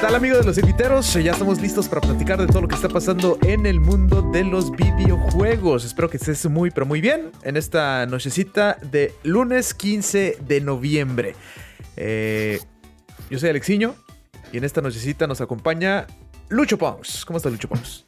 tal 0.00 0.14
amigos 0.14 0.38
de 0.40 0.46
los 0.46 0.56
inviteros? 0.56 1.12
Ya 1.12 1.32
estamos 1.32 1.60
listos 1.60 1.86
para 1.86 2.00
platicar 2.00 2.38
de 2.38 2.46
todo 2.46 2.62
lo 2.62 2.68
que 2.68 2.74
está 2.74 2.88
pasando 2.88 3.38
en 3.42 3.66
el 3.66 3.80
mundo 3.80 4.22
de 4.32 4.44
los 4.44 4.70
videojuegos. 4.70 5.84
Espero 5.84 6.08
que 6.08 6.16
estés 6.16 6.48
muy 6.48 6.70
pero 6.70 6.86
muy 6.86 7.02
bien 7.02 7.30
en 7.42 7.58
esta 7.58 8.06
nochecita 8.06 8.78
de 8.80 9.12
lunes 9.24 9.74
15 9.74 10.38
de 10.40 10.60
noviembre. 10.62 11.34
Eh, 11.98 12.60
yo 13.28 13.38
soy 13.38 13.50
Alexiño 13.50 13.94
y 14.52 14.56
en 14.56 14.64
esta 14.64 14.80
nochecita 14.80 15.26
nos 15.26 15.42
acompaña 15.42 16.06
Lucho 16.48 16.78
Pons. 16.78 17.26
¿Cómo 17.26 17.36
estás 17.36 17.52
Lucho 17.52 17.68
Pons? 17.68 18.04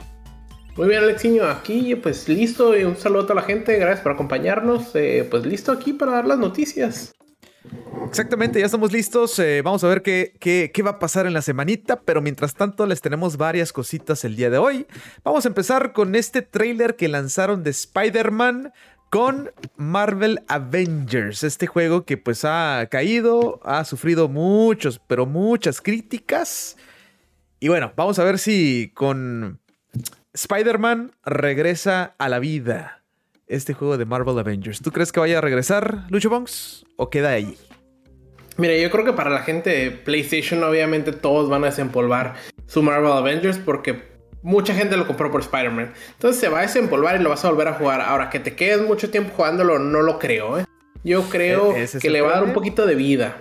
Muy 0.76 0.88
bien 0.88 1.02
Alexiño, 1.02 1.44
aquí 1.44 1.94
pues 1.96 2.26
listo 2.26 2.74
y 2.74 2.84
un 2.84 2.96
saludo 2.96 3.24
a 3.24 3.26
toda 3.26 3.34
la 3.34 3.42
gente, 3.42 3.76
gracias 3.76 4.00
por 4.00 4.12
acompañarnos, 4.12 4.94
eh, 4.94 5.28
pues 5.30 5.44
listo 5.44 5.70
aquí 5.70 5.92
para 5.92 6.12
dar 6.12 6.26
las 6.26 6.38
noticias. 6.38 7.12
Exactamente, 8.08 8.58
ya 8.58 8.66
estamos 8.66 8.92
listos. 8.92 9.38
Eh, 9.38 9.62
vamos 9.62 9.82
a 9.84 9.88
ver 9.88 10.02
qué, 10.02 10.34
qué, 10.38 10.82
va 10.82 10.90
a 10.90 10.98
pasar 10.98 11.26
en 11.26 11.32
la 11.32 11.42
semanita, 11.42 12.00
pero 12.00 12.20
mientras 12.20 12.54
tanto 12.54 12.86
les 12.86 13.00
tenemos 13.00 13.36
varias 13.36 13.72
cositas 13.72 14.24
el 14.24 14.36
día 14.36 14.50
de 14.50 14.58
hoy. 14.58 14.86
Vamos 15.24 15.44
a 15.44 15.48
empezar 15.48 15.92
con 15.92 16.14
este 16.14 16.42
trailer 16.42 16.96
que 16.96 17.08
lanzaron 17.08 17.62
de 17.62 17.70
Spider-Man 17.70 18.72
con 19.08 19.50
Marvel 19.76 20.40
Avengers, 20.48 21.42
este 21.42 21.66
juego 21.66 22.04
que 22.04 22.16
pues 22.16 22.44
ha 22.44 22.86
caído, 22.90 23.60
ha 23.62 23.84
sufrido 23.84 24.28
muchos, 24.28 24.98
pero 25.06 25.26
muchas 25.26 25.80
críticas. 25.80 26.76
Y 27.60 27.68
bueno, 27.68 27.92
vamos 27.94 28.18
a 28.18 28.24
ver 28.24 28.38
si 28.38 28.90
con 28.94 29.60
Spider-Man 30.32 31.12
regresa 31.24 32.14
a 32.18 32.28
la 32.28 32.38
vida 32.38 33.01
este 33.54 33.74
juego 33.74 33.98
de 33.98 34.04
Marvel 34.04 34.38
Avengers. 34.38 34.80
¿Tú 34.80 34.90
crees 34.90 35.12
que 35.12 35.20
vaya 35.20 35.38
a 35.38 35.40
regresar, 35.40 36.04
Lucho 36.08 36.30
Bonks? 36.30 36.84
¿O 36.96 37.10
queda 37.10 37.30
ahí? 37.30 37.56
Mira, 38.56 38.76
yo 38.76 38.90
creo 38.90 39.04
que 39.04 39.12
para 39.12 39.30
la 39.30 39.40
gente 39.40 39.70
de 39.70 39.90
PlayStation, 39.90 40.62
obviamente 40.64 41.12
todos 41.12 41.48
van 41.48 41.62
a 41.64 41.66
desempolvar 41.66 42.34
su 42.66 42.82
Marvel 42.82 43.12
Avengers 43.12 43.58
porque 43.58 44.02
mucha 44.42 44.74
gente 44.74 44.96
lo 44.96 45.06
compró 45.06 45.30
por 45.30 45.40
Spider-Man. 45.42 45.92
Entonces 46.12 46.40
se 46.40 46.48
va 46.48 46.60
a 46.60 46.62
desempolvar 46.62 47.20
y 47.20 47.22
lo 47.22 47.30
vas 47.30 47.44
a 47.44 47.50
volver 47.50 47.68
a 47.68 47.74
jugar. 47.74 48.00
Ahora, 48.00 48.30
que 48.30 48.40
te 48.40 48.54
quedes 48.54 48.82
mucho 48.82 49.10
tiempo 49.10 49.32
jugándolo, 49.36 49.78
no 49.78 50.02
lo 50.02 50.18
creo, 50.18 50.58
¿eh? 50.58 50.64
Yo 51.04 51.22
creo 51.28 51.74
e-, 51.76 51.88
que 52.00 52.10
le 52.10 52.20
va 52.20 52.30
a 52.30 52.34
dar 52.34 52.44
un 52.44 52.52
poquito 52.52 52.86
de 52.86 52.94
vida. 52.94 53.36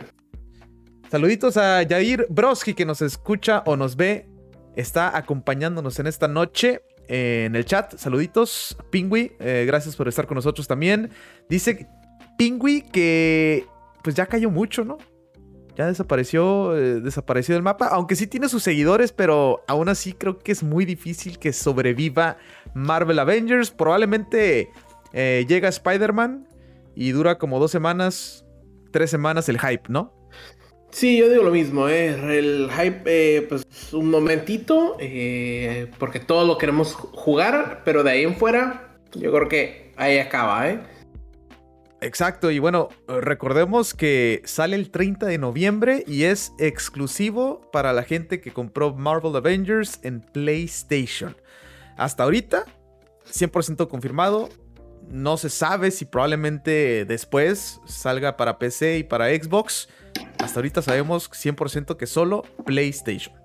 Saluditos 1.10 1.58
a 1.58 1.86
Jair 1.88 2.26
Broski 2.30 2.74
que 2.74 2.86
nos 2.86 3.02
escucha 3.02 3.64
o 3.66 3.76
nos 3.76 3.96
ve. 3.96 4.28
Está 4.76 5.18
acompañándonos 5.18 6.00
en 6.00 6.08
esta 6.08 6.30
noche 6.30 6.82
en 7.12 7.58
el 7.58 7.66
chat. 7.66 7.98
Saluditos. 7.98 8.78
Pingui, 8.90 9.34
eh, 9.40 9.66
gracias 9.68 9.98
por 9.98 10.08
estar 10.08 10.26
con 10.28 10.36
nosotros 10.36 10.66
también. 10.66 11.12
Dice 11.50 11.88
Pingui 12.38 12.84
que 12.84 13.66
pues 14.02 14.16
ya 14.16 14.26
cayó 14.26 14.50
mucho, 14.50 14.86
¿no? 14.86 14.98
Ya 15.76 15.88
desapareció, 15.88 16.78
eh, 16.78 17.02
desapareció 17.02 17.56
del 17.56 17.64
mapa, 17.64 17.88
aunque 17.88 18.16
sí 18.16 18.28
tiene 18.28 18.48
sus 18.48 18.64
seguidores, 18.64 19.12
pero 19.12 19.62
aún 19.68 19.90
así 19.90 20.14
creo 20.14 20.40
que 20.40 20.54
es 20.54 20.64
muy 20.64 20.86
difícil 20.86 21.38
que 21.38 21.52
sobreviva 21.52 22.38
Marvel 22.74 23.20
Avengers. 23.20 23.72
Probablemente 23.72 24.70
eh, 25.12 25.46
llega 25.48 25.68
Spider-Man 25.68 26.48
y 26.96 27.12
dura 27.12 27.38
como 27.38 27.60
dos 27.60 27.72
semanas, 27.72 28.46
tres 28.92 29.10
semanas 29.10 29.50
el 29.50 29.60
hype, 29.60 29.90
¿no? 29.90 30.21
Sí, 30.92 31.18
yo 31.18 31.30
digo 31.30 31.44
lo 31.44 31.52
mismo, 31.52 31.88
¿eh? 31.88 32.10
el 32.38 32.70
hype, 32.70 33.02
eh, 33.06 33.42
pues 33.44 33.66
un 33.94 34.10
momentito, 34.10 34.98
porque 35.98 36.20
todos 36.20 36.46
lo 36.46 36.58
queremos 36.58 36.94
jugar, 36.94 37.82
pero 37.86 38.04
de 38.04 38.12
ahí 38.12 38.24
en 38.24 38.36
fuera, 38.36 38.98
yo 39.14 39.32
creo 39.32 39.48
que 39.48 39.94
ahí 39.96 40.18
acaba, 40.18 40.70
¿eh? 40.70 40.80
Exacto, 42.02 42.50
y 42.50 42.58
bueno, 42.58 42.90
recordemos 43.08 43.94
que 43.94 44.42
sale 44.46 44.76
el 44.76 44.90
30 44.90 45.28
de 45.28 45.38
noviembre 45.38 46.04
y 46.08 46.24
es 46.24 46.52
exclusivo 46.58 47.70
para 47.72 47.94
la 47.94 48.04
gente 48.04 48.42
que 48.42 48.52
compró 48.52 48.96
Marvel 48.96 49.36
Avengers 49.36 50.00
en 50.02 50.22
PlayStation. 50.22 51.38
Hasta 51.98 52.24
ahorita, 52.24 52.66
100% 53.32 53.88
confirmado. 53.88 54.50
No 55.10 55.38
se 55.38 55.50
sabe 55.50 55.92
si 55.92 56.06
probablemente 56.06 57.06
después 57.06 57.80
salga 57.86 58.36
para 58.36 58.58
PC 58.58 58.98
y 58.98 59.04
para 59.04 59.30
Xbox. 59.30 59.88
Hasta 60.40 60.60
ahorita 60.60 60.82
sabemos 60.82 61.30
100% 61.32 61.98
que 61.98 62.08
solo 62.08 62.44
PlayStation. 62.66 63.42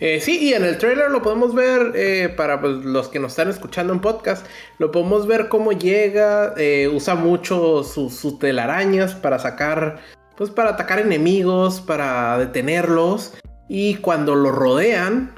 Eh, 0.00 0.20
sí, 0.20 0.38
y 0.38 0.54
en 0.54 0.64
el 0.64 0.78
trailer 0.78 1.10
lo 1.10 1.22
podemos 1.22 1.54
ver, 1.54 1.92
eh, 1.96 2.28
para 2.28 2.60
pues, 2.60 2.84
los 2.84 3.08
que 3.08 3.18
nos 3.18 3.32
están 3.32 3.48
escuchando 3.48 3.92
en 3.92 4.00
podcast, 4.00 4.46
lo 4.78 4.92
podemos 4.92 5.26
ver 5.26 5.48
cómo 5.48 5.72
llega, 5.72 6.54
eh, 6.56 6.88
usa 6.92 7.16
mucho 7.16 7.82
sus, 7.82 8.38
telarañas 8.38 9.14
para 9.14 9.38
sacar, 9.40 9.98
pues 10.36 10.50
para 10.50 10.70
atacar 10.70 11.00
enemigos, 11.00 11.80
para 11.80 12.38
detenerlos, 12.38 13.34
y 13.68 13.96
cuando 13.96 14.36
lo 14.36 14.52
rodean, 14.52 15.34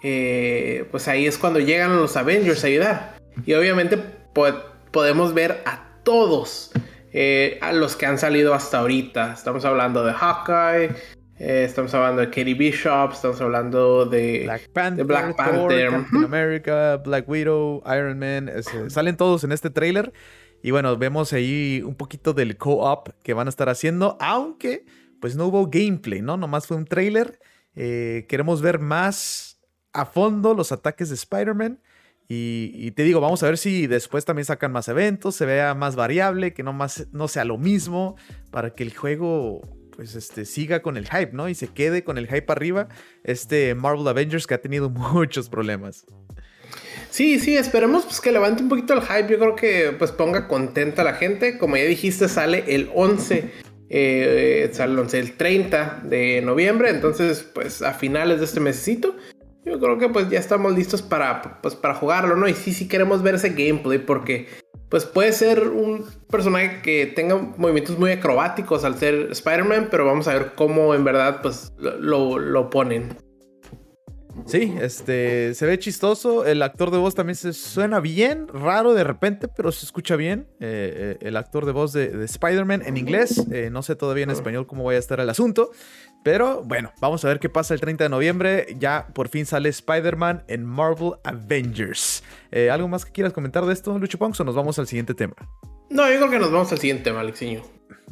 pues 0.00 1.06
ahí 1.06 1.26
es 1.26 1.38
cuando 1.38 1.60
llegan 1.60 1.96
los 1.96 2.16
Avengers 2.16 2.64
a 2.64 2.66
ayudar. 2.66 3.16
Y 3.46 3.54
obviamente 3.54 3.98
podemos 4.90 5.34
ver 5.34 5.62
a 5.64 5.84
todos, 6.02 6.72
a 7.60 7.72
los 7.72 7.96
que 7.96 8.06
han 8.06 8.18
salido 8.18 8.54
hasta 8.54 8.78
ahorita. 8.78 9.32
Estamos 9.34 9.64
hablando 9.64 10.04
de 10.04 10.12
Hawkeye. 10.12 10.90
Eh, 11.44 11.64
estamos 11.64 11.92
hablando 11.92 12.20
de 12.20 12.28
Katie 12.28 12.54
Bishop, 12.54 13.12
estamos 13.12 13.40
hablando 13.40 14.06
de 14.06 14.42
Black 14.44 14.68
Panther, 14.68 15.04
Black 15.04 15.34
Panther. 15.34 15.90
Captain 15.90 16.24
America, 16.24 16.98
Black 16.98 17.28
Widow, 17.28 17.82
Iron 17.86 18.16
Man. 18.20 18.48
salen 18.88 19.16
todos 19.16 19.42
en 19.42 19.50
este 19.50 19.68
trailer. 19.68 20.12
Y 20.62 20.70
bueno, 20.70 20.96
vemos 20.96 21.32
ahí 21.32 21.82
un 21.84 21.96
poquito 21.96 22.32
del 22.32 22.56
co-op 22.56 23.08
que 23.24 23.34
van 23.34 23.48
a 23.48 23.50
estar 23.50 23.68
haciendo, 23.68 24.16
aunque 24.20 24.84
pues 25.20 25.34
no 25.34 25.46
hubo 25.46 25.66
gameplay, 25.66 26.22
¿no? 26.22 26.36
Nomás 26.36 26.68
fue 26.68 26.76
un 26.76 26.84
trailer. 26.84 27.40
Eh, 27.74 28.26
queremos 28.28 28.62
ver 28.62 28.78
más 28.78 29.60
a 29.92 30.06
fondo 30.06 30.54
los 30.54 30.70
ataques 30.70 31.08
de 31.08 31.16
Spider-Man. 31.16 31.80
Y, 32.28 32.90
te 32.92 33.02
digo, 33.02 33.20
vamos 33.20 33.42
a 33.42 33.46
ver 33.46 33.58
si 33.58 33.86
después 33.86 34.24
también 34.24 34.46
sacan 34.46 34.72
más 34.72 34.88
eventos, 34.88 35.36
se 35.36 35.44
vea 35.44 35.74
más 35.74 35.96
variable, 35.96 36.54
que 36.54 36.62
no, 36.62 36.72
más, 36.72 37.06
no 37.12 37.28
sea 37.28 37.44
lo 37.44 37.58
mismo, 37.58 38.16
para 38.50 38.70
que 38.74 38.84
el 38.84 38.94
juego 38.94 39.60
pues 39.94 40.14
este, 40.14 40.46
siga 40.46 40.80
con 40.80 40.96
el 40.96 41.06
hype, 41.06 41.32
¿no? 41.32 41.48
Y 41.48 41.54
se 41.54 41.68
quede 41.68 42.04
con 42.04 42.18
el 42.18 42.26
hype 42.26 42.50
arriba. 42.50 42.88
Este 43.22 43.74
Marvel 43.74 44.08
Avengers 44.08 44.46
que 44.46 44.54
ha 44.54 44.60
tenido 44.60 44.88
muchos 44.90 45.48
problemas. 45.48 46.06
Sí, 47.10 47.38
sí, 47.38 47.56
esperemos 47.56 48.04
pues, 48.04 48.20
que 48.20 48.32
levante 48.32 48.62
un 48.62 48.70
poquito 48.70 48.94
el 48.94 49.02
hype. 49.02 49.28
Yo 49.30 49.38
creo 49.38 49.54
que 49.54 49.94
pues 49.98 50.12
ponga 50.12 50.48
contenta 50.48 51.02
a 51.02 51.04
la 51.04 51.14
gente. 51.14 51.58
Como 51.58 51.76
ya 51.76 51.84
dijiste, 51.84 52.28
sale 52.28 52.64
el 52.68 52.90
11. 52.94 53.50
Eh, 53.90 54.70
sale 54.72 54.92
el 54.94 54.98
11, 54.98 55.18
el 55.18 55.32
30 55.36 56.00
de 56.04 56.40
noviembre. 56.40 56.88
Entonces, 56.88 57.42
pues 57.42 57.82
a 57.82 57.92
finales 57.92 58.38
de 58.38 58.46
este 58.46 58.60
mesecito. 58.60 59.14
Yo 59.64 59.78
creo 59.78 59.98
que 59.98 60.08
pues 60.08 60.28
ya 60.28 60.40
estamos 60.40 60.74
listos 60.74 61.02
para, 61.02 61.60
pues, 61.62 61.76
para 61.76 61.94
jugarlo, 61.94 62.36
¿no? 62.36 62.48
Y 62.48 62.54
sí, 62.54 62.72
sí 62.72 62.88
queremos 62.88 63.22
ver 63.22 63.36
ese 63.36 63.50
gameplay 63.50 63.98
porque 63.98 64.48
pues 64.88 65.06
puede 65.06 65.32
ser 65.32 65.68
un 65.68 66.04
personaje 66.28 66.82
que 66.82 67.06
tenga 67.06 67.36
movimientos 67.56 67.98
muy 67.98 68.10
acrobáticos 68.10 68.84
al 68.84 68.98
ser 68.98 69.28
Spider-Man, 69.30 69.88
pero 69.90 70.04
vamos 70.04 70.28
a 70.28 70.34
ver 70.34 70.52
cómo 70.54 70.94
en 70.94 71.02
verdad 71.02 71.40
pues 71.40 71.72
lo, 71.78 72.38
lo, 72.38 72.68
ponen. 72.68 73.16
Sí, 74.46 74.74
este 74.80 75.54
se 75.54 75.66
ve 75.66 75.78
chistoso. 75.78 76.44
El 76.44 76.62
actor 76.62 76.90
de 76.90 76.98
voz 76.98 77.14
también 77.14 77.36
se 77.36 77.52
suena 77.52 78.00
bien, 78.00 78.48
raro 78.48 78.94
de 78.94 79.04
repente, 79.04 79.48
pero 79.48 79.72
se 79.72 79.84
escucha 79.84 80.16
bien. 80.16 80.46
Eh, 80.60 81.18
eh, 81.20 81.26
el 81.26 81.36
actor 81.36 81.66
de 81.66 81.72
voz 81.72 81.92
de, 81.92 82.24
Spider-Man 82.24 82.82
en 82.84 82.96
inglés. 82.96 83.44
Eh, 83.50 83.68
no 83.70 83.82
sé 83.82 83.96
todavía 83.96 84.24
en 84.24 84.30
español 84.30 84.66
cómo 84.66 84.84
vaya 84.84 84.98
a 84.98 85.00
estar 85.00 85.20
el 85.20 85.28
asunto. 85.28 85.70
Pero 86.24 86.62
bueno, 86.62 86.92
vamos 87.00 87.24
a 87.24 87.28
ver 87.28 87.40
qué 87.40 87.48
pasa 87.48 87.74
el 87.74 87.80
30 87.80 88.04
de 88.04 88.10
noviembre. 88.10 88.76
Ya 88.78 89.08
por 89.12 89.28
fin 89.28 89.46
sale 89.46 89.68
Spider-Man 89.68 90.44
en 90.48 90.64
Marvel 90.64 91.14
Avengers. 91.24 92.22
¿Algo 92.70 92.88
más 92.88 93.04
que 93.04 93.12
quieras 93.12 93.32
comentar 93.32 93.64
de 93.64 93.72
esto, 93.72 93.98
Lucho 93.98 94.18
Ponks, 94.18 94.38
o 94.40 94.44
nos 94.44 94.54
vamos 94.54 94.78
al 94.78 94.86
siguiente 94.86 95.14
tema? 95.14 95.34
No, 95.90 96.08
yo 96.10 96.18
creo 96.18 96.30
que 96.30 96.38
nos 96.38 96.52
vamos 96.52 96.70
al 96.72 96.78
siguiente 96.78 97.04
tema, 97.04 97.20
Alexiño. 97.20 97.62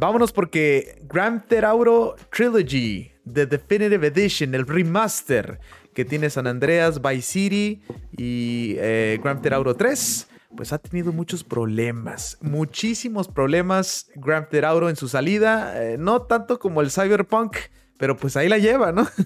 Vámonos 0.00 0.33
porque 0.33 0.99
Grand 1.03 1.47
Theft 1.47 1.65
Auto 1.65 2.17
Trilogy, 2.31 3.12
The 3.31 3.47
Definitive 3.47 4.06
Edition, 4.06 4.55
el 4.55 4.67
remaster 4.67 5.61
que 5.95 6.05
tiene 6.05 6.31
San 6.31 6.47
Andreas, 6.47 7.01
Vice 7.03 7.23
City 7.23 7.83
y 8.17 8.77
eh, 8.79 9.19
Grand 9.23 9.41
Theft 9.41 9.55
Auto 9.55 9.75
3 9.75 10.27
pues 10.57 10.73
ha 10.73 10.79
tenido 10.79 11.13
muchos 11.13 11.45
problemas, 11.45 12.37
muchísimos 12.41 13.29
problemas 13.29 14.11
Grand 14.17 14.49
Theft 14.49 14.65
Auto 14.65 14.89
en 14.89 14.97
su 14.97 15.09
salida, 15.09 15.81
eh, 15.81 15.97
no 15.97 16.23
tanto 16.23 16.59
como 16.59 16.81
el 16.81 16.91
Cyberpunk, 16.91 17.57
pero 17.99 18.17
pues 18.17 18.37
ahí 18.37 18.49
la 18.49 18.59
lleva, 18.59 18.93
¿no? 18.93 19.09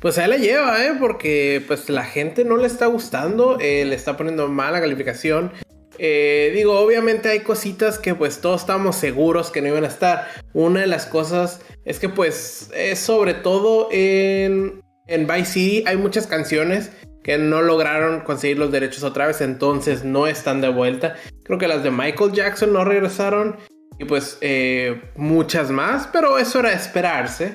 Pues 0.00 0.18
ahí 0.18 0.28
la 0.28 0.36
lleva, 0.36 0.84
¿eh? 0.84 0.92
Porque 1.00 1.62
pues 1.66 1.88
la 1.88 2.04
gente 2.04 2.44
no 2.44 2.58
le 2.58 2.66
está 2.66 2.84
gustando, 2.84 3.58
eh, 3.60 3.86
le 3.86 3.94
está 3.94 4.14
poniendo 4.14 4.46
mala 4.48 4.78
calificación. 4.78 5.52
Eh, 5.98 6.52
digo, 6.54 6.78
obviamente 6.78 7.30
hay 7.30 7.40
cositas 7.40 7.98
que 7.98 8.14
pues 8.14 8.40
todos 8.40 8.60
estamos 8.60 8.96
seguros 8.96 9.50
que 9.50 9.62
no 9.62 9.68
iban 9.68 9.84
a 9.84 9.88
estar. 9.88 10.28
Una 10.52 10.80
de 10.80 10.86
las 10.86 11.06
cosas 11.06 11.60
es 11.86 11.98
que 11.98 12.10
pues 12.10 12.70
es 12.74 12.98
sobre 12.98 13.32
todo 13.32 13.88
en, 13.92 14.82
en 15.06 15.26
Vice 15.26 15.44
City 15.44 15.84
hay 15.86 15.96
muchas 15.96 16.26
canciones 16.26 16.90
que 17.22 17.38
no 17.38 17.62
lograron 17.62 18.20
conseguir 18.20 18.58
los 18.58 18.70
derechos 18.70 19.02
otra 19.02 19.26
vez, 19.26 19.40
entonces 19.40 20.04
no 20.04 20.26
están 20.26 20.60
de 20.60 20.68
vuelta. 20.68 21.16
Creo 21.42 21.58
que 21.58 21.66
las 21.66 21.82
de 21.82 21.90
Michael 21.90 22.32
Jackson 22.32 22.72
no 22.72 22.84
regresaron 22.84 23.56
y 23.98 24.04
pues 24.04 24.38
eh, 24.42 25.02
muchas 25.16 25.70
más, 25.70 26.06
pero 26.12 26.38
eso 26.38 26.60
era 26.60 26.72
esperarse. 26.72 27.54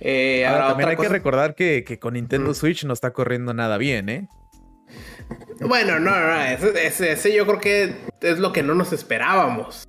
Eh, 0.00 0.46
ahora, 0.46 0.68
también 0.68 0.90
hay 0.90 0.96
que 0.96 1.08
recordar 1.08 1.56
que, 1.56 1.98
con 2.00 2.14
Nintendo 2.14 2.54
Switch 2.54 2.84
no 2.84 2.92
está 2.92 3.12
corriendo 3.12 3.52
nada 3.54 3.76
bien, 3.78 4.08
¿eh? 4.08 4.28
Bueno, 5.60 5.98
no, 5.98 6.10
no, 6.10 6.40
ese, 6.44 7.34
yo 7.34 7.44
creo 7.44 7.58
que 7.58 7.94
es 8.20 8.38
lo 8.38 8.52
que 8.52 8.62
no 8.62 8.74
nos 8.74 8.92
esperábamos. 8.92 9.84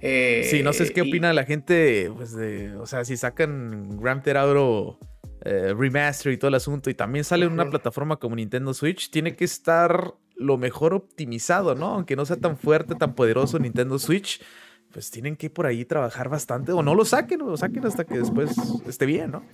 Eh, 0.00 0.46
sí, 0.50 0.62
no 0.62 0.72
sé 0.72 0.90
qué 0.92 1.02
opina 1.02 1.32
la 1.34 1.44
gente, 1.44 2.10
pues 2.16 2.34
de, 2.34 2.74
o 2.76 2.86
sea, 2.86 3.04
si 3.04 3.16
sacan 3.16 3.98
Grand 3.98 4.22
Theft 4.22 4.36
Auto 4.36 4.98
eh, 5.46 5.74
Remaster 5.74 6.32
y 6.32 6.36
todo 6.36 6.48
el 6.48 6.56
asunto 6.56 6.90
y 6.90 6.94
también 6.94 7.24
sale 7.24 7.46
en 7.46 7.52
una 7.52 7.70
plataforma 7.70 8.16
como 8.16 8.36
Nintendo 8.36 8.74
Switch, 8.74 9.10
tiene 9.10 9.36
que 9.36 9.44
estar 9.44 10.14
lo 10.34 10.58
mejor 10.58 10.92
optimizado, 10.92 11.74
¿no? 11.74 11.94
Aunque 11.94 12.16
no 12.16 12.26
sea 12.26 12.36
tan 12.36 12.56
fuerte, 12.56 12.94
tan 12.96 13.14
poderoso 13.14 13.58
Nintendo 13.58 13.98
Switch, 13.98 14.42
pues 14.92 15.10
tienen 15.10 15.36
que 15.36 15.48
por 15.48 15.66
ahí 15.66 15.84
trabajar 15.84 16.28
bastante 16.28 16.72
o 16.72 16.82
no 16.82 16.94
lo 16.94 17.04
saquen 17.04 17.42
o 17.42 17.50
lo 17.50 17.56
saquen 17.56 17.86
hasta 17.86 18.04
que 18.04 18.18
después 18.18 18.50
esté 18.88 19.06
bien, 19.06 19.30
¿no? 19.30 19.44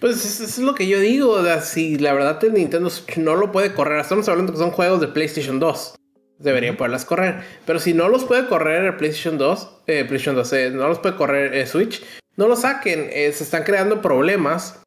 Pues 0.00 0.24
eso 0.24 0.44
es 0.44 0.58
lo 0.58 0.74
que 0.74 0.88
yo 0.88 0.98
digo, 0.98 1.36
si 1.60 1.98
la 1.98 2.14
verdad 2.14 2.42
el 2.42 2.54
Nintendo 2.54 2.88
Switch 2.88 3.18
no 3.18 3.36
lo 3.36 3.52
puede 3.52 3.74
correr, 3.74 4.00
estamos 4.00 4.28
hablando 4.28 4.52
que 4.52 4.58
son 4.58 4.70
juegos 4.70 5.00
de 5.00 5.08
PlayStation 5.08 5.60
2 5.60 5.96
debería 6.38 6.76
poderlas 6.76 7.04
correr. 7.04 7.42
Pero 7.66 7.78
si 7.78 7.94
no 7.94 8.08
los 8.08 8.24
puede 8.24 8.46
correr 8.46 8.84
el 8.84 8.96
PlayStation 8.96 9.38
2, 9.38 9.82
eh, 9.86 10.04
PlayStation 10.04 10.36
2, 10.36 10.52
eh, 10.52 10.70
no 10.70 10.88
los 10.88 10.98
puede 10.98 11.16
correr 11.16 11.54
eh, 11.54 11.66
Switch, 11.66 12.02
no 12.36 12.48
lo 12.48 12.56
saquen. 12.56 13.10
se 13.10 13.44
están 13.44 13.62
creando 13.62 14.02
problemas 14.02 14.83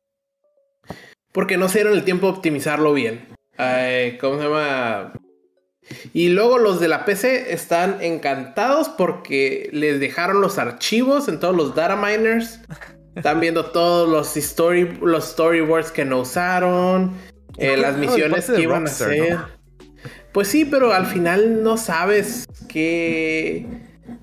porque 1.31 1.57
no 1.57 1.69
se 1.69 1.79
dieron 1.79 1.93
el 1.93 2.03
tiempo 2.03 2.27
de 2.27 2.33
optimizarlo 2.33 2.93
bien. 2.93 3.27
¿Cómo 4.19 4.37
se 4.37 4.43
llama? 4.43 5.13
Y 6.13 6.29
luego 6.29 6.57
los 6.57 6.79
de 6.79 6.87
la 6.87 7.05
PC 7.05 7.53
están 7.53 8.01
encantados 8.01 8.89
porque 8.89 9.69
les 9.71 9.99
dejaron 9.99 10.41
los 10.41 10.57
archivos 10.57 11.27
en 11.27 11.39
todos 11.39 11.55
los 11.55 11.75
data 11.75 11.95
miners. 11.95 12.59
Están 13.15 13.39
viendo 13.39 13.67
todos 13.67 14.07
los, 14.09 14.35
story, 14.37 14.97
los 15.01 15.29
storyboards 15.29 15.91
que 15.91 16.05
no 16.05 16.19
usaron, 16.19 17.15
las 17.57 17.97
misiones 17.97 18.45
que 18.49 18.61
iban 18.61 18.85
a 18.85 18.89
hacer. 18.89 19.37
Pues 20.33 20.49
sí, 20.49 20.65
pero 20.65 20.93
al 20.93 21.07
final 21.07 21.63
no 21.63 21.77
sabes 21.77 22.45
qué 22.67 23.65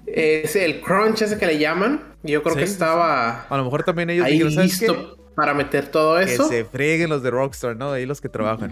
es 0.06 0.54
el 0.54 0.80
crunch 0.80 1.22
ese 1.22 1.38
que 1.38 1.46
le 1.46 1.58
llaman. 1.58 2.14
Yo 2.22 2.42
creo 2.42 2.54
que 2.54 2.62
estaba. 2.62 3.46
A 3.48 3.56
lo 3.56 3.64
mejor 3.64 3.82
también 3.82 4.10
ellos 4.10 4.26
ahí 4.26 4.38
listo 4.38 5.16
para 5.34 5.54
meter 5.54 5.88
todo 5.88 6.18
eso. 6.18 6.48
Que 6.48 6.56
se 6.56 6.64
freguen 6.64 7.10
los 7.10 7.22
de 7.22 7.30
Rockstar, 7.30 7.76
¿no? 7.76 7.92
Ahí 7.92 8.06
los 8.06 8.20
que 8.20 8.28
trabajan. 8.28 8.70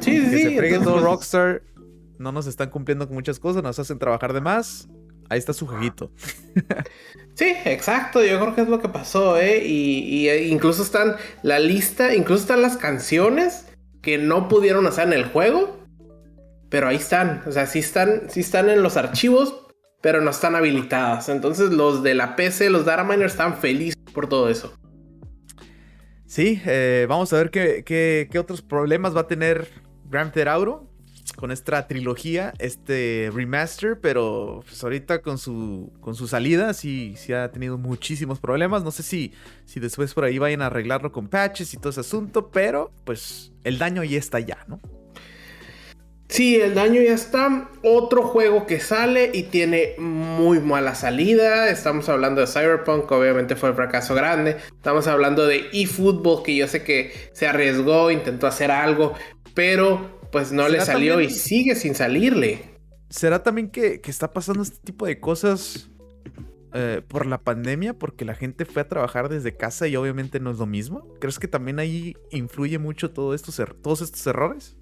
sí, 0.00 0.20
sí, 0.20 0.30
que 0.30 0.42
se 0.42 0.56
freguen 0.56 0.82
todo 0.82 0.94
pues, 0.94 1.04
Rockstar. 1.04 1.62
No 2.18 2.32
nos 2.32 2.46
están 2.46 2.70
cumpliendo 2.70 3.06
con 3.06 3.14
muchas 3.14 3.38
cosas, 3.38 3.62
nos 3.62 3.78
hacen 3.78 3.98
trabajar 3.98 4.32
de 4.32 4.40
más. 4.40 4.88
Ahí 5.28 5.38
está 5.38 5.52
su 5.52 5.66
jueguito. 5.66 6.10
sí, 7.34 7.54
exacto. 7.64 8.24
Yo 8.24 8.40
creo 8.40 8.54
que 8.54 8.62
es 8.62 8.68
lo 8.68 8.80
que 8.80 8.88
pasó, 8.88 9.38
¿eh? 9.38 9.62
Y, 9.64 10.00
y, 10.00 10.28
e 10.28 10.48
incluso 10.48 10.82
están 10.82 11.16
la 11.42 11.58
lista, 11.58 12.14
incluso 12.14 12.42
están 12.42 12.62
las 12.62 12.76
canciones 12.76 13.66
que 14.02 14.18
no 14.18 14.48
pudieron 14.48 14.86
hacer 14.86 15.06
en 15.06 15.12
el 15.12 15.26
juego 15.26 15.78
pero 16.68 16.88
ahí 16.88 16.96
están, 16.96 17.42
o 17.46 17.52
sea, 17.52 17.66
sí 17.66 17.78
están, 17.78 18.28
sí 18.28 18.40
están 18.40 18.68
en 18.68 18.82
los 18.82 18.96
archivos, 18.96 19.54
pero 20.00 20.20
no 20.20 20.30
están 20.30 20.54
habilitadas. 20.54 21.28
Entonces 21.28 21.70
los 21.70 22.02
de 22.02 22.14
la 22.14 22.36
PC, 22.36 22.70
los 22.70 22.84
data 22.84 23.04
miners 23.04 23.32
están 23.32 23.56
felices 23.56 23.96
por 24.12 24.28
todo 24.28 24.48
eso. 24.48 24.72
Sí, 26.28 26.60
eh, 26.66 27.06
vamos 27.08 27.32
a 27.32 27.38
ver 27.38 27.50
qué, 27.50 27.82
qué, 28.30 28.38
otros 28.38 28.60
problemas 28.60 29.16
va 29.16 29.22
a 29.22 29.26
tener 29.26 29.66
Grand 30.10 30.30
Theft 30.30 30.46
Auto 30.46 30.86
con 31.36 31.50
esta 31.50 31.86
trilogía, 31.86 32.52
este 32.58 33.30
remaster, 33.32 33.98
pero 33.98 34.62
pues 34.66 34.84
ahorita 34.84 35.22
con 35.22 35.38
su, 35.38 35.90
con 36.00 36.14
su 36.14 36.28
salida 36.28 36.74
sí, 36.74 37.14
sí 37.16 37.32
ha 37.32 37.50
tenido 37.50 37.78
muchísimos 37.78 38.40
problemas. 38.40 38.84
No 38.84 38.90
sé 38.90 39.02
si, 39.04 39.32
si 39.64 39.80
después 39.80 40.12
por 40.12 40.24
ahí 40.24 40.36
vayan 40.38 40.60
a 40.60 40.66
arreglarlo 40.66 41.12
con 41.12 41.28
patches 41.28 41.72
y 41.72 41.78
todo 41.78 41.88
ese 41.88 42.00
asunto, 42.00 42.50
pero 42.50 42.92
pues 43.04 43.54
el 43.64 43.78
daño 43.78 44.04
ya 44.04 44.18
está 44.18 44.38
ya, 44.38 44.66
¿no? 44.68 44.80
Sí, 46.28 46.56
el 46.56 46.74
daño 46.74 47.00
ya 47.00 47.14
está. 47.14 47.70
Otro 47.82 48.22
juego 48.22 48.66
que 48.66 48.80
sale 48.80 49.30
y 49.32 49.44
tiene 49.44 49.94
muy 49.98 50.60
mala 50.60 50.94
salida. 50.94 51.70
Estamos 51.70 52.08
hablando 52.10 52.42
de 52.42 52.46
Cyberpunk, 52.46 53.10
obviamente 53.10 53.56
fue 53.56 53.70
un 53.70 53.76
fracaso 53.76 54.14
grande. 54.14 54.56
Estamos 54.68 55.06
hablando 55.06 55.46
de 55.46 55.68
eFootball, 55.72 56.42
que 56.42 56.54
yo 56.54 56.68
sé 56.68 56.84
que 56.84 57.12
se 57.32 57.46
arriesgó, 57.46 58.10
intentó 58.10 58.46
hacer 58.46 58.70
algo, 58.70 59.14
pero 59.54 60.20
pues 60.30 60.52
no 60.52 60.68
le 60.68 60.82
salió 60.82 61.20
y 61.22 61.30
sigue 61.30 61.74
sin 61.74 61.94
salirle. 61.94 62.60
¿Será 63.08 63.42
también 63.42 63.70
que, 63.70 64.02
está 64.04 64.30
pasando 64.30 64.62
este 64.62 64.78
tipo 64.84 65.06
de 65.06 65.18
cosas 65.18 65.88
eh, 66.74 67.00
por 67.08 67.24
la 67.24 67.38
pandemia? 67.38 67.94
Porque 67.94 68.26
la 68.26 68.34
gente 68.34 68.66
fue 68.66 68.82
a 68.82 68.88
trabajar 68.88 69.30
desde 69.30 69.56
casa 69.56 69.88
y 69.88 69.96
obviamente 69.96 70.40
no 70.40 70.50
es 70.50 70.58
lo 70.58 70.66
mismo. 70.66 71.14
¿Crees 71.20 71.38
que 71.38 71.48
también 71.48 71.78
ahí 71.78 72.14
influye 72.30 72.78
mucho 72.78 73.12
todo 73.12 73.32
estos 73.32 73.62
todos 73.80 74.02
estos 74.02 74.26
errores? 74.26 74.76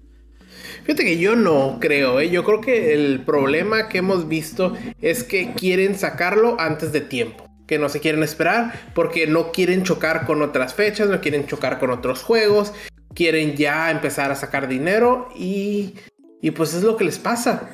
Fíjate 0.83 1.03
que 1.03 1.17
yo 1.17 1.35
no 1.35 1.77
creo, 1.79 2.19
¿eh? 2.19 2.29
yo 2.29 2.43
creo 2.43 2.61
que 2.61 2.93
el 2.93 3.23
problema 3.25 3.89
que 3.89 3.99
hemos 3.99 4.27
visto 4.27 4.73
es 5.01 5.23
que 5.23 5.53
quieren 5.53 5.97
sacarlo 5.97 6.59
antes 6.59 6.91
de 6.91 7.01
tiempo, 7.01 7.49
que 7.67 7.77
no 7.77 7.89
se 7.89 7.99
quieren 7.99 8.23
esperar 8.23 8.73
porque 8.93 9.27
no 9.27 9.51
quieren 9.51 9.83
chocar 9.83 10.25
con 10.25 10.41
otras 10.41 10.73
fechas, 10.73 11.09
no 11.09 11.21
quieren 11.21 11.45
chocar 11.45 11.79
con 11.79 11.89
otros 11.89 12.23
juegos, 12.23 12.73
quieren 13.13 13.55
ya 13.55 13.91
empezar 13.91 14.31
a 14.31 14.35
sacar 14.35 14.67
dinero 14.67 15.29
y, 15.35 15.95
y 16.41 16.51
pues 16.51 16.73
es 16.73 16.83
lo 16.83 16.97
que 16.97 17.05
les 17.05 17.19
pasa. 17.19 17.69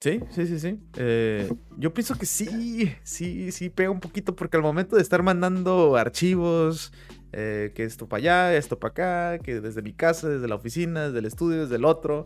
Sí, 0.00 0.20
sí, 0.30 0.46
sí, 0.46 0.60
sí. 0.60 0.78
Eh, 0.96 1.52
yo 1.76 1.92
pienso 1.92 2.16
que 2.16 2.24
sí, 2.24 2.94
sí, 3.02 3.50
sí 3.50 3.68
pega 3.68 3.90
un 3.90 3.98
poquito 3.98 4.36
porque 4.36 4.56
al 4.56 4.62
momento 4.62 4.94
de 4.94 5.02
estar 5.02 5.24
mandando 5.24 5.96
archivos, 5.96 6.92
eh, 7.32 7.72
que 7.74 7.82
esto 7.82 8.08
para 8.08 8.18
allá, 8.20 8.56
esto 8.56 8.78
para 8.78 8.90
acá, 8.92 9.38
que 9.42 9.60
desde 9.60 9.82
mi 9.82 9.92
casa, 9.92 10.28
desde 10.28 10.46
la 10.46 10.54
oficina, 10.54 11.06
desde 11.06 11.18
el 11.18 11.24
estudio, 11.24 11.62
desde 11.62 11.76
el 11.76 11.84
otro. 11.84 12.22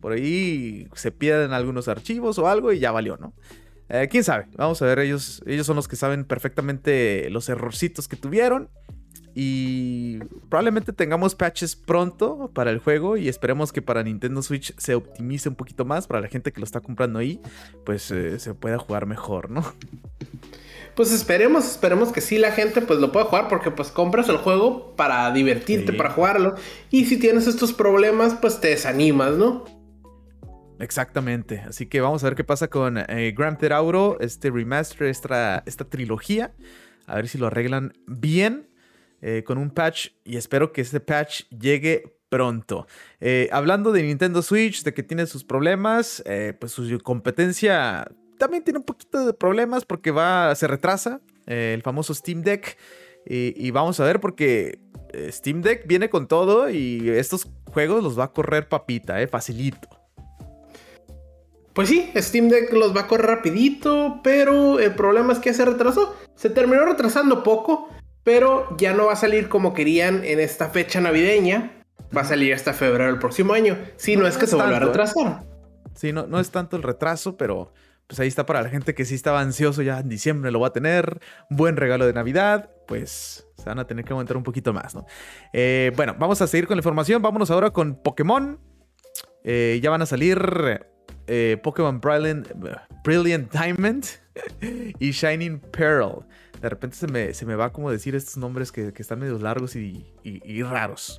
Por 0.00 0.12
ahí 0.12 0.88
se 0.94 1.10
pierden 1.10 1.52
algunos 1.52 1.88
archivos 1.88 2.38
o 2.38 2.48
algo 2.48 2.70
y 2.70 2.80
ya 2.80 2.92
valió, 2.92 3.16
¿no? 3.16 3.32
Eh, 3.88 4.08
¿Quién 4.10 4.22
sabe? 4.22 4.48
Vamos 4.54 4.82
a 4.82 4.84
ver, 4.84 4.98
ellos, 4.98 5.42
ellos 5.46 5.66
son 5.66 5.76
los 5.76 5.88
que 5.88 5.96
saben 5.96 6.26
perfectamente 6.26 7.30
los 7.30 7.48
errorcitos 7.48 8.08
que 8.08 8.16
tuvieron. 8.16 8.68
Y 9.38 10.18
probablemente 10.48 10.94
tengamos 10.94 11.34
patches 11.34 11.76
pronto 11.76 12.50
para 12.54 12.70
el 12.70 12.78
juego 12.78 13.18
y 13.18 13.28
esperemos 13.28 13.70
que 13.70 13.82
para 13.82 14.02
Nintendo 14.02 14.40
Switch 14.40 14.74
se 14.78 14.94
optimice 14.94 15.50
un 15.50 15.56
poquito 15.56 15.84
más 15.84 16.06
para 16.06 16.22
la 16.22 16.28
gente 16.28 16.54
que 16.54 16.60
lo 16.60 16.64
está 16.64 16.80
comprando 16.80 17.18
ahí, 17.18 17.38
pues 17.84 18.10
eh, 18.10 18.38
se 18.40 18.54
pueda 18.54 18.78
jugar 18.78 19.04
mejor, 19.04 19.50
¿no? 19.50 19.62
Pues 20.94 21.12
esperemos, 21.12 21.66
esperemos 21.66 22.10
que 22.10 22.22
sí 22.22 22.38
la 22.38 22.52
gente 22.52 22.80
pues 22.80 22.98
lo 22.98 23.12
pueda 23.12 23.26
jugar 23.26 23.48
porque 23.48 23.70
pues 23.70 23.90
compras 23.90 24.30
el 24.30 24.38
juego 24.38 24.96
para 24.96 25.30
divertirte, 25.30 25.92
para 25.92 26.08
jugarlo. 26.08 26.54
Y 26.90 27.04
si 27.04 27.18
tienes 27.18 27.46
estos 27.46 27.74
problemas 27.74 28.36
pues 28.40 28.58
te 28.62 28.68
desanimas, 28.68 29.34
¿no? 29.34 29.66
Exactamente, 30.78 31.62
así 31.68 31.84
que 31.84 32.00
vamos 32.00 32.24
a 32.24 32.28
ver 32.28 32.36
qué 32.36 32.44
pasa 32.44 32.68
con 32.68 32.96
eh, 32.96 33.34
Grand 33.36 33.58
Theft 33.58 33.72
Auto, 33.72 34.16
este 34.20 34.50
remaster, 34.50 35.08
esta, 35.08 35.62
esta 35.66 35.84
trilogía. 35.84 36.54
A 37.06 37.16
ver 37.16 37.28
si 37.28 37.36
lo 37.36 37.48
arreglan 37.48 37.92
bien 38.06 38.70
eh, 39.22 39.42
con 39.44 39.58
un 39.58 39.70
patch 39.70 40.08
y 40.24 40.36
espero 40.36 40.72
que 40.72 40.80
este 40.80 41.00
patch 41.00 41.42
llegue 41.50 42.18
pronto. 42.28 42.86
Eh, 43.20 43.48
hablando 43.52 43.92
de 43.92 44.02
Nintendo 44.02 44.42
Switch, 44.42 44.82
de 44.82 44.92
que 44.92 45.02
tiene 45.02 45.26
sus 45.26 45.44
problemas, 45.44 46.22
pues 46.58 46.72
su 46.72 46.98
competencia 47.00 48.06
también 48.38 48.62
tiene 48.62 48.78
un 48.78 48.84
poquito 48.84 49.24
de 49.24 49.32
problemas 49.32 49.84
porque 49.84 50.10
va, 50.10 50.54
se 50.54 50.66
retrasa 50.66 51.20
eh, 51.46 51.72
el 51.74 51.82
famoso 51.82 52.14
Steam 52.14 52.42
Deck. 52.42 52.76
Y, 53.28 53.72
vamos 53.72 53.98
a 53.98 54.04
ver 54.04 54.20
porque 54.20 54.78
eh, 55.12 55.32
Steam 55.32 55.60
Deck 55.60 55.88
viene 55.88 56.08
con 56.08 56.28
todo 56.28 56.70
y 56.70 57.10
estos 57.10 57.48
juegos 57.72 58.04
los 58.04 58.16
va 58.16 58.24
a 58.24 58.32
correr 58.32 58.68
papita, 58.68 59.20
eh, 59.20 59.26
facilito. 59.26 59.88
Pues 61.72 61.88
sí, 61.88 62.08
Steam 62.14 62.48
Deck 62.48 62.72
los 62.72 62.94
va 62.94 63.00
a 63.02 63.06
correr 63.08 63.26
rapidito, 63.26 64.20
pero 64.22 64.78
el 64.78 64.94
problema 64.94 65.32
es 65.32 65.40
que 65.40 65.52
se 65.52 65.64
retrasó. 65.64 66.14
Se 66.36 66.50
terminó 66.50 66.84
retrasando 66.84 67.42
poco, 67.42 67.88
pero 68.26 68.76
ya 68.76 68.92
no 68.92 69.06
va 69.06 69.12
a 69.12 69.16
salir 69.16 69.48
como 69.48 69.72
querían 69.72 70.24
en 70.24 70.40
esta 70.40 70.68
fecha 70.68 71.00
navideña. 71.00 71.84
Va 72.14 72.22
a 72.22 72.24
salir 72.24 72.52
hasta 72.52 72.72
febrero 72.72 73.06
del 73.06 73.20
próximo 73.20 73.52
año. 73.52 73.78
Si 73.94 74.16
no, 74.16 74.26
es 74.26 74.36
que 74.36 74.48
se 74.48 74.56
vuelva 74.56 74.78
a 74.78 74.80
retrasar. 74.80 75.44
Sí, 75.94 76.12
no, 76.12 76.26
no 76.26 76.40
es 76.40 76.50
tanto 76.50 76.76
el 76.76 76.82
retraso, 76.82 77.36
pero 77.36 77.72
pues 78.08 78.18
ahí 78.18 78.26
está 78.26 78.44
para 78.44 78.62
la 78.62 78.68
gente 78.68 78.96
que 78.96 79.04
sí 79.04 79.14
estaba 79.14 79.40
ansioso 79.40 79.80
ya 79.80 80.00
en 80.00 80.08
diciembre 80.08 80.50
lo 80.50 80.58
va 80.58 80.68
a 80.68 80.72
tener. 80.72 81.20
Buen 81.50 81.76
regalo 81.76 82.04
de 82.04 82.14
Navidad, 82.14 82.68
pues 82.88 83.46
se 83.56 83.64
van 83.64 83.78
a 83.78 83.86
tener 83.86 84.04
que 84.04 84.12
aguantar 84.12 84.36
un 84.36 84.42
poquito 84.42 84.72
más, 84.72 84.96
¿no? 84.96 85.06
Eh, 85.52 85.92
bueno, 85.94 86.16
vamos 86.18 86.42
a 86.42 86.48
seguir 86.48 86.66
con 86.66 86.76
la 86.76 86.80
información. 86.80 87.22
Vámonos 87.22 87.52
ahora 87.52 87.70
con 87.70 87.94
Pokémon. 87.94 88.58
Eh, 89.44 89.78
ya 89.80 89.90
van 89.90 90.02
a 90.02 90.06
salir 90.06 90.80
eh, 91.28 91.58
Pokémon 91.62 92.00
Brilliant, 92.00 92.48
Brilliant, 93.04 93.52
Diamond 93.52 94.04
y 94.98 95.12
Shining 95.12 95.60
Pearl. 95.60 96.26
De 96.60 96.68
repente 96.68 96.96
se 96.96 97.06
me, 97.06 97.34
se 97.34 97.46
me 97.46 97.54
va 97.54 97.72
como 97.72 97.90
decir 97.90 98.14
estos 98.14 98.36
nombres 98.36 98.72
que, 98.72 98.92
están 98.96 99.20
medio 99.20 99.38
largos 99.38 99.76
y, 99.76 100.04
y 100.24 100.62
raros. 100.62 101.18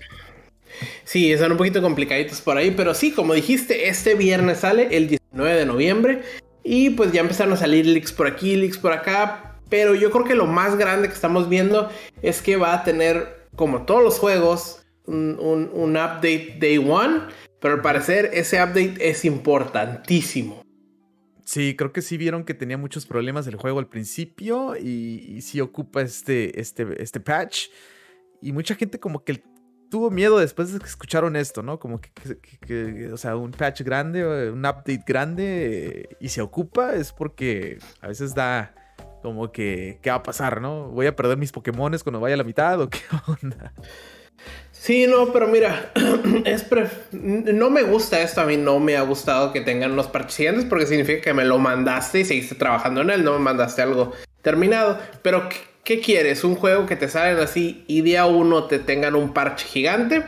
Sí, 1.03 1.35
son 1.37 1.51
un 1.51 1.57
poquito 1.57 1.81
complicaditos 1.81 2.41
por 2.41 2.57
ahí, 2.57 2.71
pero 2.71 2.93
sí, 2.93 3.11
como 3.11 3.33
dijiste, 3.33 3.87
este 3.87 4.15
viernes 4.15 4.59
sale 4.59 4.95
el 4.95 5.07
19 5.07 5.55
de 5.55 5.65
noviembre 5.65 6.21
y 6.63 6.89
pues 6.91 7.11
ya 7.11 7.21
empezaron 7.21 7.53
a 7.53 7.57
salir 7.57 7.85
leaks 7.85 8.11
por 8.11 8.27
aquí, 8.27 8.55
leaks 8.55 8.77
por 8.77 8.91
acá. 8.91 9.59
Pero 9.69 9.95
yo 9.95 10.11
creo 10.11 10.23
que 10.23 10.35
lo 10.35 10.45
más 10.45 10.77
grande 10.77 11.07
que 11.07 11.13
estamos 11.13 11.49
viendo 11.49 11.89
es 12.21 12.41
que 12.41 12.55
va 12.55 12.73
a 12.73 12.83
tener, 12.83 13.47
como 13.55 13.85
todos 13.85 14.03
los 14.03 14.17
juegos, 14.19 14.85
un, 15.05 15.37
un 15.39 15.91
update 15.91 16.57
day 16.59 16.77
one. 16.77 17.21
Pero 17.59 17.75
al 17.75 17.81
parecer 17.81 18.29
ese 18.33 18.61
update 18.61 18.95
es 18.99 19.25
importantísimo. 19.25 20.66
Sí, 21.47 21.77
creo 21.77 21.93
que 21.93 22.01
sí 22.01 22.17
vieron 22.17 22.43
que 22.43 22.53
tenía 22.53 22.77
muchos 22.77 23.05
problemas 23.05 23.47
el 23.47 23.55
juego 23.55 23.79
al 23.79 23.87
principio 23.87 24.75
y, 24.75 25.41
sí 25.41 25.61
ocupa 25.61 26.01
este, 26.01 26.59
este, 26.59 27.01
este 27.01 27.21
patch. 27.21 27.69
Y 28.41 28.51
mucha 28.51 28.75
gente 28.75 28.99
como 28.99 29.23
que 29.23 29.41
tuvo 29.89 30.11
miedo 30.11 30.39
después 30.39 30.73
de 30.73 30.79
que 30.79 30.85
escucharon 30.85 31.37
esto, 31.37 31.63
¿no? 31.63 31.79
Como 31.79 32.01
que, 32.01 33.09
o 33.13 33.15
sea, 33.15 33.37
un 33.37 33.51
patch 33.51 33.83
grande, 33.83 34.49
un 34.51 34.59
update 34.59 35.05
grande 35.07 36.17
y 36.19 36.27
se 36.27 36.41
ocupa 36.41 36.95
es 36.95 37.13
porque 37.13 37.79
a 38.01 38.09
veces 38.09 38.35
da 38.35 38.75
como 39.21 39.49
que, 39.49 39.99
¿qué 40.01 40.09
va 40.09 40.17
a 40.17 40.23
pasar, 40.23 40.59
no? 40.59 40.89
¿Voy 40.89 41.05
a 41.05 41.15
perder 41.15 41.37
mis 41.37 41.53
Pokémones 41.53 42.03
cuando 42.03 42.19
vaya 42.19 42.33
a 42.33 42.37
la 42.37 42.43
mitad 42.43 42.81
o 42.81 42.89
qué 42.89 42.99
onda? 43.41 43.71
Sí, 44.79 45.05
no, 45.07 45.33
pero 45.33 45.47
mira, 45.47 45.91
es 46.45 46.65
no 47.11 47.69
me 47.69 47.83
gusta 47.83 48.21
esto, 48.21 48.41
a 48.41 48.45
mí 48.45 48.57
no 48.57 48.79
me 48.79 48.95
ha 48.95 49.01
gustado 49.01 49.51
que 49.51 49.61
tengan 49.61 49.91
unos 49.91 50.07
parches 50.07 50.37
gigantes 50.37 50.65
porque 50.65 50.85
significa 50.85 51.21
que 51.21 51.33
me 51.33 51.45
lo 51.45 51.57
mandaste 51.57 52.21
y 52.21 52.25
seguiste 52.25 52.55
trabajando 52.55 53.01
en 53.01 53.09
él, 53.09 53.23
no 53.23 53.33
me 53.33 53.39
mandaste 53.39 53.81
algo 53.81 54.13
terminado. 54.41 54.99
Pero, 55.21 55.49
¿qué, 55.83 55.99
quieres? 55.99 56.43
¿Un 56.43 56.55
juego 56.55 56.85
que 56.85 56.95
te 56.95 57.09
salen 57.09 57.39
así 57.39 57.83
y 57.87 58.01
día 58.01 58.25
uno 58.27 58.65
te 58.65 58.79
tengan 58.79 59.15
un 59.15 59.33
parche 59.33 59.67
gigante? 59.67 60.23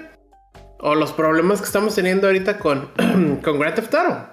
¿O 0.80 0.96
los 0.96 1.14
problemas 1.14 1.60
que 1.60 1.66
estamos 1.66 1.96
teniendo 1.96 2.28
ahorita 2.28 2.58
con, 2.58 2.90
con 3.44 3.60
Grand 3.60 3.76
Theft 3.76 3.96
Auto? 3.96 4.30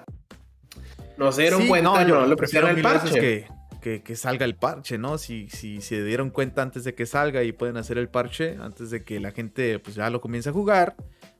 No 1.18 1.32
se 1.32 1.42
dieron 1.42 1.66
cuenta, 1.66 2.04
no, 2.04 2.08
yo 2.08 2.26
le 2.26 2.36
prefiero 2.36 2.68
el 2.68 2.82
parche. 2.82 3.20
Que 3.20 3.55
que, 4.02 4.16
salga 4.16 4.44
el 4.44 4.56
parche, 4.56 4.98
¿no? 4.98 5.16
Si, 5.16 5.48
si 5.48 5.80
se 5.80 6.02
dieron 6.02 6.30
cuenta 6.30 6.62
antes 6.62 6.84
de 6.84 6.94
que 6.94 7.06
salga 7.06 7.44
y 7.44 7.52
pueden 7.52 7.76
hacer 7.76 7.98
el 7.98 8.08
parche, 8.08 8.56
antes 8.60 8.90
de 8.90 9.04
que 9.04 9.20
la 9.20 9.30
gente 9.30 9.78
pues 9.78 9.94
ya 9.94 10.10
lo 10.10 10.20
comience 10.20 10.48
a 10.48 10.52
jugar, 10.52 10.96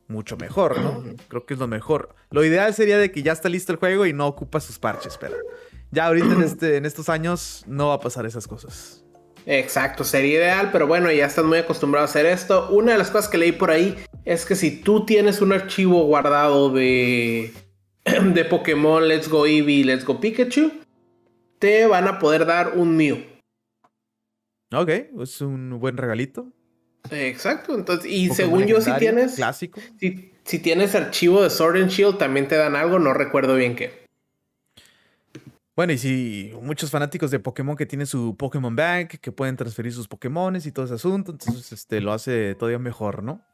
mucho 0.06 0.36
mejor, 0.36 0.80
¿no? 0.80 1.02
Creo 1.28 1.44
que 1.44 1.54
es 1.54 1.60
lo 1.60 1.66
mejor. 1.66 2.14
Lo 2.30 2.44
ideal 2.44 2.72
sería 2.72 2.98
de 2.98 3.10
que 3.10 3.22
ya 3.22 3.32
está 3.32 3.48
listo 3.48 3.72
el 3.72 3.78
juego 3.78 4.06
y 4.06 4.12
no 4.12 4.28
ocupa 4.28 4.60
sus 4.60 4.78
parches, 4.78 5.18
pero 5.20 5.36
ya 5.90 6.06
ahorita 6.06 6.34
en, 6.34 6.42
este, 6.42 6.76
en 6.76 6.86
estos 6.86 7.08
años 7.08 7.64
no 7.66 7.88
va 7.88 7.94
a 7.94 8.00
pasar 8.00 8.26
esas 8.26 8.46
cosas. 8.46 9.04
Exacto, 9.44 10.04
sería 10.04 10.38
ideal, 10.38 10.70
pero 10.70 10.86
bueno, 10.86 11.10
ya 11.10 11.26
están 11.26 11.46
muy 11.46 11.58
acostumbrados 11.58 12.10
a 12.10 12.12
hacer 12.12 12.26
esto. 12.26 12.68
Una 12.70 12.92
de 12.92 12.98
las 12.98 13.10
cosas 13.10 13.28
que 13.28 13.38
leí 13.38 13.52
por 13.52 13.70
ahí 13.70 13.96
es 14.24 14.44
que 14.44 14.54
si 14.54 14.70
tú 14.70 15.04
tienes 15.04 15.40
un 15.40 15.52
archivo 15.52 16.04
guardado 16.04 16.70
de, 16.70 17.52
de 18.04 18.44
Pokémon 18.44 19.06
Let's 19.06 19.28
Go 19.28 19.46
Eevee, 19.46 19.84
Let's 19.84 20.04
Go 20.04 20.20
Pikachu, 20.20 20.85
te 21.58 21.86
van 21.86 22.08
a 22.08 22.18
poder 22.18 22.46
dar 22.46 22.76
un 22.76 22.96
Mew. 22.96 23.24
Ok, 24.72 24.90
es 25.20 25.40
un 25.40 25.78
buen 25.78 25.96
regalito. 25.96 26.52
Exacto, 27.10 27.74
entonces, 27.74 28.10
y 28.10 28.30
según 28.30 28.66
yo, 28.66 28.80
si 28.80 28.92
tienes. 28.98 29.36
Clásico. 29.36 29.80
Si, 30.00 30.32
si, 30.44 30.58
tienes 30.58 30.94
archivo 30.94 31.42
de 31.42 31.50
Sword 31.50 31.76
and 31.76 31.90
Shield, 31.90 32.18
también 32.18 32.48
te 32.48 32.56
dan 32.56 32.74
algo, 32.74 32.98
no 32.98 33.14
recuerdo 33.14 33.54
bien 33.54 33.76
qué. 33.76 34.06
Bueno, 35.76 35.92
y 35.92 35.98
si 35.98 36.52
muchos 36.62 36.90
fanáticos 36.90 37.30
de 37.30 37.38
Pokémon 37.38 37.76
que 37.76 37.84
tienen 37.84 38.06
su 38.06 38.34
Pokémon 38.36 38.74
Bank, 38.74 39.16
que 39.20 39.30
pueden 39.30 39.56
transferir 39.56 39.92
sus 39.92 40.08
Pokémones 40.08 40.64
y 40.66 40.72
todo 40.72 40.86
ese 40.86 40.94
asunto, 40.94 41.32
entonces 41.32 41.70
este, 41.70 42.00
lo 42.00 42.12
hace 42.12 42.54
todavía 42.54 42.78
mejor, 42.78 43.22
¿no? 43.22 43.44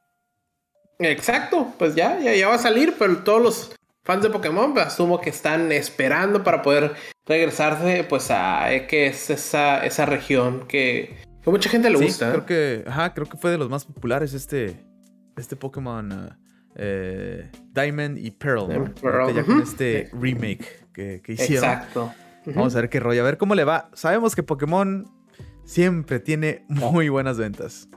Exacto, 1.01 1.75
pues 1.79 1.97
ya, 1.97 2.21
ya, 2.21 2.33
ya 2.35 2.49
va 2.49 2.55
a 2.55 2.59
salir, 2.59 2.95
pero 2.97 3.19
todos 3.25 3.43
los 3.43 3.77
fans 4.03 4.23
de 4.23 4.31
Pokémon 4.31 4.73
pues, 4.73 4.87
asumo 4.87 5.21
que 5.21 5.31
están 5.31 5.73
esperando 5.73 6.43
para 6.43 6.63
poder 6.63 6.95
regresarse 7.27 8.05
pues 8.05 8.31
a 8.31 8.73
eh, 8.73 8.87
que 8.87 9.07
es 9.07 9.31
esa, 9.31 9.85
esa 9.85 10.07
región 10.07 10.67
que, 10.67 11.17
que 11.43 11.51
mucha 11.51 11.71
gente 11.71 11.91
le 11.91 11.99
gusta. 11.99 12.31
Creo 12.31 12.47
que, 12.47 12.85
ajá, 12.87 13.15
creo 13.15 13.27
que 13.29 13.37
fue 13.37 13.51
de 13.51 13.59
los 13.59 13.69
más 13.69 13.85
populares 13.85 14.35
este, 14.35 14.85
este 15.37 15.57
Pokémon 15.57 16.37
eh, 16.75 17.51
Diamond 17.73 18.19
y 18.19 18.31
Pearl, 18.31 18.95
ya 19.35 19.45
con 19.45 19.63
este 19.63 20.11
remake 20.13 20.87
que, 20.93 21.21
que, 21.23 21.33
hicieron. 21.35 21.71
Exacto. 21.71 22.13
Vamos 22.47 22.75
a 22.75 22.81
ver 22.81 22.91
qué 22.91 22.99
rollo, 22.99 23.23
a 23.23 23.25
ver 23.25 23.39
cómo 23.39 23.55
le 23.55 23.65
va. 23.65 23.89
Sabemos 23.93 24.35
que 24.35 24.43
Pokémon 24.43 25.07
siempre 25.65 26.19
tiene 26.19 26.65
muy 26.69 27.09
buenas 27.09 27.39
ventas. 27.39 27.89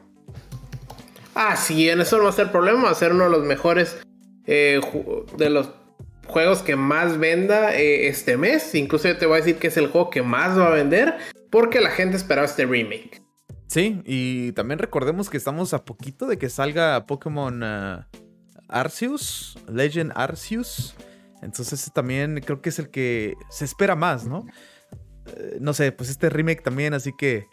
Ah, 1.34 1.56
sí, 1.56 1.90
en 1.90 2.00
eso 2.00 2.18
no 2.18 2.24
va 2.24 2.30
a 2.30 2.34
ser 2.34 2.52
problema, 2.52 2.84
va 2.84 2.92
a 2.92 2.96
ser 2.96 3.12
uno 3.12 3.26
de 3.26 3.30
los 3.30 3.44
mejores 3.44 3.98
eh, 4.46 4.80
de 5.38 5.50
los 5.50 5.70
juegos 6.28 6.62
que 6.62 6.76
más 6.76 7.18
venda 7.18 7.76
eh, 7.76 8.08
este 8.08 8.38
mes. 8.38 8.74
Incluso 8.76 9.08
yo 9.08 9.18
te 9.18 9.26
voy 9.26 9.36
a 9.36 9.38
decir 9.38 9.58
que 9.58 9.68
es 9.68 9.78
el 9.78 9.88
juego 9.88 10.10
que 10.10 10.22
más 10.22 10.58
va 10.58 10.68
a 10.68 10.72
vender 10.72 11.16
porque 11.50 11.80
la 11.80 11.90
gente 11.90 12.18
esperaba 12.18 12.46
este 12.46 12.66
remake. 12.66 13.22
Sí, 13.68 14.02
y 14.06 14.52
también 14.52 14.80
recordemos 14.80 15.30
que 15.30 15.38
estamos 15.38 15.74
a 15.74 15.86
poquito 15.86 16.28
de 16.28 16.38
que 16.38 16.50
salga 16.50 17.06
Pokémon 17.06 17.64
uh, 17.64 18.04
Arceus, 18.68 19.58
Legend 19.68 20.12
Arceus. 20.16 20.96
Entonces 21.42 21.92
también 21.94 22.42
creo 22.46 22.62
que 22.62 22.70
es 22.70 22.80
el 22.80 22.90
que 22.90 23.36
se 23.50 23.66
espera 23.66 23.96
más, 23.96 24.26
¿no? 24.26 24.46
Eh, 25.28 25.58
no 25.60 25.74
sé, 25.74 25.92
pues 25.92 26.10
este 26.10 26.30
remake 26.30 26.62
también, 26.62 26.94
así 26.94 27.12
que... 27.18 27.48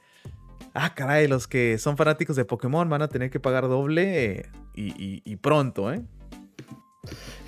Ah, 0.74 0.94
caray, 0.94 1.28
los 1.28 1.46
que 1.46 1.76
son 1.76 1.98
fanáticos 1.98 2.34
de 2.34 2.46
Pokémon 2.46 2.88
van 2.88 3.02
a 3.02 3.08
tener 3.08 3.28
que 3.28 3.40
pagar 3.40 3.68
doble 3.68 4.48
y 4.74 5.36
pronto, 5.36 5.92
¿eh? 5.92 6.02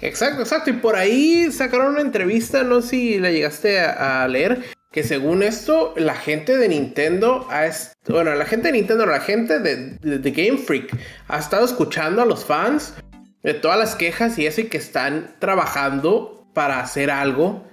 Exacto, 0.00 0.42
exacto. 0.42 0.70
Y 0.70 0.74
por 0.74 0.96
ahí 0.96 1.50
sacaron 1.50 1.92
una 1.92 2.00
entrevista, 2.00 2.62
no 2.62 2.82
sé 2.82 2.88
si 2.88 3.18
la 3.18 3.30
llegaste 3.30 3.80
a, 3.80 4.26
leer, 4.28 4.62
que 4.92 5.02
según 5.02 5.42
esto, 5.42 5.94
la 5.96 6.14
gente 6.14 6.56
de 6.56 6.68
Nintendo 6.68 7.46
ha 7.50 7.68
bueno, 8.08 8.34
la 8.34 8.44
gente 8.44 8.68
de 8.68 8.72
Nintendo, 8.72 9.06
la 9.06 9.20
gente 9.20 9.58
de, 9.60 10.30
Game 10.30 10.58
Freak 10.58 10.96
ha 11.28 11.38
estado 11.38 11.64
escuchando 11.64 12.20
a 12.20 12.26
los 12.26 12.44
fans 12.44 12.94
de 13.42 13.54
todas 13.54 13.78
las 13.78 13.94
quejas 13.94 14.38
y 14.38 14.46
eso 14.46 14.60
y 14.60 14.64
que 14.64 14.76
están 14.76 15.34
trabajando 15.38 16.46
para 16.52 16.80
hacer 16.80 17.10
algo 17.10 17.66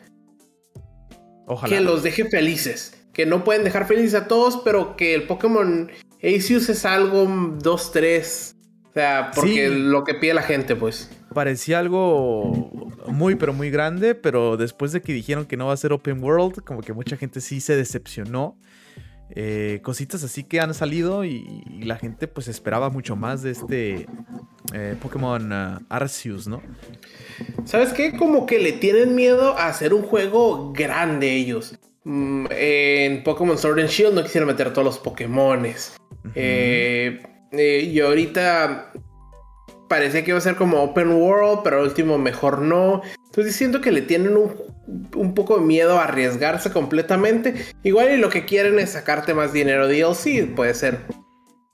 que 1.68 1.82
los 1.82 2.04
deje 2.04 2.26
felices. 2.26 2.98
Que 3.14 3.26
no 3.26 3.44
pueden 3.44 3.66
dejar 3.66 3.88
felices 3.88 4.14
a 4.14 4.28
todos, 4.28 4.62
pero 4.64 4.96
que 4.96 5.14
el 5.14 5.24
Pokémon 5.24 5.92
Arceus 6.24 6.70
es 6.70 6.86
algo 6.86 7.26
2-3. 7.26 8.56
O 8.90 8.94
sea, 8.94 9.32
porque 9.36 9.70
lo 9.70 10.04
que 10.04 10.14
pide 10.14 10.34
la 10.34 10.44
gente, 10.44 10.76
pues 10.76 11.10
parecía 11.34 11.80
algo 11.80 12.72
muy, 13.08 13.36
pero 13.36 13.54
muy 13.54 13.70
grande, 13.70 14.16
pero 14.16 14.58
después 14.58 14.92
de 14.92 15.02
que 15.02 15.14
dijeron 15.14 15.46
que 15.46 15.58
no 15.58 15.68
va 15.68 15.74
a 15.74 15.78
ser 15.78 15.94
open 15.94 16.24
world, 16.24 16.64
como 16.64 16.82
que 16.82 16.94
mucha 16.94 17.18
gente 17.18 17.42
sí 17.42 17.62
se 17.62 17.76
decepcionó. 17.76 18.58
Eh, 19.34 19.80
cositas 19.82 20.24
así 20.26 20.44
que 20.44 20.60
han 20.60 20.74
salido 20.74 21.24
y, 21.24 21.64
la 21.84 21.96
gente 21.96 22.28
pues 22.28 22.50
esperaba 22.50 22.90
mucho 22.90 23.16
más 23.16 23.42
de 23.42 23.52
este 23.52 24.06
eh, 24.74 24.96
Pokémon 25.02 25.52
uh, 25.52 25.80
Arceus, 25.88 26.48
¿no? 26.48 26.62
¿Sabes 27.64 27.94
qué? 27.94 28.18
Como 28.18 28.46
que 28.46 28.60
le 28.60 28.74
tienen 28.74 29.16
miedo 29.16 29.58
a 29.58 29.68
hacer 29.68 29.94
un 29.94 30.04
juego 30.04 30.74
grande 30.74 31.34
ellos. 31.34 31.80
Mm, 32.04 32.48
en 32.52 33.24
Pokémon 33.24 33.58
Sword 33.58 33.80
and 33.80 33.90
Shield 33.90 34.16
no 34.16 34.24
quisieron 34.24 34.48
meter 34.48 34.74
todos 34.74 34.86
los 34.86 35.00
Pokémones. 35.00 35.94
Eh, 36.36 37.22
y 37.52 38.00
ahorita 38.00 38.92
parecía 39.92 40.24
que 40.24 40.32
iba 40.32 40.38
a 40.38 40.42
ser 40.42 40.56
como 40.56 40.82
open 40.82 41.12
world, 41.12 41.64
pero 41.66 41.80
al 41.80 41.84
último 41.84 42.18
mejor 42.18 42.62
no. 42.62 43.02
Entonces 43.26 43.54
siento 43.54 43.82
que 43.82 43.92
le 43.92 44.02
tienen 44.02 44.38
un, 44.38 45.34
poco 45.34 45.60
de 45.60 45.66
miedo 45.66 46.00
a 46.00 46.06
arriesgarse 46.06 46.72
completamente. 46.72 47.56
Igual 47.84 48.14
y 48.14 48.18
lo 48.18 48.30
que 48.30 48.46
quieren 48.46 48.80
es 48.80 48.92
sacarte 48.92 49.34
más 49.34 49.52
dinero 49.52 49.90
DLC, 49.90 50.56
puede 50.56 50.76
ser. 50.76 51.02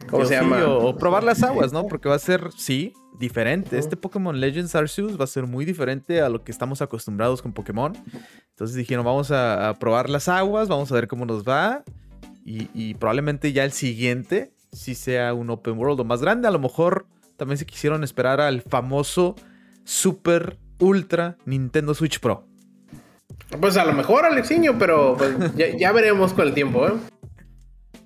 ¿Cómo 0.09 0.25
se 0.25 0.33
llama? 0.33 0.65
O, 0.65 0.97
probar 0.97 1.23
las 1.23 1.43
aguas, 1.43 1.71
¿no? 1.71 1.85
Porque 1.85 2.09
va 2.09 2.15
a 2.15 2.19
ser, 2.19 2.49
sí, 2.57 2.91
diferente. 3.19 3.77
Este 3.77 3.95
Pokémon 3.95 4.39
Legends 4.39 4.73
Arceus 4.73 5.19
va 5.19 5.25
a 5.25 5.27
ser 5.27 5.45
muy 5.45 5.63
diferente 5.63 6.19
a 6.19 6.29
lo 6.29 6.43
que 6.43 6.51
estamos 6.51 6.81
acostumbrados 6.81 7.43
con 7.43 7.53
Pokémon. 7.53 7.95
Entonces 8.49 8.75
dijeron, 8.75 9.05
vamos 9.05 9.29
a, 9.29 9.75
probar 9.79 10.09
las 10.09 10.27
aguas, 10.27 10.67
vamos 10.67 10.91
a 10.91 10.95
ver 10.95 11.07
cómo 11.07 11.27
nos 11.27 11.43
va. 11.43 11.83
Y, 12.43 12.67
y 12.73 12.95
probablemente 12.95 13.53
ya 13.53 13.63
el 13.63 13.73
siguiente, 13.73 14.53
si 14.71 14.95
sea 14.95 15.35
un 15.35 15.51
open 15.51 15.77
world 15.77 15.99
o 15.99 16.03
más 16.03 16.19
grande, 16.19 16.47
a 16.47 16.51
lo 16.51 16.57
mejor 16.57 17.05
también 17.37 17.57
se 17.57 17.65
quisieron 17.65 18.03
esperar 18.03 18.41
al 18.41 18.61
famoso 18.61 19.35
Super 19.83 20.57
Ultra 20.79 21.37
Nintendo 21.45 21.93
Switch 21.93 22.19
Pro. 22.19 22.45
Pues 23.61 23.77
a 23.77 23.85
lo 23.85 23.93
mejor, 23.93 24.25
Alexiño, 24.25 24.77
pero 24.77 25.15
pues, 25.17 25.33
ya, 25.55 25.91
veremos 25.91 26.33
con 26.33 26.47
el 26.47 26.53
tiempo, 26.53 26.87
¿eh? 26.87 26.93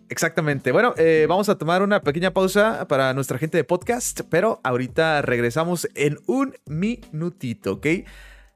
Exactamente. 0.10 0.72
Bueno, 0.72 0.94
eh, 0.98 1.26
vamos 1.28 1.48
a 1.50 1.58
tomar 1.58 1.82
una 1.82 2.02
pequeña 2.02 2.32
pausa 2.32 2.86
para 2.88 3.14
nuestra 3.14 3.38
gente 3.38 3.58
de 3.58 3.64
podcast, 3.64 4.22
pero 4.30 4.60
ahorita 4.64 5.22
regresamos 5.22 5.88
en 5.96 6.20
un 6.28 6.54
minutito, 6.66 7.74
¿ok? 7.74 7.88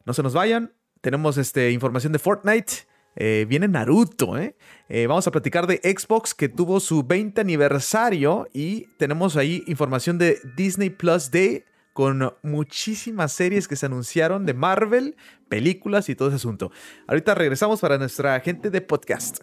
No 0.06 0.14
se 0.14 0.22
nos 0.22 0.34
vayan. 0.34 0.74
Tenemos 1.02 1.38
este, 1.38 1.72
información 1.72 2.12
de 2.12 2.20
Fortnite. 2.20 2.74
Eh, 3.16 3.46
viene 3.48 3.68
Naruto, 3.68 4.38
¿eh? 4.38 4.56
¿eh? 4.90 5.08
Vamos 5.08 5.26
a 5.28 5.32
platicar 5.32 5.68
de 5.68 5.78
Xbox 5.78 6.34
que 6.34 6.50
tuvo 6.50 6.80
su 6.80 7.04
20 7.04 7.40
aniversario 7.40 8.48
y 8.54 8.88
tenemos 8.98 9.38
ahí 9.38 9.64
información 9.68 10.18
de 10.18 10.40
Disney 10.58 10.90
Plus 10.90 11.32
Day 11.32 11.64
con 11.94 12.34
muchísimas 12.44 13.32
series 13.32 13.70
que 13.70 13.78
se 13.78 13.86
anunciaron 13.86 14.46
de 14.46 14.54
Marvel, 14.54 15.16
películas 15.48 16.10
y 16.10 16.16
todo 16.16 16.28
ese 16.28 16.36
asunto. 16.36 16.72
Ahorita 17.08 17.36
regresamos 17.36 17.80
para 17.80 17.98
nuestra 17.98 18.38
gente 18.42 18.70
de 18.70 18.82
podcast. 18.82 19.40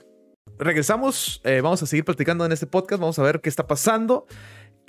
regresamos, 0.58 1.40
vamos 1.62 1.82
a 1.82 1.86
seguir 1.86 2.04
platicando 2.04 2.44
en 2.44 2.52
este 2.52 2.66
podcast, 2.66 3.00
vamos 3.00 3.18
a 3.18 3.22
ver 3.22 3.40
qué 3.40 3.48
está 3.48 3.66
pasando 3.66 4.26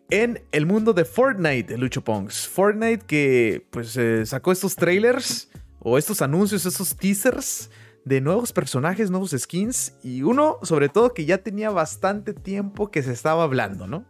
en 0.10 0.44
el 0.52 0.66
mundo 0.66 0.92
de 0.92 1.06
Fortnite, 1.06 1.78
Lucho 1.78 2.04
Pongs. 2.04 2.50
Fortnite 2.50 3.06
que 3.06 3.66
pues 3.70 3.98
sacó 4.26 4.52
estos 4.52 4.76
trailers 4.76 5.50
o 5.80 5.98
estos 5.98 6.22
anuncios, 6.22 6.66
estos 6.66 6.98
teasers 6.98 7.70
de 8.06 8.22
nuevos 8.22 8.52
personajes, 8.52 9.10
nuevos 9.10 9.32
skins 9.38 9.94
y 10.04 10.24
uno 10.24 10.58
sobre 10.64 10.90
todo 10.90 11.14
que 11.14 11.26
ya 11.26 11.38
tenía 11.38 11.70
bastante 11.70 12.34
tiempo 12.34 12.92
que 12.92 13.02
se 13.02 13.14
estaba 13.14 13.44
hablando, 13.44 13.88
¿no? 13.88 14.06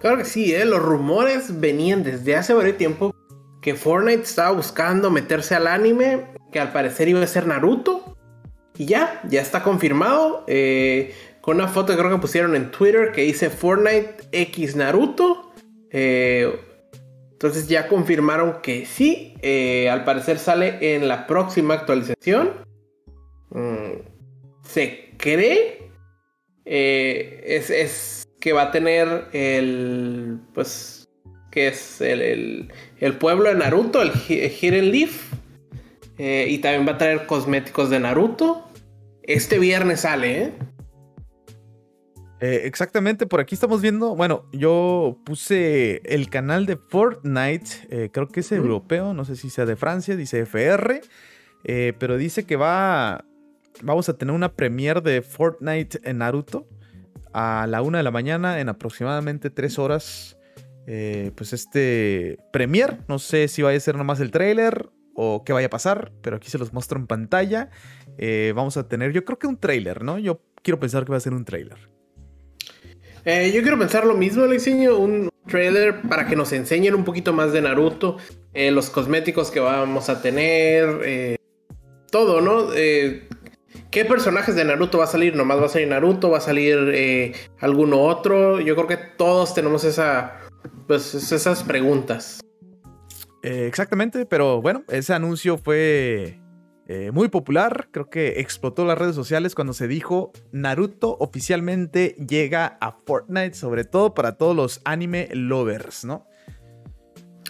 Claro 0.00 0.18
que 0.18 0.24
sí, 0.24 0.54
¿eh? 0.54 0.64
los 0.64 0.80
rumores 0.80 1.60
venían 1.60 2.02
desde 2.02 2.36
hace 2.36 2.54
varios 2.54 2.76
tiempo 2.76 3.14
que 3.60 3.74
Fortnite 3.74 4.22
estaba 4.22 4.50
buscando 4.50 5.10
meterse 5.10 5.54
al 5.54 5.66
anime, 5.66 6.26
que 6.50 6.58
al 6.58 6.72
parecer 6.72 7.08
iba 7.08 7.22
a 7.22 7.26
ser 7.26 7.46
Naruto. 7.46 8.16
Y 8.76 8.86
ya, 8.86 9.20
ya 9.28 9.40
está 9.40 9.62
confirmado. 9.62 10.44
Eh, 10.48 11.14
con 11.40 11.56
una 11.56 11.68
foto 11.68 11.92
que 11.92 11.98
creo 11.98 12.10
que 12.10 12.18
pusieron 12.18 12.56
en 12.56 12.70
Twitter 12.70 13.12
que 13.12 13.22
dice 13.22 13.50
Fortnite 13.50 14.16
X 14.32 14.74
Naruto. 14.74 15.52
Eh, 15.90 16.58
entonces 17.32 17.68
ya 17.68 17.86
confirmaron 17.86 18.60
que 18.62 18.86
sí. 18.86 19.34
Al 19.88 20.04
parecer 20.04 20.38
sale 20.38 20.96
en 20.96 21.06
la 21.06 21.28
próxima 21.28 21.74
actualización. 21.74 22.71
Mm, 23.52 24.00
se 24.62 25.14
cree. 25.16 25.90
es, 26.64 28.24
que 28.40 28.52
va 28.52 28.62
a 28.62 28.70
tener 28.70 29.28
el. 29.32 30.40
Pues. 30.54 30.98
Que 31.50 31.68
es 31.68 32.00
el, 32.00 32.70
pueblo 33.20 33.50
de 33.50 33.56
Naruto, 33.56 34.00
el 34.00 34.10
Hidden 34.10 34.90
Leaf. 34.90 35.32
y 36.18 36.58
también 36.58 36.88
va 36.88 36.92
a 36.92 36.98
traer 36.98 37.26
cosméticos 37.26 37.90
de 37.90 38.00
Naruto. 38.00 38.72
Este 39.22 39.58
viernes 39.60 40.00
sale, 40.00 40.42
¿eh? 40.42 40.52
¿eh? 42.40 42.62
exactamente, 42.64 43.26
por 43.26 43.40
aquí 43.40 43.54
estamos 43.54 43.80
viendo, 43.80 44.16
bueno, 44.16 44.48
yo 44.52 45.20
puse 45.24 46.02
el 46.04 46.28
canal 46.28 46.66
de 46.66 46.76
Fortnite, 46.76 47.66
eh, 47.88 48.10
creo 48.12 48.26
que 48.26 48.40
es 48.40 48.50
europeo, 48.50 49.14
no 49.14 49.24
sé 49.24 49.36
si 49.36 49.48
sea 49.48 49.64
de 49.64 49.76
Francia, 49.76 50.16
dice 50.16 50.40
FR, 50.40 51.00
eh, 51.64 51.92
pero 52.00 52.16
dice 52.16 52.44
que 52.44 52.56
va, 52.56 53.24
vamos 53.82 54.08
a 54.08 54.16
tener 54.18 54.34
una 54.34 54.52
premiere 54.52 55.00
de 55.00 55.22
Fortnite 55.22 56.00
en 56.04 56.18
Naruto 56.18 56.68
a 57.32 57.66
la 57.68 57.82
una 57.82 57.98
de 57.98 58.04
la 58.04 58.10
mañana 58.10 58.60
en 58.60 58.68
aproximadamente 58.68 59.50
tres 59.50 59.78
horas. 59.78 60.36
pues 60.84 61.52
este 61.52 62.38
premier, 62.52 62.98
no 63.08 63.18
sé 63.18 63.48
si 63.48 63.62
vaya 63.62 63.78
a 63.78 63.80
ser 63.80 63.96
nomás 63.96 64.20
el 64.20 64.30
trailer 64.30 64.90
o 65.14 65.44
qué 65.44 65.52
vaya 65.52 65.66
a 65.66 65.70
pasar, 65.70 66.12
pero 66.22 66.36
aquí 66.36 66.50
se 66.50 66.58
los 66.58 66.72
muestro 66.72 66.98
en 66.98 67.06
pantalla. 67.06 67.70
Eh, 68.18 68.52
vamos 68.54 68.76
a 68.76 68.88
tener, 68.88 69.12
yo 69.12 69.24
creo 69.24 69.38
que 69.38 69.46
un 69.46 69.58
trailer, 69.58 70.02
¿no? 70.02 70.18
Yo 70.18 70.40
quiero 70.62 70.78
pensar 70.80 71.04
que 71.04 71.10
va 71.10 71.16
a 71.16 71.20
ser 71.20 71.34
un 71.34 71.44
trailer. 71.44 71.78
Eh, 73.24 73.52
yo 73.54 73.62
quiero 73.62 73.78
pensar 73.78 74.04
lo 74.04 74.14
mismo, 74.14 74.46
le 74.46 74.56
enseño 74.56 74.98
un 74.98 75.30
trailer 75.46 76.02
para 76.02 76.26
que 76.26 76.34
nos 76.34 76.52
enseñen 76.52 76.94
un 76.94 77.04
poquito 77.04 77.32
más 77.32 77.52
de 77.52 77.62
Naruto, 77.62 78.16
eh, 78.52 78.70
los 78.70 78.90
cosméticos 78.90 79.50
que 79.50 79.60
vamos 79.60 80.08
a 80.08 80.20
tener, 80.20 81.38
todo, 82.10 82.40
¿no? 82.40 82.68
¿Qué 83.92 84.06
personajes 84.06 84.54
de 84.54 84.64
Naruto 84.64 84.96
va 84.96 85.04
a 85.04 85.06
salir? 85.06 85.36
¿Nomás 85.36 85.60
va 85.60 85.66
a 85.66 85.68
salir 85.68 85.86
Naruto? 85.86 86.30
¿Va 86.30 86.38
a 86.38 86.40
salir 86.40 87.34
alguno 87.60 88.00
otro? 88.00 88.58
Yo 88.58 88.74
creo 88.74 88.86
que 88.86 88.96
todos 88.96 89.52
tenemos 89.52 89.84
esa, 89.84 90.40
pues, 90.86 91.14
esas 91.14 91.62
preguntas. 91.62 92.40
exactamente, 93.42 94.24
pero 94.24 94.62
bueno, 94.62 94.82
ese 94.88 95.12
anuncio 95.12 95.58
fue 95.58 96.40
eh, 96.88 97.10
muy 97.12 97.28
popular, 97.28 97.88
creo 97.90 98.08
que 98.08 98.40
explotó 98.40 98.86
las 98.86 98.96
redes 98.96 99.14
sociales 99.14 99.54
cuando 99.54 99.74
se 99.74 99.86
dijo 99.88 100.32
Naruto 100.52 101.18
oficialmente 101.20 102.16
llega 102.26 102.78
a 102.80 102.92
Fortnite, 103.04 103.52
sobre 103.52 103.84
todo 103.84 104.14
para 104.14 104.38
todos 104.38 104.56
los 104.56 104.80
anime 104.86 105.28
lovers, 105.32 106.06
¿no? 106.06 106.26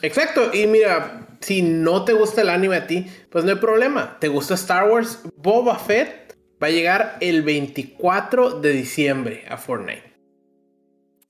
Exacto, 0.02 0.50
y 0.52 0.66
mira, 0.66 1.28
si 1.38 1.62
no 1.62 2.04
te 2.04 2.12
gusta 2.12 2.42
el 2.42 2.48
anime 2.48 2.74
a 2.74 2.86
ti, 2.88 3.06
pues 3.30 3.44
no 3.44 3.52
hay 3.52 3.58
problema. 3.58 4.18
¿Te 4.18 4.26
gusta 4.26 4.54
Star 4.54 4.90
Wars? 4.90 5.20
Boba 5.36 5.78
Fett 5.78 6.21
va 6.62 6.68
a 6.68 6.70
llegar 6.70 7.16
el 7.20 7.42
24 7.42 8.60
de 8.60 8.72
diciembre 8.72 9.44
a 9.48 9.56
Fortnite. 9.56 10.12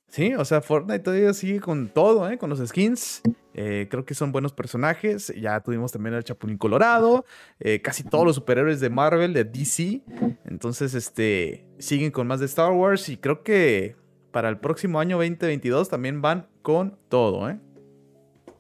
Sí, 0.09 0.35
o 0.35 0.45
sea, 0.45 0.61
Fortnite 0.61 0.99
todavía 0.99 1.33
sigue 1.33 1.61
con 1.61 1.89
todo, 1.89 2.29
¿eh? 2.29 2.37
con 2.37 2.51
los 2.51 2.59
skins. 2.59 3.23
Eh, 3.55 3.89
creo 3.91 4.05
que 4.05 4.15
son 4.15 4.31
buenos 4.31 4.53
personajes. 4.53 5.33
Ya 5.41 5.59
tuvimos 5.61 5.91
también 5.91 6.15
al 6.15 6.23
Chapulín 6.23 6.59
Colorado. 6.59 7.25
Eh, 7.61 7.81
casi 7.81 8.05
todos 8.05 8.27
los 8.27 8.37
superhéroes 8.37 8.81
de 8.81 8.91
Marvel, 8.91 9.33
de 9.33 9.45
DC. 9.45 10.03
Entonces, 10.45 10.93
este, 10.93 11.67
siguen 11.79 12.11
con 12.11 12.27
más 12.27 12.41
de 12.41 12.47
Star 12.47 12.73
Wars. 12.73 13.09
Y 13.09 13.17
creo 13.17 13.43
que 13.43 13.97
para 14.33 14.51
el 14.51 14.59
próximo 14.59 15.01
año 15.01 15.17
2022 15.17 15.89
también 15.89 16.21
van 16.21 16.47
con 16.61 16.99
todo, 17.09 17.49
¿eh? 17.49 17.59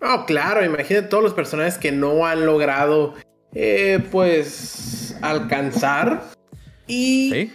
Oh, 0.00 0.24
claro, 0.26 0.64
imagínate 0.64 1.06
todos 1.06 1.22
los 1.22 1.34
personajes 1.34 1.78
que 1.78 1.92
no 1.92 2.26
han 2.26 2.44
logrado, 2.44 3.14
eh, 3.54 4.02
pues, 4.10 5.16
alcanzar. 5.22 6.22
Y 6.92 7.50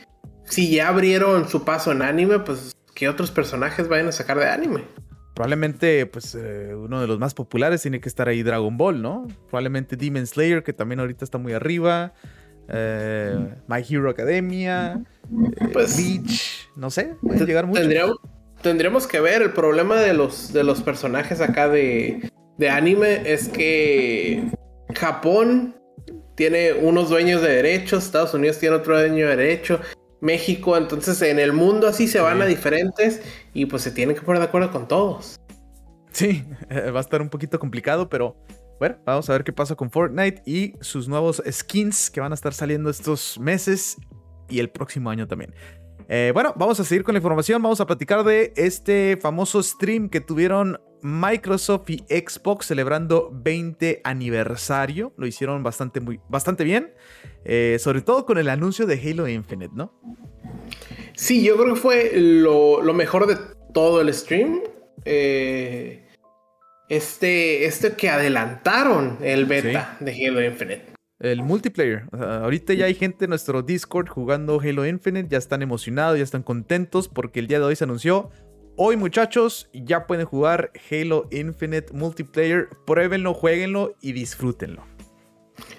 si 0.46 0.72
ya 0.72 0.88
abrieron 0.88 1.48
su 1.48 1.64
paso 1.64 1.92
en 1.92 2.02
anime, 2.02 2.40
pues 2.40 2.76
¿qué 2.96 3.08
otros 3.08 3.30
personajes 3.30 3.88
vayan 3.88 4.08
a 4.08 4.12
sacar 4.12 4.40
de 4.40 4.48
anime? 4.48 4.84
Probablemente, 5.36 6.08
pues, 6.08 6.34
eh, 6.34 6.74
uno 6.76 7.00
de 7.00 7.06
los 7.06 7.20
más 7.20 7.36
populares 7.36 7.84
tiene 7.84 8.02
que 8.02 8.10
estar 8.10 8.28
ahí 8.28 8.42
Dragon 8.42 8.76
Ball, 8.76 9.04
¿no? 9.04 9.28
Probablemente 9.50 9.96
Demon 9.96 10.26
Slayer, 10.26 10.64
que 10.64 10.74
también 10.74 11.00
ahorita 11.00 11.24
está 11.24 11.38
muy 11.38 11.54
arriba. 11.54 12.14
Eh, 12.70 13.54
My 13.68 13.84
Hero 13.88 14.10
Academia. 14.10 15.00
Eh, 15.32 15.68
pues, 15.72 15.96
Bleach. 15.96 16.70
No 16.76 16.90
sé, 16.90 17.16
pueden 17.22 17.46
llegar 17.46 17.68
mucho. 17.68 17.82
Tendríamos, 18.64 19.06
que 19.06 19.20
ver. 19.20 19.44
El 19.44 19.52
problema 19.52 19.98
de 19.98 20.14
los, 20.14 20.52
de 20.52 20.64
los 20.64 20.82
personajes 20.82 21.40
acá 21.40 21.70
de, 21.70 22.32
de 22.58 22.70
anime 22.72 23.32
es 23.32 23.48
que 23.48 24.52
Japón 24.96 25.76
tiene 26.38 26.72
unos 26.72 27.10
dueños 27.10 27.42
de 27.42 27.50
derechos, 27.50 28.06
Estados 28.06 28.36
Unidos 28.36 28.60
tiene 28.60 28.76
otro 28.76 28.96
dueño 28.96 29.28
de 29.28 29.36
derecho, 29.36 29.82
México, 30.22 30.78
entonces 30.78 31.20
en 31.24 31.40
el 31.40 31.52
mundo 31.52 31.88
así 31.88 32.08
se 32.08 32.20
van 32.20 32.40
a 32.44 32.46
diferentes 32.46 33.22
y 33.54 33.66
pues 33.66 33.82
se 33.82 33.92
tienen 33.92 34.16
que 34.16 34.22
poner 34.22 34.40
de 34.40 34.48
acuerdo 34.48 34.72
con 34.72 34.88
todos. 34.88 35.36
Sí, 36.12 36.46
va 36.72 37.00
a 37.00 37.02
estar 37.02 37.24
un 37.24 37.30
poquito 37.30 37.58
complicado, 37.58 38.08
pero 38.08 38.38
bueno, 38.80 38.98
vamos 39.04 39.28
a 39.32 39.34
ver 39.34 39.44
qué 39.44 39.52
pasa 39.52 39.74
con 39.74 39.90
Fortnite 39.90 40.44
y 40.46 40.74
sus 40.80 41.08
nuevos 41.08 41.42
skins 41.50 42.12
que 42.12 42.20
van 42.20 42.32
a 42.32 42.36
estar 42.36 42.54
saliendo 42.54 42.92
estos 42.92 43.40
meses 43.40 43.98
y 44.48 44.60
el 44.60 44.70
próximo 44.70 45.10
año 45.10 45.28
también. 45.28 45.56
Eh, 46.08 46.30
bueno, 46.36 46.54
vamos 46.56 46.80
a 46.80 46.84
seguir 46.84 47.04
con 47.04 47.14
la 47.14 47.18
información. 47.18 47.62
Vamos 47.64 47.82
a 47.82 47.88
platicar 47.88 48.24
de 48.24 48.54
este 48.56 49.18
famoso 49.20 49.62
stream 49.62 50.08
que 50.08 50.22
tuvieron 50.22 50.80
Microsoft 51.02 51.90
y 51.90 52.04
Xbox 52.10 52.68
celebrando 52.68 53.32
20 53.34 54.02
aniversario. 54.04 55.14
Lo 55.18 55.28
hicieron 55.28 55.64
bastante, 55.64 56.00
muy, 56.00 56.20
bastante 56.30 56.64
bien. 56.64 56.94
Eh, 57.46 57.78
sobre 57.80 58.02
todo 58.02 58.26
con 58.26 58.38
el 58.38 58.50
anuncio 58.50 58.86
de 58.86 59.00
Halo 59.00 59.28
Infinite, 59.28 59.74
¿no? 59.74 59.94
Sí, 61.16 61.44
yo 61.44 61.58
creo 61.58 61.74
que 61.74 61.80
fue 61.80 62.12
lo, 62.16 62.82
mejor 62.94 63.28
de 63.28 63.38
todo 63.74 64.02
el 64.02 64.14
stream. 64.14 64.62
Eh, 65.06 66.06
este, 66.90 67.66
este 67.66 67.94
que 67.94 68.10
adelantaron 68.10 69.18
el 69.22 69.46
beta 69.46 69.98
de 70.00 70.12
Halo 70.12 70.44
Infinite. 70.44 70.98
El 71.20 71.42
multiplayer. 71.42 72.04
ahorita 72.12 72.74
ya 72.76 72.86
hay 72.86 72.94
gente 72.94 73.26
en 73.26 73.30
nuestro 73.30 73.64
Discord 73.64 74.08
jugando 74.08 74.60
Halo 74.62 74.86
Infinite, 74.86 75.28
ya 75.30 75.40
están 75.40 75.64
emocionados, 75.64 76.18
ya 76.18 76.24
están 76.24 76.44
contentos 76.44 77.08
porque 77.08 77.40
el 77.40 77.48
día 77.48 77.58
de 77.58 77.66
hoy 77.66 77.76
se 77.76 77.86
anunció. 77.86 78.30
Hoy 78.80 78.96
muchachos, 78.96 79.68
ya 79.74 80.06
pueden 80.06 80.28
jugar 80.28 80.72
Halo 80.92 81.28
Infinite 81.32 81.92
multiplayer. 81.94 82.70
Pruébenlo, 82.86 83.34
jueguenlo 83.34 83.96
y 84.02 84.12
disfrútenlo. 84.12 84.86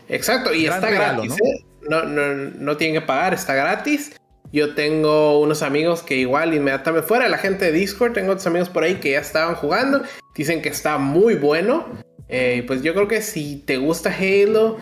Exacto, 0.08 0.52
y 0.52 0.66
está 0.66 0.90
gratis. 0.90 1.32
¿eh? 1.34 1.64
¿no? 1.88 2.02
No, 2.02 2.76
tienen 2.76 3.00
que 3.00 3.06
pagar, 3.06 3.34
está 3.34 3.54
gratis. 3.54 4.16
Yo 4.52 4.74
tengo 4.74 5.38
unos 5.38 5.62
amigos 5.62 6.02
que 6.02 6.16
igual 6.16 6.54
inmediatamente 6.54 7.06
fuera 7.06 7.26
de 7.26 7.30
la 7.30 7.38
gente 7.38 7.66
de 7.66 7.72
Discord, 7.72 8.14
tengo 8.14 8.32
otros 8.32 8.48
amigos 8.48 8.68
por 8.68 8.82
ahí 8.82 8.96
que 8.96 9.12
ya 9.12 9.20
estaban 9.20 9.54
jugando. 9.54 10.02
Dicen 10.34 10.60
que 10.60 10.68
está 10.68 10.98
muy 10.98 11.36
bueno. 11.36 11.86
Eh, 12.28 12.64
pues 12.66 12.82
yo 12.82 12.94
creo 12.94 13.06
que 13.06 13.22
si 13.22 13.62
te 13.64 13.76
gusta 13.76 14.12
Halo, 14.12 14.76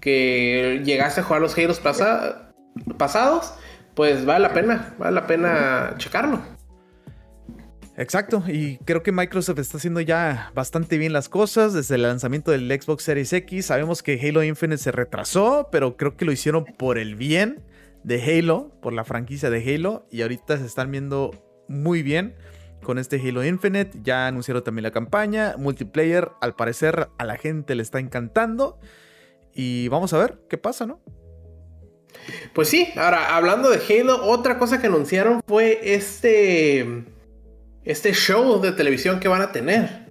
que 0.00 0.80
llegaste 0.82 1.20
a 1.20 1.24
jugar 1.24 1.42
los 1.42 1.58
Heroes 1.58 1.78
pasados, 1.78 3.52
pues 3.94 4.24
vale 4.24 4.48
la 4.48 4.54
pena, 4.54 4.94
vale 4.98 5.12
la 5.12 5.26
pena 5.26 5.94
checarlo. 5.98 6.58
Exacto, 8.00 8.42
y 8.48 8.78
creo 8.78 9.02
que 9.02 9.12
Microsoft 9.12 9.58
está 9.58 9.76
haciendo 9.76 10.00
ya 10.00 10.52
bastante 10.54 10.96
bien 10.96 11.12
las 11.12 11.28
cosas 11.28 11.74
desde 11.74 11.96
el 11.96 12.02
lanzamiento 12.02 12.50
del 12.50 12.66
Xbox 12.70 13.02
Series 13.02 13.30
X. 13.30 13.66
Sabemos 13.66 14.02
que 14.02 14.18
Halo 14.18 14.42
Infinite 14.42 14.78
se 14.78 14.90
retrasó, 14.90 15.68
pero 15.70 15.98
creo 15.98 16.16
que 16.16 16.24
lo 16.24 16.32
hicieron 16.32 16.64
por 16.64 16.96
el 16.96 17.14
bien 17.14 17.62
de 18.02 18.22
Halo, 18.22 18.72
por 18.80 18.94
la 18.94 19.04
franquicia 19.04 19.50
de 19.50 19.62
Halo, 19.62 20.06
y 20.10 20.22
ahorita 20.22 20.56
se 20.56 20.64
están 20.64 20.90
viendo 20.90 21.30
muy 21.68 22.02
bien 22.02 22.36
con 22.82 22.98
este 22.98 23.20
Halo 23.20 23.44
Infinite. 23.44 23.98
Ya 24.02 24.28
anunciaron 24.28 24.64
también 24.64 24.84
la 24.84 24.92
campaña, 24.92 25.56
multiplayer, 25.58 26.30
al 26.40 26.54
parecer 26.54 27.10
a 27.18 27.24
la 27.26 27.36
gente 27.36 27.74
le 27.74 27.82
está 27.82 27.98
encantando. 27.98 28.80
Y 29.52 29.88
vamos 29.88 30.14
a 30.14 30.18
ver 30.18 30.38
qué 30.48 30.56
pasa, 30.56 30.86
¿no? 30.86 31.02
Pues 32.54 32.68
sí, 32.68 32.88
ahora 32.96 33.36
hablando 33.36 33.68
de 33.68 33.76
Halo, 33.76 34.24
otra 34.24 34.58
cosa 34.58 34.80
que 34.80 34.86
anunciaron 34.86 35.42
fue 35.46 35.80
este 35.82 37.04
este 37.84 38.12
show 38.12 38.60
de 38.60 38.72
televisión 38.72 39.20
que 39.20 39.28
van 39.28 39.42
a 39.42 39.52
tener 39.52 40.10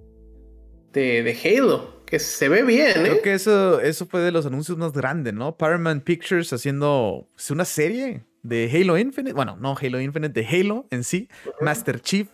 de, 0.92 1.22
de 1.22 1.38
Halo, 1.44 2.04
que 2.04 2.18
se 2.18 2.48
ve 2.48 2.62
bien, 2.62 2.90
¿eh? 2.90 3.02
Creo 3.02 3.22
que 3.22 3.34
eso, 3.34 3.80
eso 3.80 4.06
fue 4.06 4.20
de 4.20 4.32
los 4.32 4.46
anuncios 4.46 4.76
más 4.76 4.92
grandes, 4.92 5.32
¿no? 5.32 5.56
Paramount 5.56 6.02
Pictures 6.02 6.52
haciendo 6.52 7.28
pues, 7.34 7.50
una 7.50 7.64
serie 7.64 8.24
de 8.42 8.70
Halo 8.72 8.98
Infinite, 8.98 9.32
bueno, 9.32 9.56
no 9.60 9.76
Halo 9.80 10.00
Infinite, 10.00 10.40
de 10.40 10.46
Halo 10.46 10.86
en 10.90 11.04
sí, 11.04 11.28
Master 11.60 12.00
Chief, 12.00 12.28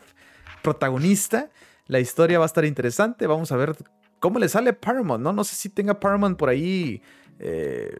protagonista. 0.63 1.51
La 1.87 2.01
historia 2.01 2.39
va 2.39 2.45
a 2.45 2.47
estar 2.47 2.65
interesante, 2.65 3.27
vamos 3.27 3.53
a 3.53 3.57
ver 3.57 3.77
cómo 4.19 4.39
le 4.39 4.49
sale 4.49 4.73
Paramount, 4.73 5.23
¿no? 5.23 5.33
No 5.33 5.45
sé 5.45 5.55
si 5.55 5.69
tenga 5.69 6.01
Paramount 6.01 6.39
por 6.39 6.49
ahí 6.49 7.03
eh, 7.39 7.97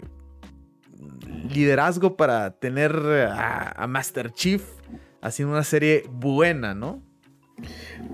liderazgo 1.51 2.17
para 2.17 2.51
tener 2.59 2.93
a, 3.31 3.87
Master 3.87 4.33
Chief 4.33 4.63
haciendo 5.21 5.53
una 5.53 5.65
serie 5.65 6.05
buena, 6.11 6.75
¿no? 6.75 7.03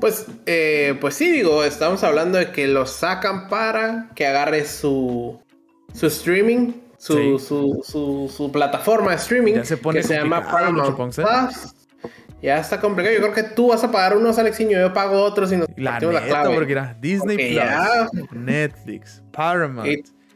Pues, 0.00 0.26
eh, 0.46 0.96
pues 1.00 1.14
sí, 1.14 1.31
digo, 1.31 1.64
estamos 1.64 2.02
hablando 2.05 2.38
de 2.38 2.50
que 2.52 2.66
lo 2.66 2.87
sacan 2.87 3.48
para 3.48 4.11
que 4.14 4.26
agarre 4.26 4.64
su, 4.64 5.40
su 5.94 6.07
streaming, 6.07 6.72
su, 6.98 7.38
su, 7.38 8.50
plataforma 8.52 9.11
de 9.11 9.16
streaming, 9.16 9.55
que 9.92 10.02
se 10.02 10.14
llama 10.14 10.48
Paramount 10.50 10.96
Plus. 10.96 11.74
Ya 12.42 12.59
está 12.59 12.81
complicado. 12.81 13.14
Yo 13.14 13.20
creo 13.22 13.35
que 13.35 13.55
tú 13.55 13.68
vas 13.68 13.85
a 13.85 13.92
pagar 13.92 14.16
unos, 14.16 14.37
Alexiño, 14.37 14.78
yo 14.78 14.92
pago 14.92 15.22
otros 15.22 15.52
y 15.52 15.57
nos 15.57 15.68
la 15.76 16.00
neta, 16.00 16.12
la 16.12 16.22
clave. 16.22 16.55
porque 16.55 16.72
era 16.72 16.96
Disney 17.00 17.37
Plus, 17.37 18.33
Netflix, 18.33 19.22
Paramount, 19.31 19.88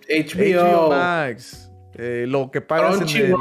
HBO, 0.08 0.90
Max. 0.90 1.65
Eh, 1.98 2.26
lo 2.28 2.50
que 2.50 2.60
pagas 2.60 3.00
en 3.00 3.08
el, 3.08 3.34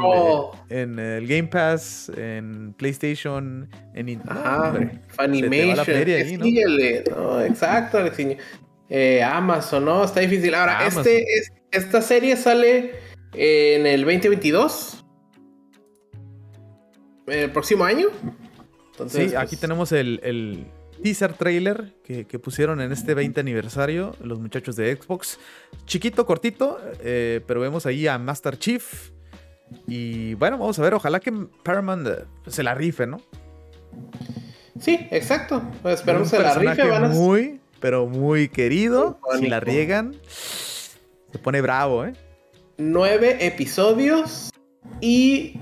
en 0.70 0.98
el, 0.98 1.26
Game 1.26 1.48
Pass, 1.48 2.10
en 2.16 2.72
PlayStation, 2.74 3.68
en 3.94 4.22
Ajá, 4.26 4.72
Funimation. 5.08 6.40
¿no? 7.10 7.42
exacto, 7.42 7.98
Alexiño. 7.98 8.38
Eh, 8.88 9.22
Amazon, 9.22 9.84
¿no? 9.84 10.04
Está 10.04 10.20
difícil. 10.20 10.54
Ahora, 10.54 10.86
este, 10.86 11.22
es, 11.22 11.52
esta 11.70 12.00
serie 12.00 12.36
sale 12.36 12.92
en 13.34 13.86
el 13.86 14.04
2022. 14.04 15.04
El 17.26 17.50
próximo 17.50 17.84
año 17.84 18.08
sí, 19.08 19.34
aquí 19.34 19.50
pues, 19.50 19.60
tenemos 19.60 19.92
el, 19.92 20.66
teaser 21.02 21.32
trailer 21.34 21.92
que, 22.04 22.24
pusieron 22.38 22.80
en 22.80 22.92
este 22.92 23.14
20 23.14 23.40
aniversario 23.40 24.14
los 24.22 24.38
muchachos 24.38 24.76
de 24.76 24.94
Xbox. 24.96 25.38
Chiquito, 25.86 26.26
cortito, 26.26 26.78
eh, 27.00 27.40
pero 27.46 27.60
vemos 27.60 27.86
ahí 27.86 28.06
a 28.06 28.18
Master 28.18 28.58
Chief. 28.58 29.10
Y 29.86 30.34
bueno, 30.34 30.58
vamos 30.58 30.78
a 30.78 30.82
ver, 30.82 30.94
ojalá 30.94 31.20
que 31.20 31.32
Paramount 31.64 32.06
eh, 32.06 32.24
se 32.46 32.62
la 32.62 32.74
rife, 32.74 33.06
¿no? 33.06 33.20
Sí, 34.78 35.06
exacto. 35.10 35.62
Pues 35.82 36.00
esperamos 36.00 36.30
que 36.30 36.38
la 36.38 36.54
rife. 36.54 36.88
Van 36.88 37.04
a... 37.04 37.08
Muy, 37.08 37.60
pero 37.80 38.06
muy 38.06 38.48
querido. 38.48 39.18
si 39.38 39.46
la 39.48 39.60
riegan, 39.60 40.16
se 40.28 41.38
pone 41.42 41.60
bravo, 41.60 42.04
¿eh? 42.04 42.12
Nueve 42.78 43.38
episodios 43.46 44.50
y 45.00 45.58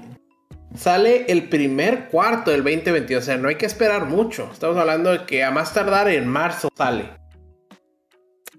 sale 0.74 1.26
el 1.28 1.48
primer 1.48 2.08
cuarto 2.08 2.50
del 2.50 2.62
2022. 2.62 3.22
O 3.22 3.26
sea, 3.26 3.36
no 3.36 3.48
hay 3.48 3.56
que 3.56 3.66
esperar 3.66 4.06
mucho. 4.06 4.48
Estamos 4.52 4.76
hablando 4.76 5.10
de 5.10 5.24
que 5.24 5.44
a 5.44 5.50
más 5.50 5.72
tardar 5.72 6.08
en 6.08 6.28
marzo 6.28 6.68
sale. 6.76 7.10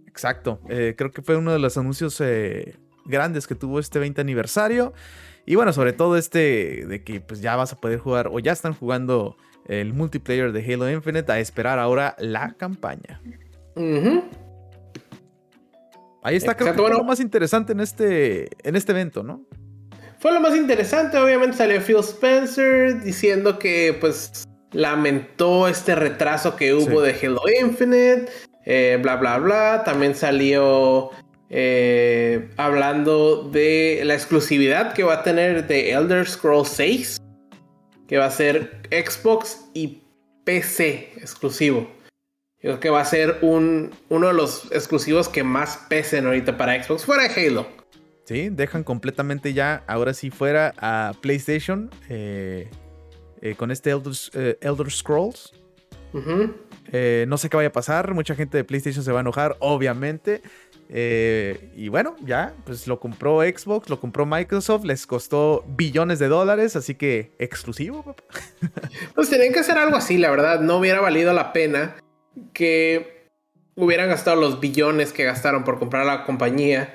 Exacto. 0.08 0.62
Eh, 0.70 0.96
creo 0.98 1.12
que 1.12 1.22
fue 1.22 1.36
uno 1.36 1.52
de 1.52 1.60
los 1.60 1.78
anuncios 1.78 2.20
eh, 2.22 2.78
grandes 3.06 3.48
que 3.48 3.56
tuvo 3.56 3.80
este 3.80 4.00
20 4.00 4.22
aniversario. 4.22 4.94
Y 5.46 5.56
bueno, 5.56 5.74
sobre 5.74 5.94
todo 5.94 6.18
este 6.18 6.86
de 6.88 7.04
que 7.04 7.22
pues 7.22 7.42
ya 7.42 7.56
vas 7.56 7.74
a 7.74 7.76
poder 7.76 8.00
jugar 8.00 8.30
o 8.32 8.40
ya 8.40 8.52
están 8.52 8.74
jugando 8.74 9.38
el 9.68 9.94
multiplayer 9.94 10.52
de 10.52 10.74
Halo 10.74 10.90
Infinite 10.90 11.32
a 11.32 11.40
esperar 11.40 11.80
ahora 11.80 12.16
la 12.18 12.54
campaña. 12.54 13.22
Ahí 16.24 16.36
está, 16.36 16.56
creo 16.56 16.74
que 16.74 16.82
fue 16.82 16.90
lo 16.90 17.04
más 17.04 17.20
interesante 17.20 17.74
en 17.74 17.82
este, 17.82 18.50
en 18.68 18.76
este 18.76 18.94
evento, 18.94 19.22
¿no? 19.22 19.46
Fue 20.26 20.34
lo 20.34 20.42
más 20.42 20.56
interesante, 20.56 21.20
obviamente 21.20 21.56
salió 21.56 21.80
Phil 21.80 21.98
Spencer 21.98 23.00
diciendo 23.04 23.60
que 23.60 23.96
pues 24.02 24.44
lamentó 24.72 25.68
este 25.68 25.94
retraso 25.94 26.56
que 26.56 26.74
hubo 26.74 27.00
de 27.04 27.12
Halo 27.12 27.42
Infinite, 27.62 28.26
eh, 28.66 28.98
bla 29.04 29.18
bla 29.18 29.38
bla. 29.38 29.84
También 29.84 30.16
salió 30.16 31.12
eh, 31.52 32.50
hablando 32.58 33.44
de 33.52 34.02
la 34.04 34.16
exclusividad 34.16 34.94
que 34.94 35.04
va 35.04 35.14
a 35.14 35.22
tener 35.22 35.68
de 35.68 35.92
Elder 35.92 36.28
Scrolls 36.28 36.70
6, 36.70 37.18
que 38.08 38.18
va 38.18 38.26
a 38.26 38.32
ser 38.32 38.82
Xbox 38.90 39.70
y 39.76 40.02
PC 40.44 41.12
exclusivo. 41.18 41.82
Yo 42.64 42.72
creo 42.72 42.80
que 42.80 42.90
va 42.90 43.02
a 43.02 43.06
ser 43.06 43.38
un, 43.44 43.92
uno 44.10 44.30
de 44.30 44.34
los 44.34 44.72
exclusivos 44.72 45.30
que 45.30 45.44
más 45.44 45.78
pesen 45.88 46.26
ahorita 46.26 46.58
para 46.58 46.84
Xbox, 46.84 47.06
fuera 47.06 47.28
de 47.28 47.48
Halo. 47.48 47.85
Sí, 48.26 48.50
dejan 48.50 48.84
completamente 48.84 49.54
ya, 49.54 49.84
ahora 49.86 50.16
sí 50.16 50.32
fuera 50.32 50.74
a 50.80 51.14
PlayStation 51.22 51.92
eh, 52.10 52.72
eh, 53.42 53.54
con 53.54 53.70
este 53.70 53.92
Elder, 53.92 54.14
eh, 54.34 54.90
Scrolls. 54.90 55.54
no 56.12 57.38
sé 57.38 57.50
qué 57.50 57.56
vaya 57.56 57.70
a 57.70 57.72
pasar, 57.72 58.16
mucha 58.16 58.34
gente 58.34 58.58
de 58.58 58.64
PlayStation 58.64 59.04
se 59.04 59.12
va 59.12 59.20
a 59.20 59.22
enojar, 59.22 59.56
obviamente. 59.60 60.42
y 60.90 61.88
bueno, 61.90 62.16
ya, 62.26 62.56
pues 62.66 62.88
lo 62.88 63.00
compró 63.00 63.42
Xbox, 63.42 63.92
lo 63.92 64.00
compró 64.00 64.26
Microsoft, 64.26 64.86
les 64.86 65.06
costó 65.06 65.64
billones 65.68 66.18
de 66.18 66.28
dólares, 66.28 66.76
así 66.76 66.96
que 66.96 67.32
exclusivo, 67.38 68.04
papá. 68.04 68.24
Pues 69.14 69.30
tenían 69.30 69.54
que 69.54 69.60
hacer 69.60 69.78
algo 69.78 69.98
así, 69.98 70.18
la 70.18 70.32
verdad, 70.32 70.62
no 70.62 70.78
hubiera 70.78 71.00
valido 71.00 71.32
la 71.32 71.54
pena 71.54 71.96
que 72.54 73.30
hubieran 73.76 74.10
gastado 74.10 74.42
los 74.42 74.60
billones 74.60 75.14
que 75.14 75.26
gastaron 75.26 75.64
por 75.64 75.78
comprar 75.78 76.08
la 76.08 76.24
compañía 76.24 76.92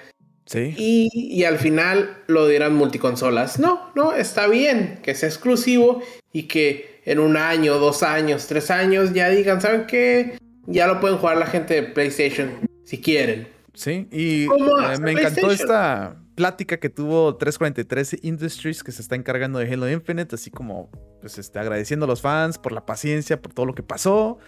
y, 0.55 1.45
al 1.45 1.59
final 1.59 2.19
lo 2.27 2.47
dirán 2.49 2.75
multiconsolas. 2.75 3.59
No, 3.59 3.91
no, 3.95 4.15
está 4.15 4.47
bien 4.49 4.99
que 5.03 5.15
sea 5.15 5.29
exclusivo 5.29 6.03
y 6.33 6.45
que 6.45 7.01
en 7.05 7.19
un 7.19 7.37
año, 7.37 7.79
dos 7.79 8.03
años, 8.03 8.47
tres 8.47 8.71
años 8.71 9.13
ya 9.13 9.29
digan, 9.29 9.61
¿saben 9.61 9.87
qué? 9.87 10.39
Ya 10.67 10.87
lo 10.87 11.01
pueden 11.01 11.19
jugar 11.19 11.37
la 11.37 11.47
gente 11.47 11.75
de 11.75 11.83
PlayStation 11.83 12.51
si 12.85 13.01
quieren. 13.01 13.49
Sí, 13.75 14.09
y 14.11 14.45
eh, 14.45 14.99
me 15.01 15.13
encantó 15.13 15.51
esta 15.51 16.17
plática 16.35 16.79
que 16.79 16.89
tuvo 16.89 17.37
343 17.37 18.19
Industries 18.23 18.83
que 18.83 18.93
se 18.93 19.03
está 19.03 19.15
encargando 19.15 19.59
de 19.59 19.73
Halo 19.73 19.89
Infinite, 19.89 20.35
así 20.35 20.51
como 20.51 20.91
pues 21.21 21.39
este, 21.39 21.59
agradeciendo 21.59 22.05
a 22.05 22.09
los 22.09 22.21
fans 22.21 22.59
por 22.59 22.73
la 22.73 22.85
paciencia, 22.87 23.41
por 23.41 23.53
todo 23.53 23.67
lo 23.67 23.75
que 23.75 23.83
pasó. 23.83 24.39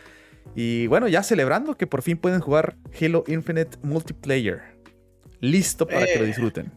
Y 0.57 0.88
bueno, 0.88 1.07
ya 1.07 1.23
celebrando 1.23 1.77
que 1.77 1.87
por 1.87 2.03
fin 2.03 2.17
pueden 2.17 2.41
jugar 2.41 2.77
Halo 3.01 3.25
Infinite 3.29 3.79
Multiplayer 3.83 4.73
listo 5.43 5.87
para 5.87 6.07
que 6.07 6.17
lo 6.17 6.25
eh. 6.25 6.29
disfruten. 6.29 6.73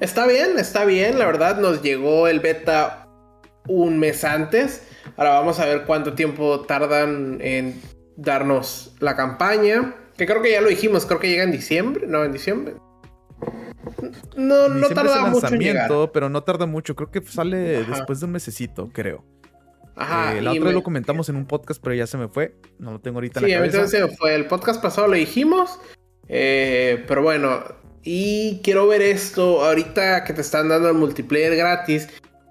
Está 0.00 0.26
bien, 0.26 0.58
está 0.58 0.84
bien. 0.84 1.18
La 1.18 1.26
verdad, 1.26 1.58
nos 1.58 1.82
llegó 1.82 2.26
el 2.26 2.40
beta 2.40 3.06
un 3.68 3.98
mes 4.00 4.24
antes. 4.24 4.88
Ahora 5.16 5.30
vamos 5.30 5.60
a 5.60 5.66
ver 5.66 5.84
cuánto 5.84 6.14
tiempo 6.14 6.62
tardan 6.62 7.38
en 7.40 7.80
darnos 8.16 8.96
la 8.98 9.14
campaña. 9.14 9.94
Que 10.16 10.26
creo 10.26 10.42
que 10.42 10.50
ya 10.50 10.60
lo 10.60 10.68
dijimos, 10.68 11.06
creo 11.06 11.20
que 11.20 11.28
llega 11.28 11.44
en 11.44 11.52
diciembre. 11.52 12.06
No, 12.06 12.24
en 12.24 12.32
diciembre. 12.32 12.74
No, 14.36 14.68
no 14.68 14.88
tarda 14.88 15.26
mucho 15.26 15.46
en 15.48 15.60
llegar. 15.60 15.90
pero 16.12 16.28
no 16.28 16.42
tarda 16.42 16.66
mucho. 16.66 16.96
Creo 16.96 17.10
que 17.10 17.22
sale 17.22 17.84
después 17.84 18.20
de 18.20 18.26
un 18.26 18.32
mesecito, 18.32 18.88
creo. 18.92 19.24
Ajá. 19.96 20.36
Eh, 20.36 20.40
la 20.40 20.52
otra 20.52 20.72
lo 20.72 20.82
comentamos 20.82 21.28
en 21.28 21.36
un 21.36 21.46
podcast, 21.46 21.80
pero 21.82 21.94
ya 21.94 22.06
se 22.06 22.16
me 22.16 22.28
fue. 22.28 22.54
No 22.78 22.92
lo 22.92 23.00
tengo 23.00 23.18
ahorita 23.18 23.40
en 23.40 23.50
la 23.50 23.56
cabeza. 23.56 23.86
Sí, 23.86 23.96
entonces 23.96 24.18
fue. 24.18 24.34
El 24.34 24.46
podcast 24.46 24.82
pasado 24.82 25.08
lo 25.08 25.14
dijimos. 25.14 25.78
Eh, 26.32 27.04
pero 27.08 27.22
bueno, 27.22 27.64
y 28.04 28.60
quiero 28.62 28.86
ver 28.86 29.02
esto 29.02 29.64
ahorita 29.64 30.22
que 30.22 30.32
te 30.32 30.40
están 30.40 30.68
dando 30.68 30.88
el 30.88 30.94
multiplayer 30.94 31.56
gratis. 31.56 32.08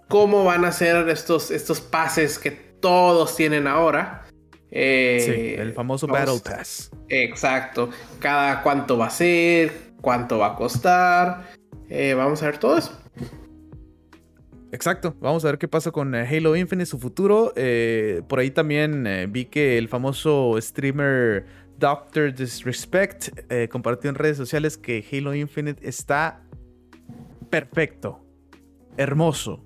¿Cómo 0.10 0.44
van 0.44 0.66
a 0.66 0.72
ser 0.72 1.08
estos, 1.08 1.50
estos 1.50 1.80
pases 1.80 2.38
que 2.38 2.52
todos 2.52 3.36
tienen 3.38 3.68
ahora? 3.68 4.26
Eh, 4.70 5.22
sí, 5.24 5.62
el 5.62 5.74
famoso 5.74 6.08
Battle 6.08 6.42
Pass. 6.44 6.92
Exacto. 7.08 7.90
Cada 8.20 8.62
cuánto 8.64 8.98
va 8.98 9.08
a 9.08 9.12
ser, 9.12 9.72
cuánto 10.02 10.40
va 10.40 10.48
a 10.48 10.56
costar. 10.56 11.50
Eh, 11.88 12.14
vamos 12.16 12.44
a 12.44 12.48
ver 12.48 12.58
todo 12.58 12.78
eso. 12.78 13.00
Exacto, 14.72 15.16
vamos 15.20 15.44
a 15.46 15.48
ver 15.48 15.58
qué 15.58 15.68
pasa 15.68 15.90
con 15.90 16.14
Halo 16.14 16.56
Infinite, 16.56 16.86
su 16.86 17.00
futuro. 17.00 17.54
por 18.28 18.40
ahí 18.40 18.52
también 18.52 19.32
vi 19.32 19.46
que 19.46 19.80
el 19.80 19.88
famoso 19.88 20.56
streamer 20.60 21.46
Doctor 21.80 22.34
Disrespect 22.34 23.30
eh, 23.50 23.70
compartió 23.70 24.10
en 24.10 24.16
redes 24.16 24.36
sociales 24.38 24.78
que 24.78 25.06
Halo 25.12 25.34
Infinite 25.34 25.88
está 25.88 26.44
perfecto, 27.50 28.24
hermoso. 28.98 29.64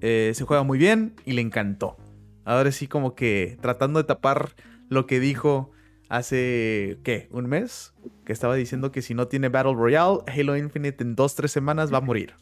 Eh, 0.00 0.32
se 0.34 0.44
juega 0.44 0.62
muy 0.62 0.78
bien 0.78 1.14
y 1.24 1.32
le 1.32 1.40
encantó. 1.40 1.96
Ahora 2.44 2.70
sí 2.72 2.86
como 2.86 3.14
que 3.14 3.56
tratando 3.62 4.00
de 4.00 4.04
tapar 4.04 4.50
lo 4.90 5.06
que 5.06 5.18
dijo 5.18 5.72
hace, 6.10 6.98
¿qué? 7.02 7.28
¿Un 7.30 7.46
mes? 7.46 7.94
Que 8.26 8.34
estaba 8.34 8.54
diciendo 8.54 8.92
que 8.92 9.00
si 9.00 9.14
no 9.14 9.28
tiene 9.28 9.48
Battle 9.48 9.74
Royale, 9.74 10.18
Halo 10.26 10.56
Infinite 10.56 11.02
en 11.02 11.14
dos, 11.14 11.34
tres 11.34 11.52
semanas 11.52 11.92
va 11.92 11.98
a 11.98 12.02
morir. 12.02 12.34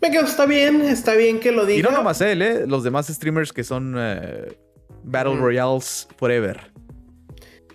Me 0.00 0.10
quedo, 0.10 0.24
está 0.24 0.46
bien, 0.46 0.80
está 0.80 1.14
bien 1.14 1.40
que 1.40 1.52
lo 1.52 1.66
diga. 1.66 1.78
Y 1.78 1.82
no 1.82 1.90
nomás 1.90 2.20
él, 2.22 2.40
¿eh? 2.40 2.66
Los 2.66 2.84
demás 2.84 3.06
streamers 3.08 3.52
que 3.52 3.64
son 3.64 3.94
eh, 3.98 4.56
Battle 5.04 5.36
Royales 5.36 6.08
Forever. 6.16 6.72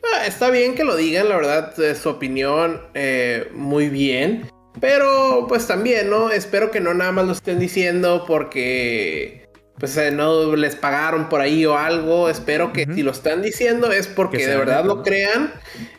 Ah, 0.03 0.25
está 0.25 0.49
bien 0.49 0.75
que 0.75 0.83
lo 0.83 0.95
digan, 0.95 1.29
la 1.29 1.35
verdad, 1.35 1.73
su 1.95 2.09
opinión 2.09 2.81
eh, 2.93 3.49
muy 3.53 3.89
bien. 3.89 4.49
Pero 4.79 5.45
pues 5.47 5.67
también, 5.67 6.09
¿no? 6.09 6.31
Espero 6.31 6.71
que 6.71 6.79
no 6.79 6.93
nada 6.93 7.11
más 7.11 7.25
lo 7.25 7.33
estén 7.33 7.59
diciendo 7.59 8.23
porque 8.25 9.49
pues 9.77 9.97
eh, 9.97 10.11
no 10.11 10.55
les 10.55 10.75
pagaron 10.75 11.29
por 11.29 11.41
ahí 11.41 11.65
o 11.65 11.77
algo. 11.77 12.29
Espero 12.29 12.71
que 12.71 12.85
si 12.85 13.03
lo 13.03 13.11
están 13.11 13.41
diciendo 13.41 13.91
es 13.91 14.07
porque 14.07 14.47
de 14.47 14.57
verdad 14.57 14.85
lo 14.85 15.03
crean. 15.03 15.53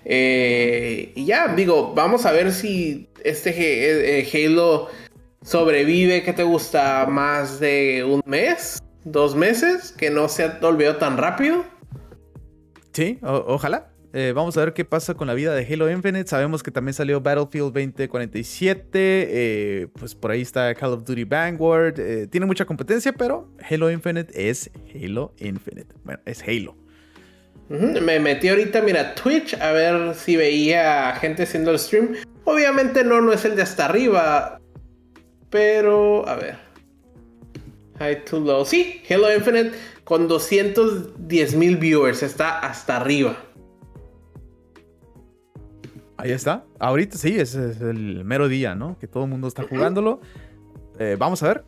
Eh, 0.05 1.13
y 1.15 1.27
ya, 1.27 1.49
digo, 1.55 1.93
vamos 1.95 2.25
a 2.27 2.33
ver 2.33 2.53
si 2.53 3.09
este 3.25 4.27
Halo 4.33 4.89
sobrevive. 5.43 6.23
¿Qué 6.23 6.33
te 6.33 6.43
gusta? 6.43 7.07
¿Más 7.07 7.61
de 7.61 8.05
un 8.05 8.23
mes? 8.25 8.83
¿Dos 9.05 9.35
meses? 9.35 9.93
¿Que 9.93 10.11
no 10.11 10.29
se 10.29 10.47
olvidado 10.63 10.97
tan 10.97 11.19
rápido? 11.19 11.65
Sí, 12.93 13.19
ojalá. 13.23 13.92
Eh, 14.15 14.33
vamos 14.35 14.57
a 14.59 14.61
ver 14.61 14.75
qué 14.75 14.85
pasa 14.85 15.15
con 15.15 15.27
la 15.27 15.35
vida 15.35 15.55
de 15.55 15.67
Halo 15.67 15.91
Infinite. 15.91 16.29
Sabemos 16.29 16.63
que 16.63 16.71
también 16.71 16.93
salió 16.93 17.21
Battlefield 17.21 17.73
2047. 17.73 18.91
Eh, 18.95 19.89
pues 19.99 20.15
por 20.15 20.31
ahí 20.31 20.43
está 20.43 20.75
Call 20.75 20.93
of 20.93 21.05
Duty 21.05 21.25
Vanguard. 21.25 21.99
Eh, 21.99 22.27
tiene 22.27 22.47
mucha 22.47 22.67
competencia, 22.67 23.13
pero 23.13 23.49
Halo 23.71 23.91
Infinite 23.91 24.51
es 24.51 24.71
Halo 24.95 25.33
Infinite. 25.39 25.95
Bueno, 26.05 26.21
es 26.27 26.43
Halo. 26.43 26.77
Me 27.69 28.21
metí 28.21 28.49
ahorita, 28.49 28.83
mira, 28.83 29.15
Twitch 29.15 29.55
a 29.55 29.73
ver 29.73 30.15
si 30.15 30.37
veía 30.37 31.15
gente 31.15 31.45
haciendo 31.45 31.71
el 31.71 31.79
stream. 31.79 32.17
Obviamente 32.45 33.03
no, 33.05 33.23
no 33.23 33.33
es 33.33 33.47
el 33.47 33.57
de 33.57 33.63
hasta 33.63 33.87
arriba. 33.87 34.61
Pero, 35.49 36.29
a 36.29 36.37
ver. 36.37 36.57
High 37.99 38.25
to 38.27 38.41
low. 38.41 38.67
Sí, 38.67 39.01
Halo 39.09 39.35
Infinite 39.35 39.73
con 40.05 40.29
210 40.29 41.55
mil 41.55 41.79
viewers. 41.79 42.23
Está 42.23 42.59
hasta 42.59 42.97
arriba. 42.97 43.39
Ahí 46.23 46.31
está. 46.31 46.65
Ahorita 46.79 47.19
sí, 47.19 47.37
es, 47.37 47.57
es 47.57 47.81
el 47.81 48.25
mero 48.25 48.47
día, 48.47 48.77
¿no? 48.77 48.97
Que 48.97 49.09
todo 49.09 49.25
el 49.25 49.31
mundo 49.31 49.49
está 49.49 49.65
jugándolo. 49.65 50.21
Eh, 51.01 51.17
vamos 51.19 51.43
a 51.43 51.49
ver. 51.49 51.65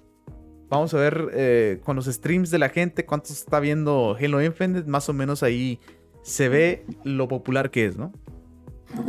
Vamos 0.69 0.95
a 0.95 0.99
ver 0.99 1.31
eh, 1.33 1.81
con 1.83 1.97
los 1.97 2.07
streams 2.07 2.53
de 2.53 2.59
la 2.61 2.69
gente 2.69 3.05
cuánto 3.05 3.33
está 3.33 3.59
viendo 3.59 4.17
Halo 4.17 4.41
Infinite. 4.41 4.89
Más 4.89 5.09
o 5.09 5.13
menos 5.13 5.43
ahí 5.43 5.81
se 6.23 6.49
ve 6.49 6.87
lo 7.03 7.27
popular 7.27 7.73
que 7.73 7.87
es, 7.87 7.97
¿no? 7.97 8.13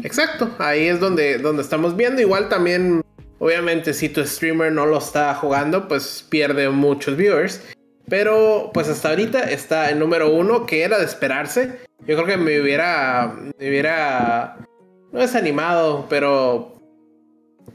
Exacto. 0.01 0.49
Ahí 0.57 0.87
es 0.87 0.99
donde, 0.99 1.37
donde 1.37 1.61
estamos 1.61 1.95
viendo. 1.95 2.23
Igual 2.23 2.49
también, 2.49 3.03
obviamente, 3.37 3.93
si 3.93 4.09
tu 4.09 4.25
streamer 4.25 4.71
no 4.71 4.87
lo 4.87 4.97
está 4.97 5.35
jugando, 5.35 5.87
pues 5.87 6.25
pierde 6.27 6.71
muchos 6.71 7.17
viewers. 7.17 7.61
Pero 8.09 8.71
pues 8.73 8.89
hasta 8.89 9.09
ahorita 9.09 9.41
está 9.51 9.91
el 9.91 9.99
número 9.99 10.33
uno, 10.33 10.65
que 10.65 10.81
era 10.81 10.97
de 10.97 11.05
esperarse. 11.05 11.81
Yo 12.07 12.15
creo 12.15 12.25
que 12.25 12.37
me 12.37 12.59
hubiera, 12.59 13.35
me 13.59 13.69
hubiera 13.69 14.57
no 15.15 15.21
es 15.21 15.33
animado, 15.33 16.07
pero 16.09 16.73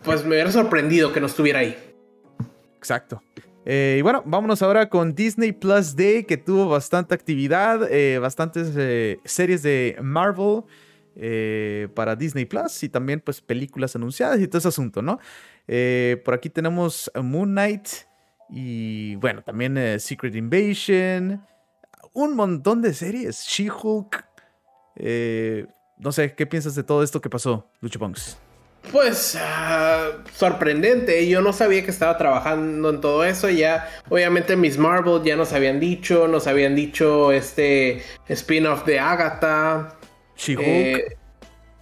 pues 0.05 0.23
me 0.25 0.33
hubiera 0.33 0.53
sorprendido 0.53 1.11
que 1.11 1.21
no 1.21 1.27
estuviera 1.27 1.61
ahí. 1.61 1.75
Exacto. 2.77 3.23
Eh, 3.65 3.97
y 3.99 4.03
bueno, 4.03 4.23
vámonos 4.27 4.61
ahora 4.61 4.91
con 4.91 5.15
Disney 5.15 5.53
Plus 5.53 5.97
Day, 5.97 6.25
que 6.25 6.37
tuvo 6.37 6.69
bastante 6.69 7.15
actividad, 7.15 7.91
eh, 7.91 8.19
bastantes 8.19 8.75
eh, 8.77 9.21
series 9.25 9.63
de 9.63 9.97
Marvel 10.03 10.65
para 11.95 12.15
Disney 12.15 12.45
Plus 12.45 12.83
y 12.83 12.89
también 12.89 13.21
pues 13.21 13.41
películas 13.41 13.97
anunciadas 13.97 14.39
y 14.41 14.47
todo 14.47 14.59
ese 14.59 14.69
asunto, 14.69 15.03
¿no? 15.03 15.19
por 16.25 16.35
aquí 16.35 16.49
tenemos 16.49 17.11
Moon 17.15 17.51
Knight 17.51 17.89
y 18.49 19.17
bueno, 19.17 19.43
también 19.43 20.01
Secret 20.01 20.35
Invasion, 20.35 21.45
un 22.15 22.37
montón 22.37 22.81
de 22.81 22.95
series, 22.95 23.45
She-Hulk, 23.45 24.25
no 26.01 26.13
sé, 26.13 26.35
¿qué 26.35 26.47
piensas 26.47 26.75
de 26.75 26.83
todo 26.83 27.03
esto 27.03 27.21
que 27.21 27.29
pasó, 27.29 27.71
Lucho? 27.81 28.01
Pues 28.91 29.37
ah, 29.39 30.09
sorprendente, 30.35 31.29
yo 31.29 31.43
no 31.43 31.53
sabía 31.53 31.85
que 31.85 31.91
estaba 31.91 32.17
trabajando 32.17 32.89
en 32.89 33.01
todo 33.01 33.25
eso, 33.25 33.51
ya 33.51 33.89
obviamente 34.09 34.57
Miss 34.57 34.79
Marvel 34.79 35.23
ya 35.23 35.37
nos 35.37 35.53
habían 35.53 35.79
dicho, 35.79 36.27
nos 36.27 36.47
habían 36.47 36.75
dicho 36.75 37.31
este 37.31 38.03
spin-off 38.29 38.87
de 38.87 38.99
Agatha, 38.99 39.97
She-Hulk, 40.37 40.67
eh, 40.67 41.17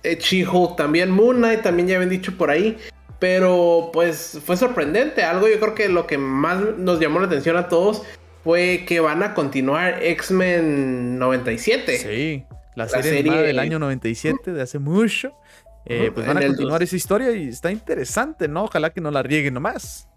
eh, 0.02 0.18
She-Hulk 0.18 0.76
también, 0.76 1.10
Moon 1.10 1.36
Knight 1.36 1.62
también 1.62 1.86
ya 1.86 1.96
habían 1.96 2.10
dicho 2.10 2.36
por 2.36 2.50
ahí, 2.50 2.76
pero 3.20 3.90
pues 3.92 4.40
fue 4.44 4.56
sorprendente, 4.56 5.22
algo 5.22 5.48
yo 5.48 5.60
creo 5.60 5.74
que 5.76 5.88
lo 5.88 6.08
que 6.08 6.18
más 6.18 6.60
nos 6.76 6.98
llamó 6.98 7.20
la 7.20 7.26
atención 7.26 7.56
a 7.56 7.68
todos 7.68 8.02
fue 8.42 8.84
que 8.88 8.98
van 8.98 9.22
a 9.22 9.34
continuar 9.34 10.02
X-Men 10.02 11.18
97. 11.20 11.98
Sí 11.98 12.44
la, 12.78 12.88
serie, 12.88 13.42
del 13.42 13.58
año 13.58 13.78
97, 13.78 14.52
de 14.52 14.62
hace 14.62 14.78
mucho. 14.78 15.34
Eh, 15.84 16.10
pues 16.14 16.26
van 16.26 16.36
a 16.36 16.46
continuar 16.46 16.82
esa 16.82 16.96
historia 16.96 17.30
y 17.32 17.48
está 17.48 17.70
interesante, 17.70 18.46
¿no? 18.46 18.64
Ojalá 18.64 18.90
que 18.90 19.00
no 19.00 19.10
la 19.10 19.22
rieguen 19.22 19.54
nomás. 19.54 20.08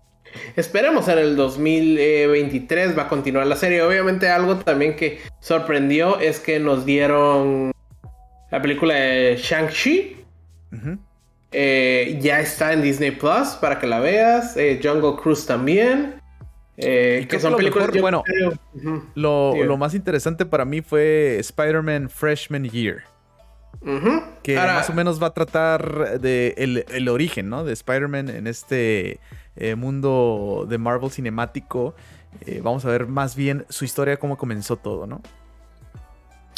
Esperemos 0.55 1.07
en 1.07 1.17
el 1.17 1.35
2023 1.35 2.97
va 2.97 3.03
a 3.03 3.07
continuar 3.07 3.47
la 3.47 3.55
serie. 3.55 3.81
Obviamente 3.81 4.29
algo 4.29 4.57
también 4.57 4.95
que 4.95 5.19
sorprendió 5.39 6.19
es 6.19 6.39
que 6.39 6.59
nos 6.59 6.85
dieron 6.85 7.71
la 8.51 8.61
película 8.61 8.95
de 8.95 9.37
Shang-Chi. 9.37 10.17
Eh, 11.53 12.17
ya 12.21 12.39
está 12.39 12.71
en 12.71 12.81
Disney 12.81 13.11
Plus 13.11 13.57
para 13.59 13.79
que 13.79 13.87
la 13.87 13.99
veas. 13.99 14.55
Eh, 14.57 14.79
Jungle 14.81 15.21
Cruise 15.21 15.45
también. 15.45 16.20
Eh, 16.83 17.27
que 17.29 17.39
son 17.39 17.55
películas. 17.55 17.89
bueno, 17.99 18.23
lo, 19.13 19.77
más 19.77 19.93
interesante 19.93 20.45
para 20.45 20.65
mí 20.65 20.81
fue 20.81 21.37
Spider-Man 21.39 22.09
Freshman 22.09 22.65
Year. 22.65 23.03
Que 24.43 24.55
más 24.55 24.89
o 24.89 24.93
menos 24.93 25.21
va 25.21 25.27
a 25.27 25.33
tratar 25.33 26.19
de 26.19 26.55
el, 26.57 27.09
origen, 27.09 27.49
¿no? 27.49 27.63
De 27.63 27.73
Spider-Man 27.73 28.29
en 28.29 28.47
este 28.47 29.19
eh, 29.55 29.75
mundo 29.75 30.65
de 30.67 30.77
Marvel 30.77 31.11
cinemático. 31.11 31.93
Eh, 32.45 32.61
vamos 32.63 32.85
a 32.85 32.89
ver 32.89 33.07
más 33.07 33.35
bien 33.35 33.65
su 33.69 33.85
historia, 33.85 34.17
cómo 34.17 34.37
comenzó 34.37 34.75
todo, 34.77 35.05
¿no? 35.05 35.21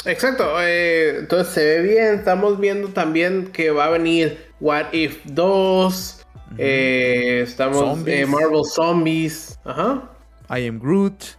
Exacto, 0.06 0.60
entonces 0.60 1.52
se 1.52 1.64
ve 1.64 1.82
bien. 1.82 2.14
Estamos 2.14 2.58
viendo 2.58 2.88
también 2.88 3.48
que 3.48 3.70
va 3.70 3.86
a 3.86 3.90
venir 3.90 4.52
What 4.60 4.92
If 4.92 5.24
2. 5.24 6.26
estamos 6.58 8.06
en 8.06 8.30
Marvel 8.30 8.64
Zombies. 8.64 9.58
Ajá. 9.64 10.10
I 10.50 10.66
Am 10.66 10.78
Groot. 10.78 11.36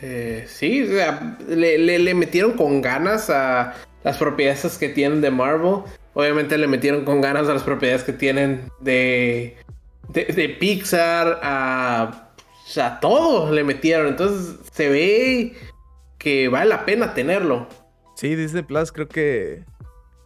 Eh, 0.00 0.44
sí, 0.48 0.88
le, 1.48 2.14
metieron 2.14 2.52
con 2.52 2.80
ganas 2.80 3.30
a 3.30 3.74
las 4.04 4.16
propiedades 4.16 4.78
que 4.78 4.88
tienen 4.88 5.20
de 5.20 5.30
Marvel. 5.30 5.82
Obviamente 6.14 6.56
le 6.56 6.66
metieron 6.66 7.04
con 7.04 7.20
ganas 7.20 7.48
a 7.48 7.54
las 7.54 7.62
propiedades 7.62 8.04
que 8.04 8.12
tienen 8.12 8.70
de, 8.80 9.56
de, 10.08 10.56
Pixar, 10.60 11.40
a, 11.42 12.32
a 12.80 13.00
todo 13.00 13.52
le 13.52 13.64
metieron. 13.64 14.08
Entonces 14.08 14.56
se 14.72 14.88
ve 14.88 15.54
que 16.18 16.48
vale 16.48 16.70
la 16.70 16.84
pena 16.84 17.14
tenerlo. 17.14 17.68
Sí, 18.14 18.34
Disney 18.34 18.62
Plus 18.62 18.92
creo 18.92 19.08
que 19.08 19.64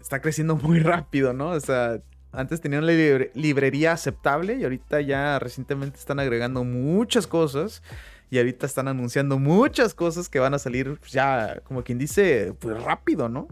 está 0.01 0.21
creciendo 0.21 0.57
muy 0.57 0.79
rápido, 0.81 1.33
¿no? 1.33 1.51
O 1.51 1.61
sea, 1.61 2.01
antes 2.33 2.61
tenían 2.61 2.87
la 2.87 2.93
librería 3.35 3.93
aceptable 3.93 4.57
y 4.57 4.65
ahorita 4.65 5.01
ya 5.01 5.39
recientemente 5.39 5.99
están 5.99 6.19
agregando 6.19 6.65
muchas 6.65 7.27
cosas 7.27 7.83
y 8.31 8.39
ahorita 8.39 8.65
están 8.65 8.89
anunciando 8.89 9.39
muchas 9.39 9.93
cosas 9.93 10.29
que 10.29 10.39
van 10.39 10.55
a 10.55 10.59
salir 10.59 10.97
pues, 10.99 11.13
ya, 11.13 11.61
como 11.65 11.85
quien 11.85 11.99
dice, 11.99 12.55
pues 12.59 12.83
rápido, 12.83 13.29
¿no? 13.29 13.47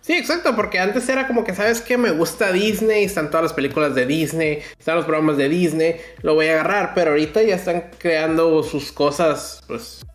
Sí, 0.00 0.14
exacto, 0.14 0.56
porque 0.56 0.78
antes 0.78 1.06
era 1.10 1.26
como 1.26 1.44
que, 1.44 1.54
¿sabes 1.54 1.82
qué? 1.82 1.98
Me 1.98 2.10
gusta 2.10 2.50
Disney, 2.50 3.04
están 3.04 3.28
todas 3.28 3.42
las 3.42 3.52
películas 3.52 3.94
de 3.94 4.06
Disney, 4.06 4.60
están 4.78 4.96
los 4.96 5.04
programas 5.04 5.36
de 5.36 5.50
Disney, 5.50 5.96
lo 6.22 6.34
voy 6.34 6.46
a 6.46 6.52
agarrar, 6.52 6.92
pero 6.94 7.10
ahorita 7.10 7.42
ya 7.42 7.56
están 7.56 7.90
creando 7.98 8.62
sus 8.62 8.90
cosas, 8.90 9.62
pues, 9.66 10.06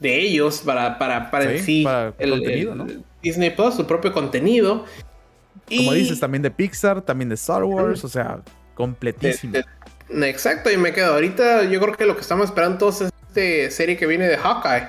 de 0.00 0.20
ellos 0.20 0.62
para, 0.64 0.98
para, 0.98 1.30
para 1.30 1.58
sí, 1.58 1.86
el, 2.18 2.30
contenido, 2.30 2.74
¿no? 2.74 2.86
Disney 3.22 3.50
Plus, 3.50 3.74
su 3.74 3.86
propio 3.86 4.12
contenido. 4.12 4.84
Como 5.68 5.92
dices, 5.92 6.20
también 6.20 6.42
de 6.42 6.50
Pixar, 6.50 7.02
también 7.02 7.28
de 7.28 7.34
Star 7.34 7.64
Wars, 7.64 8.04
o 8.04 8.08
sea, 8.08 8.40
completísimo. 8.74 9.54
exacto, 10.22 10.70
y 10.70 10.76
me 10.76 10.92
quedo. 10.92 11.14
Ahorita 11.14 11.64
yo 11.64 11.80
creo 11.80 11.94
que 11.94 12.06
lo 12.06 12.14
que 12.14 12.22
estamos 12.22 12.46
esperando 12.46 12.78
todos 12.78 13.00
es 13.02 13.12
esta 13.28 13.74
serie 13.74 13.96
que 13.96 14.06
viene 14.06 14.28
de 14.28 14.36
Hawkeye. 14.36 14.88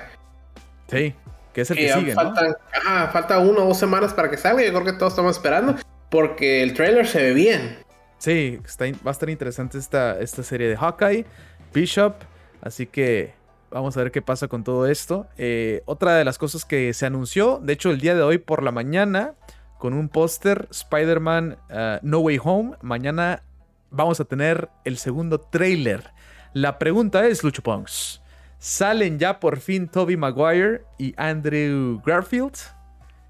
Sí, 0.90 1.14
que 1.52 1.60
es 1.60 1.70
el 1.70 1.76
que, 1.76 1.92
sigue, 1.92 2.14
faltan, 2.14 2.48
¿no? 2.48 3.12
falta 3.12 3.38
una 3.38 3.60
o 3.60 3.68
dos 3.68 3.78
semanas 3.78 4.14
para 4.14 4.30
que 4.30 4.36
salga. 4.36 4.62
Yo 4.62 4.72
creo 4.72 4.84
que 4.84 4.92
todos 4.92 5.12
estamos 5.12 5.36
esperando 5.36 5.76
porque 6.10 6.62
el 6.62 6.74
trailer 6.74 7.06
se 7.06 7.22
ve 7.22 7.34
bien. 7.34 7.78
Sí, 8.18 8.58
va 8.80 9.10
a 9.10 9.12
estar 9.12 9.30
interesante 9.30 9.78
esta, 9.78 10.18
esta 10.18 10.42
serie 10.42 10.68
de 10.68 10.76
Hawkeye, 10.76 11.24
Bishop, 11.72 12.14
así 12.62 12.86
que 12.86 13.32
vamos 13.70 13.96
a 13.96 14.02
ver 14.02 14.10
qué 14.10 14.22
pasa 14.22 14.48
con 14.48 14.64
todo 14.64 14.86
esto. 14.86 15.26
Eh, 15.36 15.82
otra 15.84 16.16
de 16.16 16.24
las 16.24 16.38
cosas 16.38 16.64
que 16.64 16.92
se 16.94 17.06
anunció, 17.06 17.60
de 17.62 17.74
hecho 17.74 17.90
el 17.90 18.00
día 18.00 18.14
de 18.14 18.22
hoy 18.22 18.38
por 18.38 18.62
la 18.62 18.72
mañana, 18.72 19.34
con 19.78 19.94
un 19.94 20.08
póster 20.08 20.68
Spider-Man 20.70 21.56
uh, 21.70 21.98
No 22.02 22.18
Way 22.20 22.40
Home. 22.42 22.76
Mañana 22.82 23.42
vamos 23.90 24.20
a 24.20 24.24
tener 24.24 24.68
el 24.84 24.98
segundo 24.98 25.40
trailer. 25.40 26.10
La 26.52 26.78
pregunta 26.78 27.26
es, 27.26 27.44
Lucho 27.44 27.62
Pongs, 27.62 28.20
¿salen 28.58 29.18
ya 29.18 29.40
por 29.40 29.58
fin 29.60 29.88
Toby 29.88 30.16
Maguire 30.16 30.82
y 30.98 31.14
Andrew 31.16 32.02
Garfield 32.04 32.56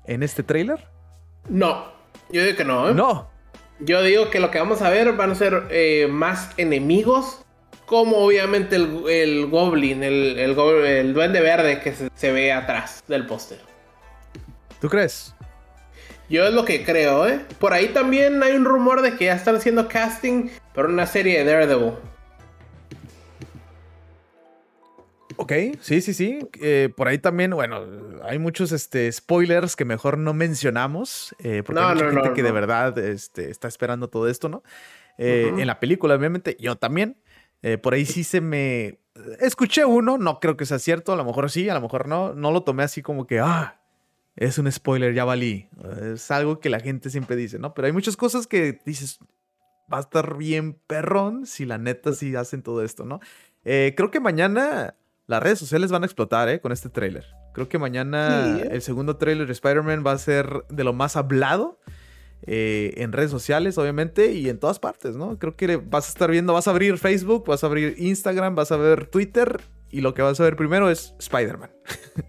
en 0.06 0.22
este 0.22 0.42
trailer? 0.42 0.86
No, 1.48 1.92
yo 2.30 2.42
digo 2.42 2.56
que 2.56 2.64
no. 2.64 2.90
¿eh? 2.90 2.94
No. 2.94 3.28
Yo 3.80 4.02
digo 4.02 4.30
que 4.30 4.40
lo 4.40 4.50
que 4.50 4.58
vamos 4.58 4.82
a 4.82 4.90
ver 4.90 5.12
van 5.12 5.30
a 5.30 5.34
ser 5.34 5.68
eh, 5.70 6.08
más 6.10 6.50
enemigos, 6.56 7.44
como 7.86 8.18
obviamente 8.18 8.76
el, 8.76 9.46
Goblin, 9.46 10.02
el, 10.02 10.38
el, 10.38 10.54
duende 11.14 11.40
verde 11.40 11.80
que 11.80 11.94
se, 12.14 12.32
ve 12.32 12.52
atrás 12.52 13.04
del 13.06 13.26
póster. 13.26 13.60
¿Tú 14.80 14.88
crees? 14.88 15.34
Yo 16.28 16.46
es 16.46 16.52
lo 16.52 16.64
que 16.64 16.84
creo, 16.84 17.26
¿eh? 17.26 17.40
Por 17.58 17.72
ahí 17.72 17.88
también 17.88 18.42
hay 18.42 18.52
un 18.52 18.66
rumor 18.66 19.00
de 19.00 19.16
que 19.16 19.26
ya 19.26 19.34
están 19.34 19.56
haciendo 19.56 19.88
casting 19.88 20.50
para 20.74 20.88
una 20.88 21.06
serie 21.06 21.38
de 21.38 21.50
Daredevil. 21.50 21.94
Ok, 25.36 25.52
sí, 25.80 26.00
sí, 26.02 26.12
sí. 26.12 26.40
Eh, 26.60 26.92
por 26.94 27.08
ahí 27.08 27.18
también, 27.18 27.52
bueno, 27.52 27.80
hay 28.24 28.38
muchos 28.38 28.72
este, 28.72 29.10
spoilers 29.10 29.76
que 29.76 29.84
mejor 29.84 30.18
no 30.18 30.34
mencionamos. 30.34 31.34
Eh, 31.38 31.62
porque 31.64 31.80
hay 31.80 31.94
mucha 31.94 32.10
gente 32.10 32.32
que 32.34 32.42
de 32.42 32.52
verdad 32.52 32.98
este, 32.98 33.48
está 33.48 33.68
esperando 33.68 34.08
todo 34.08 34.28
esto, 34.28 34.48
¿no? 34.48 34.62
Eh, 35.16 35.52
en 35.56 35.66
la 35.66 35.80
película, 35.80 36.14
obviamente, 36.14 36.56
yo 36.60 36.76
también. 36.76 37.16
por 37.82 37.94
ahí 37.94 38.04
sí 38.04 38.24
se 38.24 38.40
me. 38.40 38.98
Escuché 39.40 39.84
uno, 39.84 40.18
no 40.18 40.40
creo 40.40 40.56
que 40.56 40.66
sea 40.66 40.78
cierto, 40.78 41.12
a 41.12 41.16
lo 41.16 41.24
mejor 41.24 41.50
sí, 41.50 41.68
a 41.68 41.74
lo 41.74 41.80
mejor 41.80 42.08
no. 42.08 42.34
No 42.34 42.50
lo 42.50 42.64
tomé 42.64 42.82
así 42.82 43.00
como 43.00 43.26
que, 43.26 43.38
ah, 43.38 43.80
es 44.38 44.58
un 44.58 44.70
spoiler, 44.70 45.14
ya 45.14 45.24
valí. 45.24 45.68
Es 46.14 46.30
algo 46.30 46.60
que 46.60 46.70
la 46.70 46.80
gente 46.80 47.10
siempre 47.10 47.36
dice, 47.36 47.58
¿no? 47.58 47.74
Pero 47.74 47.86
hay 47.86 47.92
muchas 47.92 48.16
cosas 48.16 48.46
que 48.46 48.80
dices, 48.84 49.18
va 49.92 49.98
a 49.98 50.00
estar 50.00 50.36
bien 50.36 50.74
perrón 50.86 51.46
si 51.46 51.66
la 51.66 51.78
neta 51.78 52.12
sí 52.12 52.34
hacen 52.36 52.62
todo 52.62 52.82
esto, 52.82 53.04
¿no? 53.04 53.20
creo 53.64 54.10
que 54.10 54.18
mañana 54.18 54.94
las 55.28 55.42
redes 55.42 55.58
sociales 55.58 55.92
van 55.92 56.02
a 56.02 56.06
explotar, 56.06 56.48
¿eh? 56.48 56.60
Con 56.60 56.72
este 56.72 56.88
tráiler. 56.88 57.26
Creo 57.52 57.68
que 57.68 57.78
mañana 57.78 58.60
¿eh? 58.60 58.68
el 58.72 58.82
segundo 58.82 59.18
tráiler 59.18 59.46
de 59.46 59.52
Spider-Man 59.52 60.02
va 60.04 60.12
a 60.12 60.18
ser 60.18 60.64
de 60.70 60.84
lo 60.84 60.94
más 60.94 61.16
hablado. 61.16 61.78
Eh, 62.42 62.94
en 62.96 63.12
redes 63.12 63.32
sociales, 63.32 63.76
obviamente, 63.78 64.32
y 64.32 64.48
en 64.48 64.58
todas 64.58 64.78
partes, 64.78 65.16
¿no? 65.16 65.38
Creo 65.38 65.56
que 65.56 65.76
vas 65.76 66.06
a 66.06 66.08
estar 66.08 66.30
viendo, 66.30 66.52
vas 66.52 66.68
a 66.68 66.70
abrir 66.70 66.96
Facebook, 66.96 67.44
vas 67.46 67.64
a 67.64 67.66
abrir 67.66 67.96
Instagram, 67.98 68.54
vas 68.54 68.70
a 68.70 68.76
ver 68.76 69.06
Twitter, 69.06 69.60
y 69.90 70.02
lo 70.02 70.14
que 70.14 70.22
vas 70.22 70.38
a 70.38 70.44
ver 70.44 70.54
primero 70.54 70.88
es 70.88 71.14
Spider-Man. 71.18 71.70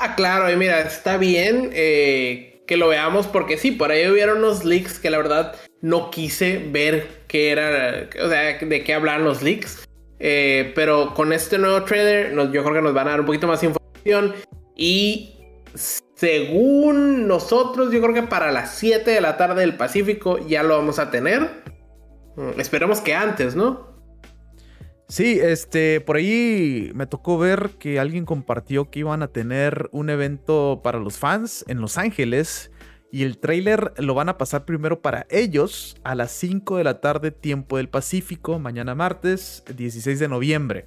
ah, 0.00 0.14
claro, 0.16 0.50
y 0.50 0.56
mira, 0.56 0.80
está 0.80 1.16
bien 1.16 1.70
eh, 1.72 2.62
que 2.66 2.76
lo 2.76 2.88
veamos, 2.88 3.26
porque 3.26 3.58
sí, 3.58 3.70
por 3.70 3.90
ahí 3.90 4.08
hubieron 4.08 4.38
unos 4.38 4.64
leaks 4.64 4.98
que 4.98 5.10
la 5.10 5.18
verdad 5.18 5.56
no 5.80 6.10
quise 6.10 6.58
ver 6.58 7.08
qué 7.28 7.50
era, 7.50 8.08
o 8.22 8.28
sea, 8.28 8.58
de 8.58 8.84
qué 8.84 8.94
hablan 8.94 9.24
los 9.24 9.42
leaks. 9.42 9.86
Eh, 10.18 10.72
pero 10.74 11.14
con 11.14 11.32
este 11.32 11.58
nuevo 11.58 11.82
trailer, 11.84 12.32
yo 12.52 12.62
creo 12.62 12.74
que 12.74 12.82
nos 12.82 12.92
van 12.92 13.08
a 13.08 13.12
dar 13.12 13.20
un 13.20 13.26
poquito 13.26 13.46
más 13.46 13.62
información. 13.62 14.34
Y 14.76 15.36
según 16.14 17.26
nosotros, 17.26 17.90
yo 17.90 18.00
creo 18.02 18.14
que 18.14 18.22
para 18.22 18.52
las 18.52 18.74
7 18.76 19.10
de 19.10 19.20
la 19.20 19.36
tarde 19.36 19.62
del 19.62 19.76
Pacífico 19.76 20.38
ya 20.46 20.62
lo 20.62 20.76
vamos 20.76 20.98
a 20.98 21.10
tener. 21.10 21.62
Mm, 22.36 22.60
esperemos 22.60 23.00
que 23.00 23.14
antes, 23.14 23.56
¿no? 23.56 23.89
Sí, 25.10 25.40
este, 25.42 26.00
por 26.00 26.14
ahí 26.14 26.92
me 26.94 27.04
tocó 27.04 27.36
ver 27.36 27.70
que 27.80 27.98
alguien 27.98 28.24
compartió 28.24 28.90
que 28.90 29.00
iban 29.00 29.24
a 29.24 29.28
tener 29.28 29.88
un 29.90 30.08
evento 30.08 30.82
para 30.84 31.00
los 31.00 31.18
fans 31.18 31.64
en 31.66 31.80
Los 31.80 31.98
Ángeles 31.98 32.70
y 33.10 33.24
el 33.24 33.38
trailer 33.38 33.92
lo 33.96 34.14
van 34.14 34.28
a 34.28 34.38
pasar 34.38 34.64
primero 34.64 35.02
para 35.02 35.26
ellos 35.28 35.96
a 36.04 36.14
las 36.14 36.30
5 36.30 36.76
de 36.76 36.84
la 36.84 37.00
tarde, 37.00 37.32
tiempo 37.32 37.78
del 37.78 37.88
Pacífico, 37.88 38.60
mañana 38.60 38.94
martes 38.94 39.64
16 39.76 40.20
de 40.20 40.28
noviembre. 40.28 40.86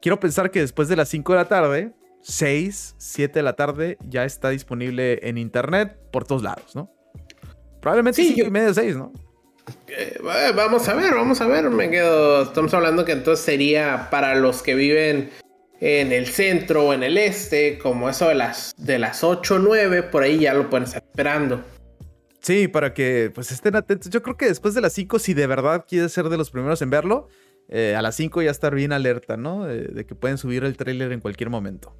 Quiero 0.00 0.18
pensar 0.18 0.50
que 0.50 0.60
después 0.60 0.88
de 0.88 0.96
las 0.96 1.10
5 1.10 1.32
de 1.34 1.38
la 1.38 1.48
tarde, 1.48 1.92
6, 2.22 2.94
7 2.96 3.38
de 3.40 3.42
la 3.42 3.56
tarde, 3.56 3.98
ya 4.08 4.24
está 4.24 4.48
disponible 4.48 5.20
en 5.28 5.36
internet 5.36 5.98
por 6.10 6.24
todos 6.24 6.42
lados, 6.42 6.74
¿no? 6.74 6.90
Probablemente 7.82 8.24
5 8.24 8.48
y 8.48 8.50
media, 8.50 8.72
6, 8.72 8.96
¿no? 8.96 9.12
Eh, 9.88 10.18
vamos 10.22 10.88
a 10.88 10.94
ver, 10.94 11.14
vamos 11.14 11.40
a 11.40 11.46
ver. 11.46 11.70
Me 11.70 11.90
quedo. 11.90 12.42
Estamos 12.42 12.74
hablando 12.74 13.04
que 13.04 13.12
entonces 13.12 13.44
sería 13.44 14.08
para 14.10 14.34
los 14.34 14.62
que 14.62 14.74
viven 14.74 15.30
en 15.80 16.12
el 16.12 16.26
centro 16.26 16.86
o 16.86 16.94
en 16.94 17.02
el 17.02 17.18
este, 17.18 17.78
como 17.78 18.08
eso 18.08 18.28
de 18.28 18.34
las, 18.34 18.74
de 18.78 18.98
las 18.98 19.22
8 19.22 19.56
o 19.56 19.58
9, 19.58 20.04
por 20.04 20.22
ahí 20.22 20.38
ya 20.38 20.54
lo 20.54 20.70
pueden 20.70 20.84
estar 20.84 21.02
esperando. 21.02 21.62
Sí, 22.40 22.68
para 22.68 22.94
que 22.94 23.30
pues 23.34 23.52
estén 23.52 23.76
atentos. 23.76 24.10
Yo 24.10 24.22
creo 24.22 24.36
que 24.36 24.46
después 24.46 24.74
de 24.74 24.80
las 24.80 24.92
5, 24.92 25.18
si 25.18 25.34
de 25.34 25.46
verdad 25.46 25.84
quieres 25.88 26.12
ser 26.12 26.28
de 26.28 26.36
los 26.36 26.50
primeros 26.50 26.80
en 26.82 26.90
verlo, 26.90 27.28
eh, 27.68 27.94
a 27.96 28.02
las 28.02 28.14
5 28.16 28.42
ya 28.42 28.50
estar 28.50 28.74
bien 28.74 28.92
alerta, 28.92 29.36
¿no? 29.36 29.64
De, 29.64 30.04
que 30.06 30.14
pueden 30.14 30.38
subir 30.38 30.64
el 30.64 30.76
tráiler 30.76 31.12
en 31.12 31.20
cualquier 31.20 31.50
momento. 31.50 31.96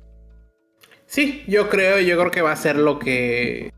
Sí, 1.07 1.45
yo 1.47 1.69
creo, 1.69 2.01
yo 2.01 2.19
creo 2.19 2.31
que 2.31 2.43
va 2.43 2.53
a 2.53 2.57
ser 2.57 2.77
lo 2.77 2.99
que 2.99 3.71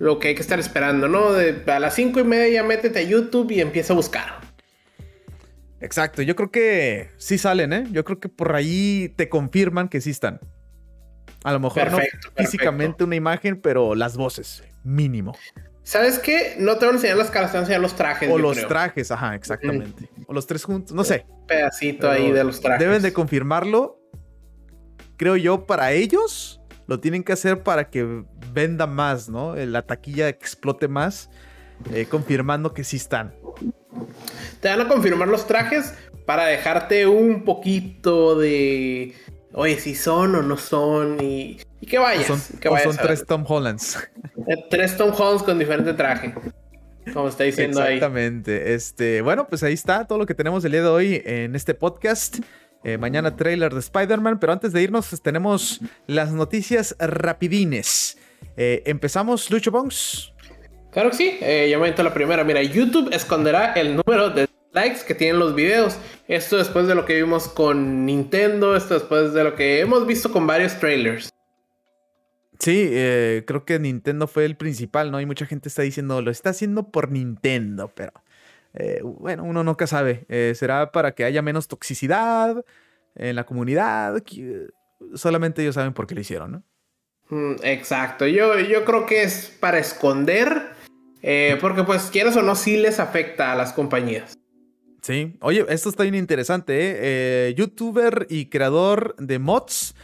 lo 0.00 0.18
que 0.18 0.28
hay 0.28 0.34
que 0.34 0.40
estar 0.40 0.58
esperando, 0.58 1.08
¿no? 1.08 1.28
a 1.28 1.78
las 1.78 1.94
5 1.94 2.20
y 2.20 2.24
media 2.24 2.48
ya 2.48 2.62
métete 2.62 3.00
a 3.00 3.02
YouTube 3.02 3.50
y 3.50 3.60
empieza 3.60 3.92
a 3.92 3.96
buscar. 3.96 4.40
Exacto, 5.78 6.22
yo 6.22 6.34
creo 6.34 6.50
que 6.50 7.10
sí 7.18 7.36
salen, 7.36 7.72
¿eh? 7.74 7.84
Yo 7.92 8.02
creo 8.04 8.18
que 8.18 8.30
por 8.30 8.54
ahí 8.54 9.12
te 9.16 9.28
confirman 9.28 9.88
que 9.88 10.00
sí 10.00 10.10
están. 10.10 10.40
A 11.44 11.52
lo 11.52 11.60
mejor 11.60 11.92
no 11.92 11.98
físicamente 12.34 13.04
una 13.04 13.14
imagen, 13.14 13.60
pero 13.60 13.94
las 13.94 14.16
voces, 14.16 14.64
mínimo. 14.84 15.36
¿Sabes 15.82 16.18
qué? 16.18 16.56
No 16.58 16.76
te 16.76 16.86
van 16.86 16.94
a 16.94 16.98
enseñar 16.98 17.18
las 17.18 17.30
caras, 17.30 17.50
te 17.50 17.58
van 17.58 17.64
a 17.64 17.66
enseñar 17.66 17.82
los 17.82 17.94
trajes. 17.94 18.30
O 18.30 18.38
los 18.38 18.66
trajes, 18.66 19.10
ajá, 19.10 19.34
exactamente. 19.34 20.08
O 20.26 20.32
los 20.32 20.46
tres 20.46 20.64
juntos, 20.64 20.94
no 20.94 21.04
sé. 21.04 21.26
Un 21.28 21.46
pedacito 21.46 22.10
ahí 22.10 22.32
de 22.32 22.44
los 22.44 22.60
trajes. 22.60 22.80
Deben 22.80 23.02
de 23.02 23.12
confirmarlo. 23.12 24.00
Creo 25.18 25.36
yo, 25.36 25.66
para 25.66 25.92
ellos, 25.92 26.59
lo 26.90 26.98
tienen 26.98 27.22
que 27.22 27.32
hacer 27.32 27.62
para 27.62 27.88
que 27.88 28.24
venda 28.52 28.88
más, 28.88 29.28
¿no? 29.28 29.54
La 29.54 29.82
taquilla 29.82 30.28
explote 30.28 30.88
más, 30.88 31.30
eh, 31.94 32.06
confirmando 32.10 32.74
que 32.74 32.82
sí 32.82 32.96
están. 32.96 33.32
Te 34.58 34.70
van 34.70 34.80
a 34.80 34.88
confirmar 34.88 35.28
los 35.28 35.46
trajes 35.46 35.94
para 36.26 36.46
dejarte 36.46 37.06
un 37.06 37.44
poquito 37.44 38.36
de. 38.36 39.14
Oye, 39.52 39.78
si 39.78 39.94
son 39.94 40.34
o 40.34 40.42
no 40.42 40.56
son. 40.56 41.22
Y, 41.22 41.60
y 41.80 41.86
que 41.86 41.98
vayas. 41.98 42.26
Son, 42.26 42.40
son 42.40 42.96
tres 42.96 43.24
Tom 43.24 43.44
Hollands. 43.46 43.96
Eh, 44.48 44.56
tres 44.68 44.96
Tom 44.96 45.12
Hollands 45.16 45.44
con 45.44 45.60
diferente 45.60 45.94
traje. 45.94 46.34
Como 47.12 47.28
está 47.28 47.44
diciendo 47.44 47.80
ahí. 47.80 47.94
Exactamente. 47.94 48.74
Este, 48.74 49.22
bueno, 49.22 49.46
pues 49.46 49.62
ahí 49.62 49.74
está 49.74 50.08
todo 50.08 50.18
lo 50.18 50.26
que 50.26 50.34
tenemos 50.34 50.64
el 50.64 50.72
día 50.72 50.82
de 50.82 50.88
hoy 50.88 51.22
en 51.24 51.54
este 51.54 51.72
podcast. 51.72 52.38
Eh, 52.84 52.98
mañana 52.98 53.36
trailer 53.36 53.72
de 53.72 53.80
Spider-Man. 53.80 54.38
Pero 54.40 54.52
antes 54.52 54.72
de 54.72 54.82
irnos, 54.82 55.08
pues, 55.08 55.22
tenemos 55.22 55.80
las 56.06 56.32
noticias 56.32 56.96
rapidines. 56.98 58.18
Eh, 58.56 58.82
empezamos, 58.86 59.50
Lucho 59.50 59.70
Bongs. 59.70 60.32
Claro 60.90 61.10
que 61.10 61.16
sí, 61.16 61.38
eh, 61.40 61.68
ya 61.70 61.78
me 61.78 61.92
la 61.92 62.14
primera. 62.14 62.42
Mira, 62.42 62.62
YouTube 62.62 63.14
esconderá 63.14 63.74
el 63.74 63.96
número 63.96 64.30
de 64.30 64.48
likes 64.72 65.00
que 65.06 65.14
tienen 65.14 65.38
los 65.38 65.54
videos. 65.54 65.98
Esto 66.26 66.56
después 66.56 66.86
de 66.86 66.94
lo 66.94 67.04
que 67.04 67.14
vimos 67.14 67.48
con 67.48 68.04
Nintendo, 68.06 68.76
esto 68.76 68.94
después 68.94 69.32
de 69.32 69.44
lo 69.44 69.54
que 69.54 69.80
hemos 69.80 70.06
visto 70.06 70.32
con 70.32 70.46
varios 70.46 70.78
trailers. 70.78 71.30
Sí, 72.58 72.88
eh, 72.90 73.44
creo 73.46 73.64
que 73.64 73.78
Nintendo 73.78 74.26
fue 74.26 74.44
el 74.44 74.56
principal, 74.56 75.10
¿no? 75.10 75.16
Hay 75.16 75.26
mucha 75.26 75.46
gente 75.46 75.68
está 75.68 75.82
diciendo, 75.82 76.20
lo 76.20 76.30
está 76.30 76.50
haciendo 76.50 76.90
por 76.90 77.10
Nintendo, 77.10 77.90
pero 77.94 78.12
eh, 78.74 79.00
bueno, 79.02 79.44
uno 79.44 79.64
nunca 79.64 79.86
sabe. 79.86 80.26
Eh, 80.28 80.52
será 80.54 80.92
para 80.92 81.12
que 81.12 81.24
haya 81.24 81.42
menos 81.42 81.68
toxicidad 81.68 82.64
en 83.14 83.36
la 83.36 83.44
comunidad. 83.44 84.22
Solamente 85.14 85.62
ellos 85.62 85.74
saben 85.74 85.92
por 85.92 86.06
qué 86.06 86.14
lo 86.14 86.20
hicieron, 86.20 86.52
¿no? 86.52 86.62
Mm, 87.30 87.56
exacto, 87.62 88.26
yo, 88.26 88.58
yo 88.58 88.84
creo 88.84 89.06
que 89.06 89.22
es 89.22 89.56
para 89.60 89.78
esconder 89.78 90.70
eh, 91.22 91.58
porque 91.60 91.84
pues 91.84 92.04
quieras 92.10 92.36
o 92.36 92.42
no, 92.42 92.54
sí 92.54 92.76
les 92.76 92.98
afecta 92.98 93.52
a 93.52 93.56
las 93.56 93.72
compañías. 93.72 94.38
Sí, 95.02 95.36
oye, 95.40 95.64
esto 95.68 95.88
está 95.88 96.02
bien 96.02 96.14
interesante, 96.14 96.74
¿eh? 96.74 96.98
¿eh? 97.48 97.54
YouTuber 97.56 98.26
y 98.28 98.46
creador 98.46 99.16
de 99.16 99.38
mods, 99.38 99.94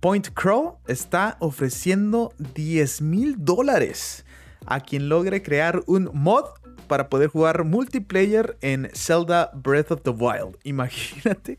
Point 0.00 0.28
Crow, 0.32 0.78
está 0.86 1.36
ofreciendo 1.40 2.32
10 2.54 3.02
mil 3.02 3.34
dólares 3.38 4.24
a 4.66 4.80
quien 4.80 5.08
logre 5.08 5.42
crear 5.42 5.82
un 5.86 6.10
mod 6.12 6.44
para 6.88 7.08
poder 7.08 7.28
jugar 7.28 7.64
multiplayer 7.64 8.56
en 8.60 8.90
Zelda 8.94 9.50
Breath 9.54 9.92
of 9.92 10.02
the 10.02 10.10
Wild. 10.10 10.56
Imagínate, 10.64 11.58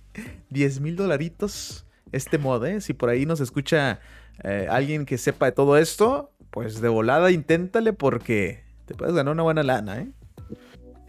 10 0.50 0.82
mil 0.82 0.96
dolaritos 0.96 1.86
este 2.12 2.38
mod, 2.38 2.66
¿eh? 2.66 2.82
Si 2.82 2.94
por 2.94 3.10
ahí 3.10 3.26
nos 3.26 3.40
escucha 3.40 4.00
eh, 4.44 4.68
alguien 4.70 5.06
que 5.06 5.18
sepa 5.18 5.46
de 5.46 5.52
todo 5.52 5.78
esto, 5.78 6.32
pues 6.50 6.82
de 6.82 6.90
volada 6.90 7.32
inténtale 7.32 7.94
porque 7.94 8.64
te 8.86 8.96
puedes 8.96 9.14
ganar 9.14 9.34
una 9.34 9.44
buena 9.44 9.64
lana, 9.64 10.02
¿eh? 10.02 10.08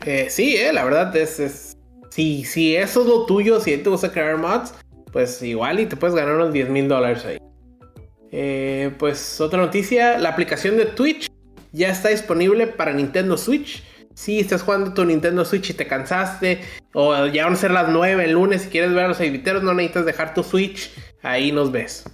eh 0.05 0.27
sí, 0.29 0.57
eh, 0.57 0.73
la 0.73 0.85
verdad 0.85 1.17
es, 1.17 1.77
si, 2.11 2.45
si 2.45 2.77
eso 2.77 3.01
es 3.01 3.07
lo 3.07 3.25
tuyo, 3.25 3.61
si 3.61 3.77
te 3.79 3.89
gusta 3.89 4.13
crear 4.13 4.37
mods, 4.37 4.75
pues 5.13 5.43
igual 5.43 5.81
y 5.81 5.87
te 5.87 5.97
puedes 5.97 6.15
ganar 6.15 6.35
unos 6.35 6.53
10 6.53 6.69
mil 6.69 6.89
dólares 6.89 7.25
ahí. 7.25 7.39
Eh, 8.33 8.93
pues 8.99 9.41
otra 9.41 9.61
noticia, 9.61 10.19
la 10.19 10.29
aplicación 10.29 10.77
de 10.77 10.87
Twitch 10.87 11.29
ya 11.73 11.89
está 11.89 12.09
disponible 12.09 12.67
para 12.67 12.93
Nintendo 12.93 13.37
Switch. 13.37 13.83
Si 14.15 14.41
estás 14.41 14.63
jugando 14.63 14.95
tu 14.95 15.05
Nintendo 15.05 15.45
Switch 15.45 15.71
y 15.71 15.75
te 15.75 15.87
cansaste, 15.87 16.61
o 16.93 17.27
ya 17.27 17.45
van 17.45 17.55
a 17.55 17.57
ser 17.57 17.71
las 17.71 17.89
9 17.89 18.25
el 18.25 18.33
lunes, 18.33 18.63
si 18.63 18.69
quieres 18.69 18.93
ver 18.93 19.05
a 19.05 19.09
los 19.09 19.21
editeros, 19.21 19.63
no 19.63 19.75
necesitas 19.75 20.07
dejar 20.07 20.35
tu 20.35 20.43
Switch, 20.43 20.91
ahí 21.23 21.53
nos 21.53 21.73
ves. 21.73 22.05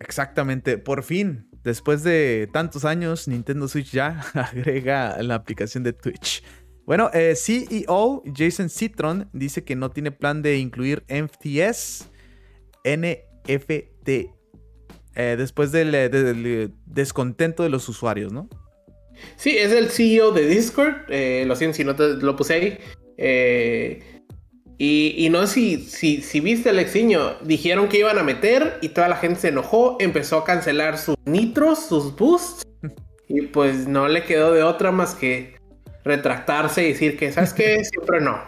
Exactamente, 0.00 0.78
por 0.78 1.02
fin, 1.02 1.48
después 1.62 2.02
de 2.02 2.48
tantos 2.52 2.84
años, 2.84 3.28
Nintendo 3.28 3.68
Switch 3.68 3.90
ya 3.90 4.20
agrega 4.34 5.20
la 5.22 5.34
aplicación 5.34 5.84
de 5.84 5.92
Twitch. 5.92 6.42
Bueno, 6.86 7.10
eh, 7.12 7.34
CEO 7.36 8.22
Jason 8.34 8.68
Citron 8.68 9.28
dice 9.32 9.62
que 9.62 9.76
no 9.76 9.90
tiene 9.90 10.10
plan 10.10 10.42
de 10.42 10.58
incluir 10.58 11.04
NFTs, 11.08 12.10
NFT, 12.84 14.08
eh, 15.14 15.36
después 15.38 15.70
del, 15.70 15.94
eh, 15.94 16.08
del, 16.08 16.74
descontento 16.86 17.62
de 17.62 17.68
los 17.68 17.88
usuarios, 17.88 18.32
¿no? 18.32 18.48
Sí, 19.36 19.56
es 19.56 19.72
el 19.72 19.90
CEO 19.90 20.32
de 20.32 20.46
Discord. 20.46 20.94
Eh, 21.08 21.44
lo 21.46 21.56
siento 21.56 21.76
si 21.76 21.84
no 21.84 21.96
te 21.96 22.14
lo 22.14 22.36
puse 22.36 22.54
ahí. 22.54 22.78
Eh, 23.16 24.02
y, 24.82 25.28
no 25.30 25.46
sé 25.46 25.78
si, 25.86 26.22
si, 26.22 26.40
viste, 26.40 26.70
Alexiño. 26.70 27.38
Dijeron 27.42 27.88
que 27.88 27.98
iban 27.98 28.18
a 28.18 28.22
meter 28.22 28.78
y 28.80 28.90
toda 28.90 29.08
la 29.08 29.16
gente 29.16 29.40
se 29.40 29.48
enojó. 29.48 29.98
Empezó 30.00 30.38
a 30.38 30.44
cancelar 30.44 30.96
sus 30.96 31.16
nitros, 31.26 31.86
sus 31.86 32.16
boosts. 32.16 32.62
Y 33.28 33.42
pues 33.42 33.86
no 33.86 34.08
le 34.08 34.24
quedó 34.24 34.52
de 34.52 34.62
otra 34.62 34.90
más 34.90 35.14
que 35.14 35.54
retractarse 36.02 36.82
y 36.82 36.92
decir 36.92 37.18
que, 37.18 37.30
¿sabes 37.30 37.52
qué? 37.52 37.84
Siempre 37.92 38.20
no. 38.20 38.42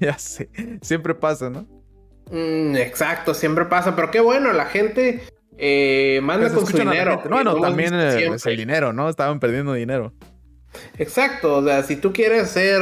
Ya 0.00 0.16
sé. 0.16 0.48
Siempre 0.80 1.14
pasa, 1.14 1.50
¿no? 1.50 1.66
Mm, 2.30 2.76
exacto, 2.76 3.34
siempre 3.34 3.66
pasa. 3.66 3.94
Pero 3.94 4.10
qué 4.10 4.20
bueno, 4.20 4.52
la 4.52 4.66
gente 4.66 5.22
eh, 5.58 6.20
manda 6.22 6.52
con 6.52 6.66
su 6.66 6.76
dinero. 6.76 7.22
Bueno, 7.28 7.60
también 7.60 7.94
es 7.94 8.46
el 8.46 8.56
dinero, 8.56 8.92
¿no? 8.92 9.08
Estaban 9.08 9.40
perdiendo 9.40 9.72
dinero. 9.72 10.12
Exacto, 10.98 11.58
o 11.58 11.64
sea, 11.64 11.82
si 11.82 11.96
tú 11.96 12.12
quieres 12.12 12.44
hacer, 12.44 12.80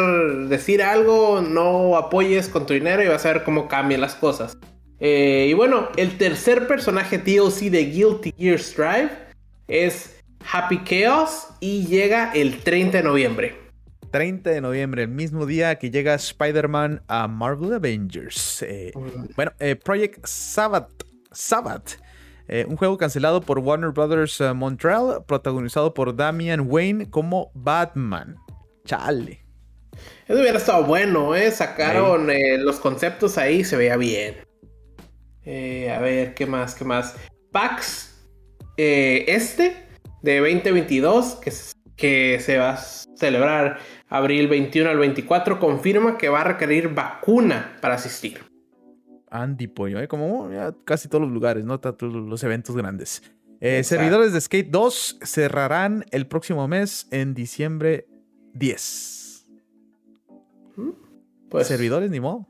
decir 0.48 0.82
algo, 0.82 1.42
no 1.42 1.96
apoyes 1.96 2.48
con 2.48 2.64
tu 2.64 2.74
dinero 2.74 3.02
y 3.02 3.08
vas 3.08 3.26
a 3.26 3.32
ver 3.32 3.44
cómo 3.44 3.66
cambian 3.66 4.00
las 4.00 4.14
cosas. 4.14 4.56
Eh, 5.00 5.48
y 5.50 5.54
bueno, 5.54 5.88
el 5.96 6.16
tercer 6.16 6.68
personaje 6.68 7.18
DLC 7.18 7.70
de 7.70 7.86
Guilty 7.86 8.34
Gear 8.38 8.58
Strive 8.58 9.10
es 9.66 10.20
Happy 10.52 10.84
Chaos 10.84 11.48
y 11.58 11.86
llega 11.86 12.32
el 12.32 12.58
30 12.58 12.98
de 12.98 13.02
noviembre. 13.02 13.56
30 14.12 14.50
de 14.50 14.60
noviembre, 14.60 15.02
el 15.02 15.08
mismo 15.08 15.46
día 15.46 15.76
que 15.76 15.90
llega 15.90 16.14
Spider-Man 16.14 17.02
a 17.08 17.26
Marvel 17.28 17.72
Avengers. 17.72 18.62
Eh, 18.62 18.92
bueno, 19.34 19.52
Project 19.84 20.24
Sabbath, 20.26 21.04
Sabbath 21.32 21.98
eh, 22.52 22.66
un 22.68 22.76
juego 22.76 22.98
cancelado 22.98 23.40
por 23.40 23.60
Warner 23.60 23.90
Brothers 23.90 24.40
eh, 24.40 24.52
Montreal, 24.52 25.24
protagonizado 25.24 25.94
por 25.94 26.16
Damian 26.16 26.64
Wayne 26.66 27.08
como 27.08 27.52
Batman. 27.54 28.34
Chale. 28.84 29.46
Eso 30.26 30.40
hubiera 30.40 30.58
estado 30.58 30.82
bueno, 30.82 31.36
¿eh? 31.36 31.52
Sacaron 31.52 32.28
eh, 32.28 32.58
los 32.58 32.80
conceptos 32.80 33.38
ahí, 33.38 33.62
se 33.62 33.76
veía 33.76 33.96
bien. 33.96 34.38
a 35.46 36.00
ver, 36.00 36.34
¿qué 36.34 36.44
más? 36.44 36.74
¿Qué 36.74 36.84
más? 36.84 37.14
PAX 37.52 38.18
este 38.76 39.86
de 40.22 40.40
2022, 40.40 41.36
que, 41.36 41.52
que 41.94 42.40
se 42.40 42.58
va 42.58 42.70
a 42.70 42.76
celebrar 42.78 43.78
abril 44.08 44.48
21 44.48 44.90
al 44.90 44.98
24, 44.98 45.60
confirma 45.60 46.18
que 46.18 46.28
va 46.28 46.40
a 46.40 46.44
requerir 46.44 46.88
vacuna 46.88 47.76
para 47.80 47.94
asistir. 47.94 48.49
Andy 49.30 49.68
Pollo, 49.68 50.00
¿eh? 50.00 50.08
como 50.08 50.48
casi 50.84 51.08
todos 51.08 51.22
los 51.22 51.32
lugares, 51.32 51.64
¿no? 51.64 51.80
Todos 51.80 52.12
los 52.12 52.42
eventos 52.42 52.76
grandes. 52.76 53.22
Eh, 53.60 53.84
servidores 53.84 54.32
de 54.32 54.40
Skate 54.40 54.70
2 54.70 55.18
cerrarán 55.22 56.06
el 56.12 56.26
próximo 56.26 56.66
mes 56.66 57.06
en 57.10 57.34
diciembre 57.34 58.06
10. 58.54 59.46
¿Mm? 60.76 60.90
Pues, 61.50 61.66
servidores, 61.66 62.10
ni 62.10 62.20
modo. 62.20 62.46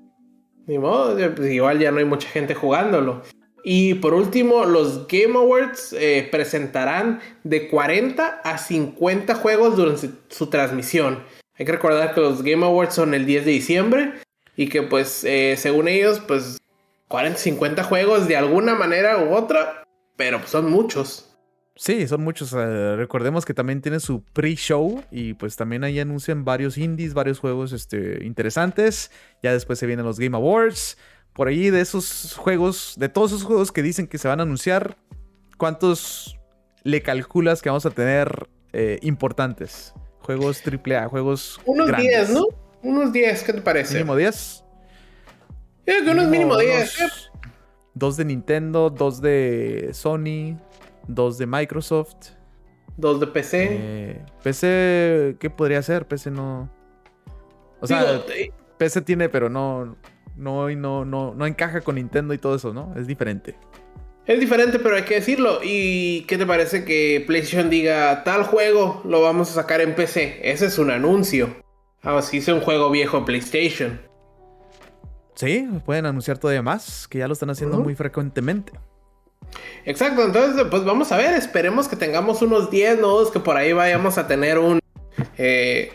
Ni 0.66 0.78
modo, 0.78 1.16
pues 1.35 1.51
igual 1.51 1.81
ya 1.81 1.91
no 1.91 1.99
hay 1.99 2.05
mucha 2.05 2.28
gente 2.28 2.55
jugándolo. 2.55 3.22
Y 3.64 3.95
por 3.95 4.14
último, 4.14 4.64
los 4.64 5.07
Game 5.09 5.37
Awards 5.37 5.95
eh, 5.99 6.28
presentarán 6.31 7.20
de 7.45 7.68
40 7.68 8.41
a 8.43 8.59
50 8.59 9.35
juegos 9.35 9.76
durante 9.76 10.11
su 10.28 10.47
transmisión. 10.47 11.18
Hay 11.59 11.66
que 11.66 11.72
recordar 11.72 12.14
que 12.14 12.20
los 12.20 12.43
Game 12.43 12.64
Awards 12.64 12.95
son 12.95 13.14
el 13.14 13.26
10 13.26 13.45
de 13.45 13.51
diciembre 13.51 14.12
y 14.57 14.68
que 14.68 14.83
pues 14.83 15.24
eh, 15.24 15.57
según 15.59 15.89
ellos 15.89 16.20
pues 16.26 16.59
40, 17.11 17.41
50 17.41 17.83
juegos 17.83 18.29
de 18.29 18.37
alguna 18.37 18.77
manera 18.77 19.19
u 19.19 19.35
otra, 19.35 19.83
pero 20.17 20.39
pues 20.39 20.51
son 20.51 20.71
muchos. 20.71 21.37
Sí, 21.75 22.07
son 22.07 22.23
muchos. 22.23 22.53
Eh, 22.53 22.95
recordemos 22.95 23.45
que 23.45 23.53
también 23.53 23.81
tiene 23.81 23.99
su 23.99 24.23
pre-show 24.23 25.03
y 25.11 25.35
pues 25.35 25.57
también 25.57 25.83
ahí 25.83 25.99
anuncian 25.99 26.45
varios 26.45 26.79
indies, 26.79 27.13
varios 27.13 27.41
juegos 27.41 27.73
este, 27.73 28.25
interesantes. 28.25 29.11
Ya 29.43 29.53
después 29.53 29.81
se 29.81 29.87
vienen 29.87 30.07
los 30.07 30.21
Game 30.21 30.37
Awards. 30.37 30.99
Por 31.33 31.49
ahí 31.49 31.71
de 31.71 31.81
esos 31.81 32.35
juegos, 32.37 32.95
de 32.97 33.09
todos 33.09 33.33
esos 33.33 33.43
juegos 33.43 33.73
que 33.73 33.83
dicen 33.83 34.07
que 34.07 34.19
se 34.19 34.29
van 34.29 34.39
a 34.39 34.45
anunciar, 34.45 34.97
¿cuántos 35.57 36.39
le 36.85 37.03
calculas 37.03 37.61
que 37.61 37.71
vamos 37.71 37.87
a 37.87 37.91
tener 37.91 38.49
eh, 38.73 39.01
importantes? 39.03 39.95
Juegos 40.21 40.63
AAA, 40.65 41.09
juegos. 41.09 41.61
Unos 41.65 41.97
10, 41.97 42.31
¿no? 42.31 42.45
Unos 42.85 43.13
10, 43.13 43.43
¿qué 43.43 43.53
te 43.53 43.63
parece? 43.63 43.95
¿Mínimo 43.95 44.15
10? 44.15 44.65
Que 46.05 46.11
unos 46.11 46.28
mínimo 46.28 46.57
10. 46.57 47.30
Dos 47.95 48.16
de 48.16 48.24
Nintendo, 48.24 48.91
dos 48.91 49.20
de 49.20 49.91
Sony, 49.93 50.59
dos 51.07 51.38
de 51.38 51.47
Microsoft. 51.47 52.30
Dos 52.97 53.20
de 53.20 53.26
PC. 53.26 53.68
Eh, 53.70 54.24
PC, 54.43 55.36
¿qué 55.38 55.51
podría 55.51 55.82
ser? 55.82 56.07
PC 56.07 56.30
no. 56.30 56.70
O 57.80 57.86
sea, 57.86 58.22
PC 58.78 59.03
tiene, 59.03 59.28
pero 59.28 59.49
no, 59.49 59.97
no, 60.36 60.68
no, 60.70 61.05
no, 61.05 61.34
no 61.34 61.47
encaja 61.47 61.80
con 61.80 61.97
Nintendo 61.97 62.34
y 62.34 62.38
todo 62.38 62.55
eso, 62.55 62.72
¿no? 62.72 62.95
Es 62.97 63.07
diferente. 63.07 63.57
Es 64.26 64.38
diferente, 64.38 64.78
pero 64.78 64.97
hay 64.97 65.03
que 65.03 65.14
decirlo. 65.14 65.61
¿Y 65.62 66.22
qué 66.22 66.38
te 66.38 66.47
parece 66.47 66.84
que 66.84 67.24
PlayStation 67.26 67.70
diga 67.70 68.22
tal 68.22 68.45
juego 68.45 69.03
lo 69.05 69.22
vamos 69.22 69.51
a 69.51 69.55
sacar 69.55 69.80
en 69.80 69.95
PC? 69.95 70.41
Ese 70.43 70.66
es 70.66 70.78
un 70.78 70.91
anuncio. 70.91 71.57
Ah, 72.03 72.22
si 72.22 72.38
es 72.38 72.49
un 72.49 72.61
juego 72.61 72.91
viejo 72.91 73.24
PlayStation. 73.24 74.01
Sí, 75.41 75.66
pueden 75.86 76.05
anunciar 76.05 76.36
todavía 76.36 76.61
más, 76.61 77.09
que 77.09 77.16
ya 77.16 77.26
lo 77.26 77.32
están 77.32 77.49
haciendo 77.49 77.78
muy 77.78 77.95
frecuentemente. 77.95 78.74
Exacto, 79.86 80.22
entonces 80.22 80.66
pues 80.70 80.84
vamos 80.84 81.11
a 81.12 81.16
ver, 81.16 81.32
esperemos 81.32 81.88
que 81.88 81.97
tengamos 81.97 82.43
unos 82.43 82.70
10 82.70 83.01
nodos 83.01 83.30
que 83.30 83.41
por 83.41 83.57
ahí 83.57 83.72
vayamos 83.72 84.18
a 84.18 84.26
tener 84.26 84.59
un, 84.59 84.80
eh, 85.38 85.93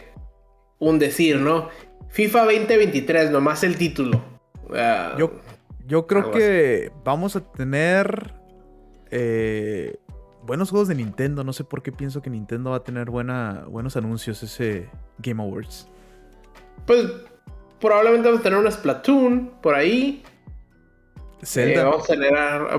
un 0.79 0.97
decir, 0.97 1.39
¿no? 1.39 1.69
FIFA 2.09 2.45
2023, 2.45 3.29
nomás 3.29 3.63
el 3.63 3.77
título. 3.77 4.19
Ah, 4.75 5.13
yo, 5.15 5.39
yo 5.85 6.07
creo 6.07 6.31
que 6.31 6.91
vamos 7.03 7.35
a 7.35 7.41
tener 7.41 8.33
eh, 9.11 9.95
buenos 10.41 10.71
juegos 10.71 10.87
de 10.87 10.95
Nintendo, 10.95 11.43
no 11.43 11.53
sé 11.53 11.63
por 11.63 11.83
qué 11.83 11.91
pienso 11.91 12.23
que 12.23 12.31
Nintendo 12.31 12.71
va 12.71 12.77
a 12.77 12.83
tener 12.83 13.11
buena, 13.11 13.65
buenos 13.67 13.95
anuncios 13.95 14.41
ese 14.41 14.89
Game 15.19 15.43
Awards. 15.43 15.87
Pues 16.87 17.11
probablemente 17.86 18.27
vamos 18.27 18.41
a 18.41 18.43
tener 18.43 18.59
una 18.59 18.71
Splatoon 18.71 19.51
por 19.61 19.75
ahí. 19.75 20.23
Zelda. 21.43 21.81
Eh, 21.81 21.83
vamos 21.83 22.09
a 22.09 22.13
tener 22.13 22.31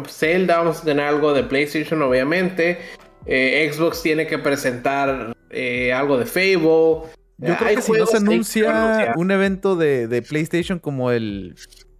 Zelda, 0.09 0.59
vamos 0.59 0.81
a 0.81 0.85
tener 0.85 1.05
algo 1.05 1.33
de 1.33 1.45
PlayStation, 1.45 2.03
obviamente. 2.03 2.79
Eh, 3.27 3.71
Xbox 3.73 4.03
tiene 4.03 4.27
que 4.27 4.39
presentar 4.39 5.35
eh, 5.51 5.93
algo 5.93 6.19
de 6.19 6.27
Fable. 6.27 7.11
Yo 7.39 7.57
creo 7.59 7.77
que 7.77 7.83
si 7.83 7.93
no 7.93 8.07
se 8.07 8.17
anuncia 8.17 9.13
un 9.17 9.31
evento 9.31 9.77
de, 9.77 10.09
de, 10.09 10.23
PlayStation 10.23 10.79
como 10.79 11.11
el 11.11 11.55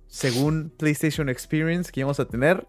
según 0.07 0.73
PlayStation 0.77 1.29
Experience 1.29 1.93
que 1.93 2.01
íbamos 2.01 2.21
a 2.21 2.27
tener, 2.27 2.67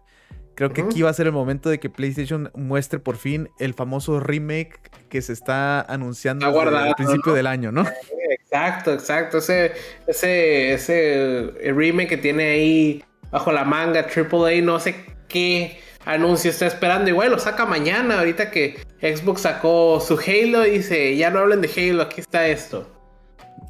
creo 0.58 0.72
que 0.72 0.80
aquí 0.80 1.02
va 1.02 1.10
a 1.10 1.12
ser 1.12 1.26
el 1.26 1.32
momento 1.32 1.70
de 1.70 1.78
que 1.78 1.88
PlayStation 1.88 2.50
muestre 2.52 2.98
por 2.98 3.16
fin 3.16 3.48
el 3.60 3.74
famoso 3.74 4.18
remake 4.18 4.80
que 5.08 5.22
se 5.22 5.32
está 5.32 5.80
anunciando 5.82 6.46
al 6.46 6.94
principio 6.96 7.32
del 7.32 7.46
año, 7.46 7.70
¿no? 7.70 7.84
Exacto, 8.28 8.92
exacto. 8.92 9.38
Ese, 9.38 9.72
ese, 10.08 10.72
ese 10.72 11.52
remake 11.62 12.08
que 12.08 12.16
tiene 12.16 12.50
ahí 12.50 13.04
bajo 13.30 13.52
la 13.52 13.64
manga 13.64 14.00
AAA, 14.00 14.60
no 14.62 14.80
sé 14.80 14.96
qué 15.28 15.78
anuncio 16.04 16.50
está 16.50 16.66
esperando. 16.66 17.08
Igual 17.08 17.30
lo 17.30 17.38
saca 17.38 17.64
mañana, 17.64 18.18
ahorita 18.18 18.50
que 18.50 18.80
Xbox 19.00 19.42
sacó 19.42 20.00
su 20.00 20.18
Halo 20.18 20.66
y 20.66 20.78
dice, 20.78 21.16
ya 21.16 21.30
no 21.30 21.38
hablen 21.38 21.60
de 21.60 21.68
Halo, 21.68 22.02
aquí 22.02 22.20
está 22.20 22.48
esto. 22.48 22.84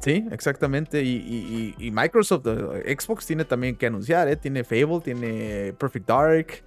Sí, 0.01 0.25
exactamente. 0.31 1.03
Y, 1.03 1.91
Microsoft, 1.93 2.47
eh, 2.47 2.97
Xbox 2.97 3.27
tiene 3.27 3.45
también 3.45 3.75
que 3.75 3.85
anunciar, 3.85 4.27
¿eh? 4.27 4.35
Tiene 4.35 4.63
Fable, 4.63 5.01
tiene 5.03 5.73
Perfect 5.77 6.07
Dark, 6.07 6.63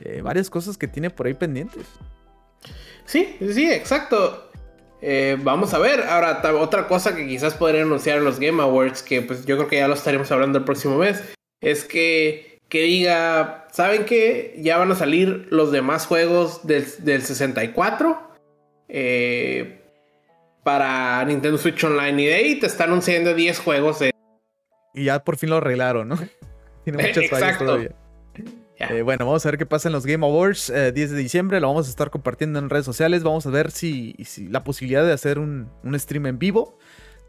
eh, 0.00 0.20
varias 0.22 0.50
cosas 0.50 0.76
que 0.76 0.88
tiene 0.88 1.10
por 1.10 1.26
ahí 1.26 1.34
pendientes. 1.34 1.86
Sí, 3.04 3.36
sí, 3.52 3.70
exacto. 3.70 4.50
Eh, 5.06 5.36
vamos 5.42 5.74
a 5.74 5.78
ver. 5.78 6.02
Ahora, 6.04 6.40
otra 6.58 6.88
cosa 6.88 7.14
que 7.14 7.26
quizás 7.26 7.54
podrían 7.54 7.86
anunciar 7.86 8.18
en 8.18 8.24
los 8.24 8.40
Game 8.40 8.62
Awards, 8.62 9.02
que 9.02 9.20
pues 9.20 9.44
yo 9.44 9.56
creo 9.56 9.68
que 9.68 9.76
ya 9.76 9.88
lo 9.88 9.94
estaremos 9.94 10.30
hablando 10.32 10.58
el 10.58 10.64
próximo 10.64 10.96
mes, 10.96 11.22
es 11.60 11.84
que, 11.84 12.58
que 12.70 12.82
diga, 12.82 13.68
¿saben 13.70 14.06
qué? 14.06 14.58
Ya 14.58 14.78
van 14.78 14.90
a 14.90 14.94
salir 14.94 15.46
los 15.50 15.72
demás 15.72 16.06
juegos 16.06 16.66
del, 16.66 16.86
64. 16.86 18.18
Eh, 18.88 19.80
para 20.62 21.22
Nintendo 21.26 21.58
Switch 21.58 21.84
Online. 21.84 22.22
Y 22.22 22.26
de 22.26 22.34
ahí 22.34 22.58
te 22.58 22.66
están 22.66 22.88
anunciando 22.88 23.34
10 23.34 23.58
juegos. 23.58 23.98
De... 23.98 24.10
Y 24.94 25.04
ya 25.04 25.22
por 25.22 25.36
fin 25.36 25.50
lo 25.50 25.56
arreglaron, 25.56 26.08
¿no? 26.08 26.16
Tiene 26.84 27.06
muchas 27.06 27.28
fallas 27.28 27.58
todavía. 27.58 27.90
Eh, 28.76 29.02
bueno, 29.02 29.26
vamos 29.26 29.44
a 29.46 29.50
ver 29.50 29.58
qué 29.58 29.66
pasa 29.66 29.88
en 29.88 29.92
los 29.92 30.04
Game 30.04 30.26
Awards 30.26 30.66
10 30.66 30.76
eh, 30.76 30.92
de 30.92 31.16
diciembre. 31.16 31.60
Lo 31.60 31.68
vamos 31.68 31.86
a 31.86 31.90
estar 31.90 32.10
compartiendo 32.10 32.58
en 32.58 32.70
redes 32.70 32.84
sociales. 32.84 33.22
Vamos 33.22 33.46
a 33.46 33.50
ver 33.50 33.70
si, 33.70 34.16
si 34.24 34.48
la 34.48 34.64
posibilidad 34.64 35.04
de 35.04 35.12
hacer 35.12 35.38
un, 35.38 35.70
un, 35.82 35.98
stream 35.98 36.26
en 36.26 36.38
vivo. 36.38 36.78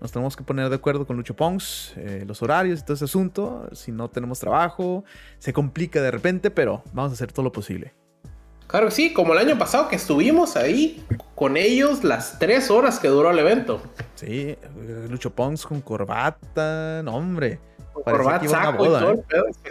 Nos 0.02 0.12
tenemos 0.12 0.36
que 0.36 0.43
poner 0.43 0.70
de 0.70 0.76
acuerdo 0.76 1.06
con 1.06 1.16
Lucho 1.16 1.36
Pongs, 1.36 1.93
eh, 1.96 2.26
los 2.28 2.41
horarios 2.41 2.82
y 2.82 2.84
todo 2.84 2.96
ese 2.96 3.06
asunto. 3.06 3.70
Si 3.74 3.91
no 3.91 4.10
tenemos 4.10 4.39
trabajo, 4.39 5.06
se 5.39 5.54
complica 5.54 6.02
de 6.02 6.12
repente, 6.12 6.52
pero 6.52 6.84
vamos 6.93 7.12
a 7.12 7.14
hacer 7.14 7.32
todo 7.32 7.43
lo 7.43 7.52
posible. 7.52 7.93
Claro 8.68 8.88
que 8.88 8.91
sí, 8.91 9.14
como 9.14 9.34
el 9.34 9.39
año 9.39 9.58
pasado 9.60 9.88
que 9.88 9.96
estuvimos 9.96 10.58
ahí 10.58 11.06
con 11.36 11.56
ellos 11.56 12.04
las 12.04 12.39
tres 12.39 12.72
horas 12.72 13.00
que 13.00 13.08
duró 13.08 13.30
el 13.30 13.39
evento. 13.39 13.82
Sí, 14.16 14.58
Lucho 15.10 15.34
Pongs 15.34 15.66
con 15.66 15.82
corbata, 15.82 17.02
no 17.04 17.16
hombre. 17.16 17.60
Todo 18.04 19.12
¿eh? 19.12 19.24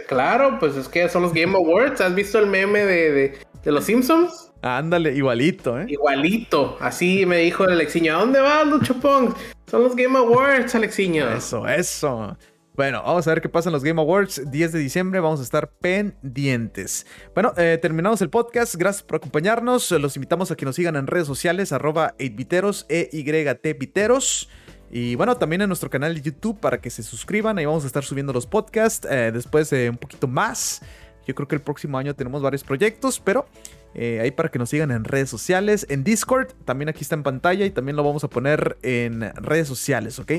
Claro, 0.07 0.57
pues 0.59 0.75
es 0.75 0.87
que 0.87 1.07
son 1.09 1.23
los 1.23 1.33
Game 1.33 1.55
Awards. 1.55 2.01
¿Has 2.01 2.15
visto 2.15 2.39
el 2.39 2.47
meme 2.47 2.85
de, 2.85 3.37
los 3.63 3.85
Simpsons? 3.85 4.51
Ándale, 4.61 5.13
igualito, 5.13 5.79
¿eh? 5.79 5.85
Igualito. 5.87 6.77
Así 6.79 7.25
me 7.25 7.37
dijo 7.37 7.65
el 7.65 7.73
Alexiño. 7.73 8.15
¿A 8.15 8.19
dónde 8.19 8.39
vas, 8.39 8.65
Lucho 8.67 8.95
Pongs? 8.95 9.35
Son 9.67 9.83
los 9.83 9.95
Game 9.95 10.17
Awards, 10.17 10.73
Alexiño. 10.75 11.29
Eso, 11.29 11.67
eso. 11.67 12.37
Bueno, 12.75 13.01
vamos 13.05 13.25
a 13.25 13.29
ver 13.29 13.41
qué 13.41 13.47
pasa 13.47 13.69
en 13.69 13.73
los 13.73 13.83
Game 13.83 14.01
Awards. 14.01 14.51
10 14.51 14.73
de 14.73 14.79
diciembre, 14.79 15.21
vamos 15.21 15.39
a 15.39 15.43
estar 15.43 15.71
pendientes. 15.71 17.05
Bueno, 17.33 17.53
eh, 17.55 17.79
terminamos 17.81 18.21
el 18.21 18.29
podcast. 18.29 18.75
Gracias 18.75 19.01
por 19.01 19.15
acompañarnos. 19.17 19.91
Los 19.91 20.17
invitamos 20.17 20.51
a 20.51 20.55
que 20.57 20.65
nos 20.65 20.75
sigan 20.75 20.97
en 20.97 21.07
redes 21.07 21.25
sociales, 21.25 21.71
arroba 21.71 22.15
8viteros, 22.19 22.85
E-Y-T 22.89 23.73
Viteros. 23.75 24.49
Y 24.91 25.15
bueno, 25.15 25.35
también 25.37 25.61
en 25.61 25.67
nuestro 25.67 25.89
canal 25.89 26.15
de 26.15 26.21
YouTube 26.21 26.59
para 26.59 26.79
que 26.79 26.89
se 26.89 27.03
suscriban. 27.03 27.57
Ahí 27.57 27.65
vamos 27.65 27.83
a 27.83 27.87
estar 27.87 28.03
subiendo 28.03 28.33
los 28.33 28.45
podcasts. 28.45 29.07
Eh, 29.09 29.31
después 29.33 29.69
de 29.69 29.89
un 29.89 29.97
poquito 29.97 30.27
más. 30.27 30.81
Yo 31.27 31.33
creo 31.33 31.47
que 31.47 31.55
el 31.55 31.61
próximo 31.61 31.97
año 31.97 32.15
tenemos 32.15 32.41
varios 32.41 32.63
proyectos, 32.63 33.19
pero 33.19 33.47
eh, 33.95 34.19
ahí 34.21 34.31
para 34.31 34.49
que 34.49 34.59
nos 34.59 34.69
sigan 34.69 34.91
en 34.91 35.03
redes 35.03 35.29
sociales, 35.29 35.87
en 35.89 36.03
Discord, 36.03 36.49
también 36.65 36.89
aquí 36.89 37.01
está 37.01 37.15
en 37.15 37.23
pantalla 37.23 37.65
y 37.65 37.71
también 37.71 37.95
lo 37.95 38.03
vamos 38.03 38.23
a 38.23 38.29
poner 38.29 38.77
en 38.83 39.21
redes 39.35 39.67
sociales, 39.67 40.19
¿ok? 40.19 40.31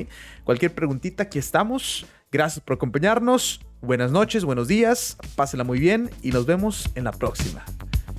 Cualquier 0.43 0.73
preguntita, 0.73 1.23
aquí 1.23 1.39
estamos. 1.39 2.05
Gracias 2.31 2.63
por 2.63 2.75
acompañarnos. 2.75 3.61
Buenas 3.81 4.11
noches, 4.11 4.45
buenos 4.45 4.67
días. 4.67 5.17
Pásenla 5.35 5.63
muy 5.63 5.79
bien 5.79 6.09
y 6.21 6.31
nos 6.31 6.45
vemos 6.45 6.89
en 6.95 7.03
la 7.03 7.11
próxima. 7.11 7.65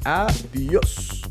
Adiós. 0.04 1.22